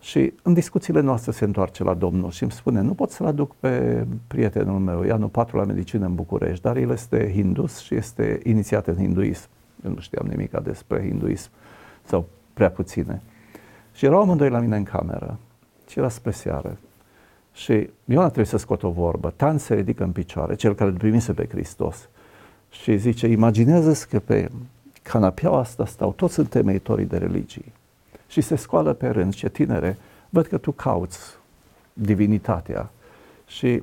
Și 0.00 0.32
în 0.42 0.52
discuțiile 0.52 1.00
noastre 1.00 1.32
se 1.32 1.44
întoarce 1.44 1.84
la 1.84 1.94
Domnul 1.94 2.30
și 2.30 2.42
îmi 2.42 2.52
spune, 2.52 2.80
nu 2.80 2.94
pot 2.94 3.10
să-l 3.10 3.26
aduc 3.26 3.54
pe 3.54 4.06
prietenul 4.26 4.78
meu, 4.78 5.04
e 5.04 5.10
anul 5.10 5.28
4 5.28 5.56
la 5.56 5.64
medicină 5.64 6.06
în 6.06 6.14
București, 6.14 6.62
dar 6.62 6.76
el 6.76 6.90
este 6.90 7.32
hindus 7.32 7.78
și 7.78 7.94
este 7.94 8.40
inițiat 8.44 8.86
în 8.86 8.96
hinduism. 8.96 9.48
Eu 9.84 9.90
nu 9.90 10.00
știam 10.00 10.26
nimic 10.26 10.50
despre 10.50 11.06
hinduism 11.06 11.50
sau 12.04 12.26
prea 12.54 12.70
puține. 12.70 13.22
Și 13.92 14.04
erau 14.04 14.20
amândoi 14.20 14.50
la 14.50 14.58
mine 14.58 14.76
în 14.76 14.84
cameră 14.84 15.38
și 15.88 15.98
era 15.98 16.08
spre 16.08 16.30
seară. 16.30 16.76
Și 17.52 17.90
Ioana 18.04 18.24
trebuie 18.24 18.44
să 18.44 18.56
scot 18.56 18.82
o 18.82 18.90
vorbă. 18.90 19.32
Tan 19.36 19.58
se 19.58 19.74
ridică 19.74 20.02
în 20.02 20.12
picioare, 20.12 20.54
cel 20.54 20.74
care 20.74 20.90
îl 20.90 20.96
primise 20.96 21.32
pe 21.32 21.46
Hristos. 21.48 22.08
Și 22.70 22.96
zice, 22.96 23.26
imaginează-ți 23.26 24.08
că 24.08 24.18
pe 24.18 24.50
canapeaua 25.02 25.58
asta 25.58 25.86
stau 25.86 26.12
toți 26.12 26.38
întemeitorii 26.38 27.04
de 27.04 27.16
religii. 27.16 27.72
Și 28.28 28.40
se 28.40 28.56
scoală 28.56 28.92
pe 28.92 29.08
rând, 29.08 29.34
ce 29.34 29.48
tinere, 29.48 29.98
văd 30.28 30.46
că 30.46 30.58
tu 30.58 30.72
cauți 30.72 31.18
divinitatea. 31.92 32.90
Și 33.46 33.82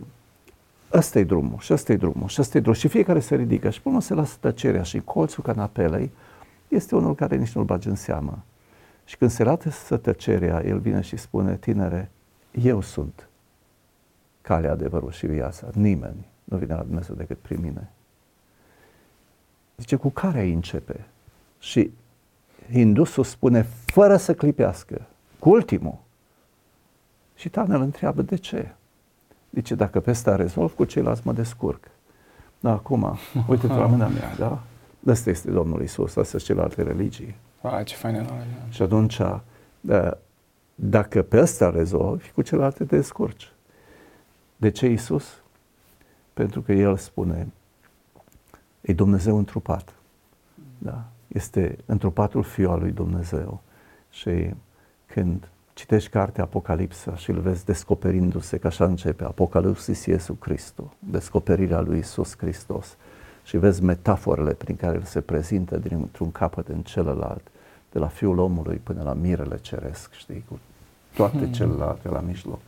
ăsta 0.93 1.19
e 1.19 1.23
drumul, 1.23 1.59
și 1.59 1.73
ăsta 1.73 1.91
e 1.91 1.95
drumul, 1.95 2.27
și 2.27 2.41
ăsta 2.41 2.57
e 2.57 2.61
drumul. 2.61 2.79
Și 2.79 2.87
fiecare 2.87 3.19
se 3.19 3.35
ridică 3.35 3.69
și 3.69 3.81
până 3.81 4.01
se 4.01 4.13
lasă 4.13 4.37
tăcerea 4.39 4.83
și 4.83 4.99
colțul 4.99 5.43
canapelei 5.43 6.11
este 6.67 6.95
unul 6.95 7.15
care 7.15 7.35
nici 7.35 7.51
nu-l 7.51 7.63
bagi 7.63 7.87
în 7.87 7.95
seamă. 7.95 8.39
Și 9.07 9.17
când 9.17 9.31
se 9.31 9.43
lasă 9.43 9.97
tăcerea, 9.97 10.61
el 10.65 10.79
vine 10.79 11.01
și 11.01 11.17
spune, 11.17 11.57
tinere, 11.57 12.11
eu 12.51 12.81
sunt 12.81 13.27
calea, 14.41 14.71
adevărul 14.71 15.11
și 15.11 15.25
viața. 15.25 15.67
Nimeni 15.73 16.25
nu 16.43 16.57
vine 16.57 16.73
la 16.73 16.81
Dumnezeu 16.81 17.15
decât 17.15 17.37
prin 17.37 17.61
mine. 17.61 17.91
Zice, 19.77 19.95
cu 19.95 20.09
care 20.09 20.39
ai 20.39 20.53
începe? 20.53 21.05
Și 21.59 21.91
hindusul 22.71 23.23
spune, 23.23 23.61
fără 23.85 24.17
să 24.17 24.33
clipească, 24.33 25.05
cu 25.39 25.49
ultimul. 25.49 25.97
Și 27.35 27.49
Tanel 27.49 27.81
întreabă, 27.81 28.21
de 28.21 28.35
ce? 28.35 28.73
Zice, 29.51 29.75
dacă 29.75 29.99
pe 29.99 30.09
asta 30.09 30.35
rezolv, 30.35 30.75
cu 30.75 30.85
ceilalți 30.85 31.21
mă 31.23 31.33
descurc. 31.33 31.87
Da, 32.59 32.71
acum, 32.71 33.17
uite-te 33.47 33.73
la 33.73 33.85
mâna 33.85 34.07
mea, 34.07 34.35
da? 34.37 34.63
Ăsta 35.05 35.29
este 35.29 35.51
Domnul 35.51 35.81
Isus, 35.81 36.07
astea 36.07 36.23
sunt 36.23 36.41
celelalte 36.41 36.81
religii. 36.81 37.35
Wow, 37.61 37.83
ce 37.83 37.95
faină 37.95 38.25
Și 38.69 38.81
atunci, 38.81 39.17
da, 39.79 40.17
dacă 40.75 41.21
pe 41.21 41.39
ăsta 41.39 41.69
rezolvi, 41.69 42.31
cu 42.31 42.41
celelalte 42.41 42.83
te 42.83 42.95
descurci. 42.95 43.51
De 44.55 44.69
ce 44.69 44.87
Isus? 44.87 45.41
Pentru 46.33 46.61
că 46.61 46.71
El 46.71 46.97
spune, 46.97 47.47
E 48.87 48.93
Dumnezeu 48.93 49.37
întrupat. 49.37 49.93
Da? 50.77 51.03
Este 51.27 51.77
întrupatul 51.85 52.43
Fiul 52.43 52.71
al 52.71 52.79
lui 52.79 52.91
Dumnezeu. 52.91 53.61
Și 54.09 54.53
când 55.05 55.49
citești 55.73 56.09
cartea 56.09 56.43
Apocalipsa 56.43 57.15
și 57.15 57.29
îl 57.29 57.39
vezi 57.39 57.65
descoperindu-se, 57.65 58.57
că 58.57 58.67
așa 58.67 58.85
începe, 58.85 59.23
Apocalipsis 59.23 60.05
Iesu 60.05 60.37
Hristos, 60.39 60.85
descoperirea 60.99 61.79
lui 61.79 61.97
Isus 61.97 62.37
Hristos. 62.37 62.97
Și 63.47 63.57
vezi 63.57 63.83
metaforele 63.83 64.53
prin 64.53 64.75
care 64.75 64.95
el 64.95 65.03
se 65.03 65.21
prezintă 65.21 65.77
dintr-un 65.77 66.31
capăt 66.31 66.67
în 66.67 66.81
celălalt, 66.81 67.47
de 67.91 67.99
la 67.99 68.07
Fiul 68.07 68.37
omului 68.37 68.75
până 68.83 69.03
la 69.03 69.13
mirele 69.13 69.57
ceresc, 69.57 70.13
știi, 70.13 70.43
cu 70.49 70.59
toate 71.15 71.37
hmm. 71.37 71.51
celelalte 71.51 72.09
la 72.09 72.19
mijloc. 72.19 72.59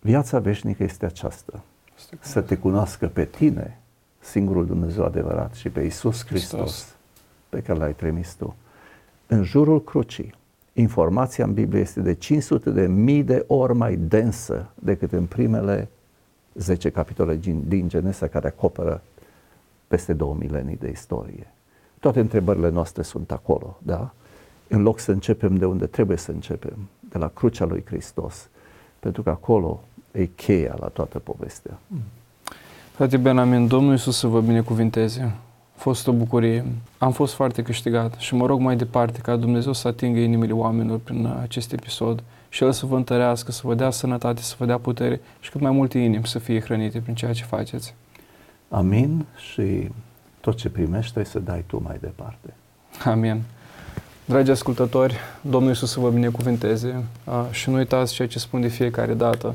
Viața 0.00 0.38
veșnică 0.38 0.82
este 0.82 1.06
aceasta. 1.06 1.62
Să 2.20 2.40
te 2.40 2.56
cunoască 2.56 3.06
pe 3.06 3.24
tine, 3.24 3.78
singurul 4.18 4.66
Dumnezeu 4.66 5.04
adevărat, 5.04 5.54
și 5.54 5.68
pe 5.68 5.80
Isus 5.80 6.26
Hristos, 6.26 6.60
Hristos. 6.60 6.94
pe 7.48 7.60
care 7.60 7.78
l-ai 7.78 7.94
trimis 7.94 8.34
tu. 8.34 8.56
În 9.26 9.42
jurul 9.42 9.84
crucii, 9.84 10.34
informația 10.72 11.44
în 11.44 11.52
Biblie 11.52 11.80
este 11.80 12.00
de 12.00 12.14
500 12.14 12.70
de 12.70 12.86
mii 12.86 13.22
de 13.22 13.44
ori 13.46 13.74
mai 13.74 13.96
densă 13.96 14.70
decât 14.74 15.12
în 15.12 15.26
primele 15.26 15.88
10 16.58 16.90
capitole 16.90 17.36
din, 17.36 17.62
din 17.68 17.88
Genesa 17.88 18.26
care 18.26 18.46
acoperă 18.46 19.02
peste 19.86 20.12
două 20.12 20.34
milenii 20.34 20.76
de 20.76 20.90
istorie. 20.90 21.52
Toate 22.00 22.20
întrebările 22.20 22.68
noastre 22.68 23.02
sunt 23.02 23.30
acolo, 23.30 23.78
da? 23.82 24.10
În 24.68 24.82
loc 24.82 24.98
să 24.98 25.10
începem 25.10 25.56
de 25.56 25.64
unde 25.64 25.86
trebuie 25.86 26.16
să 26.16 26.30
începem, 26.30 26.76
de 27.08 27.18
la 27.18 27.28
crucea 27.28 27.64
lui 27.64 27.84
Hristos, 27.86 28.48
pentru 29.00 29.22
că 29.22 29.30
acolo 29.30 29.80
e 30.12 30.24
cheia 30.24 30.76
la 30.80 30.86
toată 30.86 31.18
povestea. 31.18 31.78
Frate 32.92 33.16
Benamin, 33.16 33.66
Domnul 33.66 33.92
Iisus 33.92 34.18
să 34.18 34.26
vă 34.26 34.40
binecuvinteze. 34.40 35.34
A 35.76 35.78
fost 35.78 36.06
o 36.06 36.12
bucurie. 36.12 36.64
Am 36.98 37.12
fost 37.12 37.34
foarte 37.34 37.62
câștigat 37.62 38.14
și 38.14 38.34
mă 38.34 38.46
rog 38.46 38.60
mai 38.60 38.76
departe 38.76 39.20
ca 39.20 39.36
Dumnezeu 39.36 39.72
să 39.72 39.88
atingă 39.88 40.18
inimile 40.18 40.52
oamenilor 40.52 40.98
prin 40.98 41.26
acest 41.42 41.72
episod 41.72 42.22
și 42.56 42.64
El 42.64 42.72
să 42.72 42.86
vă 42.86 42.96
întărească, 42.96 43.52
să 43.52 43.60
vă 43.64 43.74
dea 43.74 43.90
sănătate, 43.90 44.42
să 44.42 44.54
vă 44.58 44.66
dea 44.66 44.78
putere 44.78 45.20
și 45.40 45.50
cât 45.50 45.60
mai 45.60 45.70
multe 45.70 45.98
inimi 45.98 46.26
să 46.26 46.38
fie 46.38 46.60
hrănite 46.60 46.98
prin 46.98 47.14
ceea 47.14 47.32
ce 47.32 47.44
faceți. 47.44 47.94
Amin 48.68 49.24
și 49.36 49.88
tot 50.40 50.56
ce 50.56 50.68
primești 50.68 51.24
să 51.24 51.38
dai 51.38 51.64
tu 51.66 51.82
mai 51.84 51.96
departe. 52.00 52.54
Amin. 53.04 53.42
Dragi 54.24 54.50
ascultători, 54.50 55.16
Domnul 55.40 55.70
Iisus 55.70 55.90
să 55.90 56.00
vă 56.00 56.10
binecuvânteze 56.10 57.04
și 57.50 57.70
nu 57.70 57.76
uitați 57.76 58.12
ceea 58.12 58.28
ce 58.28 58.38
spun 58.38 58.60
de 58.60 58.68
fiecare 58.68 59.14
dată, 59.14 59.54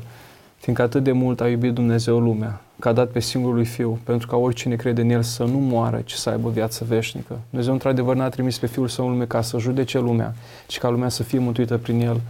fiindcă 0.56 0.84
atât 0.84 1.02
de 1.02 1.12
mult 1.12 1.40
a 1.40 1.48
iubit 1.48 1.72
Dumnezeu 1.72 2.20
lumea, 2.20 2.60
că 2.78 2.88
a 2.88 2.92
dat 2.92 3.08
pe 3.08 3.20
singurul 3.20 3.54
lui 3.54 3.64
Fiu, 3.64 3.98
pentru 4.04 4.26
ca 4.26 4.36
oricine 4.36 4.76
crede 4.76 5.00
în 5.00 5.10
El 5.10 5.22
să 5.22 5.44
nu 5.44 5.58
moară, 5.58 6.00
ci 6.04 6.12
să 6.12 6.30
aibă 6.30 6.50
viață 6.50 6.84
veșnică. 6.84 7.38
Dumnezeu 7.48 7.72
într-adevăr 7.72 8.16
n-a 8.16 8.28
trimis 8.28 8.58
pe 8.58 8.66
Fiul 8.66 8.88
Său 8.88 9.04
în 9.04 9.10
lume 9.10 9.24
ca 9.24 9.42
să 9.42 9.58
judece 9.58 9.98
lumea, 9.98 10.34
ci 10.66 10.78
ca 10.78 10.88
lumea 10.88 11.08
să 11.08 11.22
fie 11.22 11.38
mântuită 11.38 11.78
prin 11.78 12.00
El. 12.00 12.20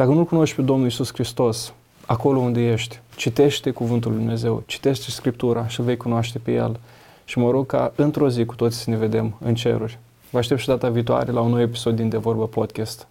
Dacă 0.00 0.12
nu-L 0.12 0.24
cunoști 0.24 0.56
pe 0.56 0.62
Domnul 0.62 0.84
Iisus 0.84 1.12
Hristos, 1.12 1.72
acolo 2.06 2.38
unde 2.38 2.60
ești, 2.60 3.00
citește 3.16 3.70
Cuvântul 3.70 4.10
Lui 4.10 4.20
Dumnezeu, 4.20 4.62
citește 4.66 5.10
Scriptura 5.10 5.68
și 5.68 5.82
vei 5.82 5.96
cunoaște 5.96 6.38
pe 6.38 6.52
El. 6.52 6.80
Și 7.24 7.38
mă 7.38 7.50
rog 7.50 7.66
ca 7.66 7.92
într-o 7.96 8.28
zi 8.28 8.44
cu 8.44 8.54
toți 8.54 8.78
să 8.78 8.90
ne 8.90 8.96
vedem 8.96 9.36
în 9.40 9.54
ceruri. 9.54 9.98
Vă 10.30 10.38
aștept 10.38 10.60
și 10.60 10.66
data 10.66 10.88
viitoare 10.88 11.32
la 11.32 11.40
un 11.40 11.50
nou 11.50 11.60
episod 11.60 11.96
din 11.96 12.08
De 12.08 12.16
Vorbă 12.16 12.46
Podcast. 12.46 13.06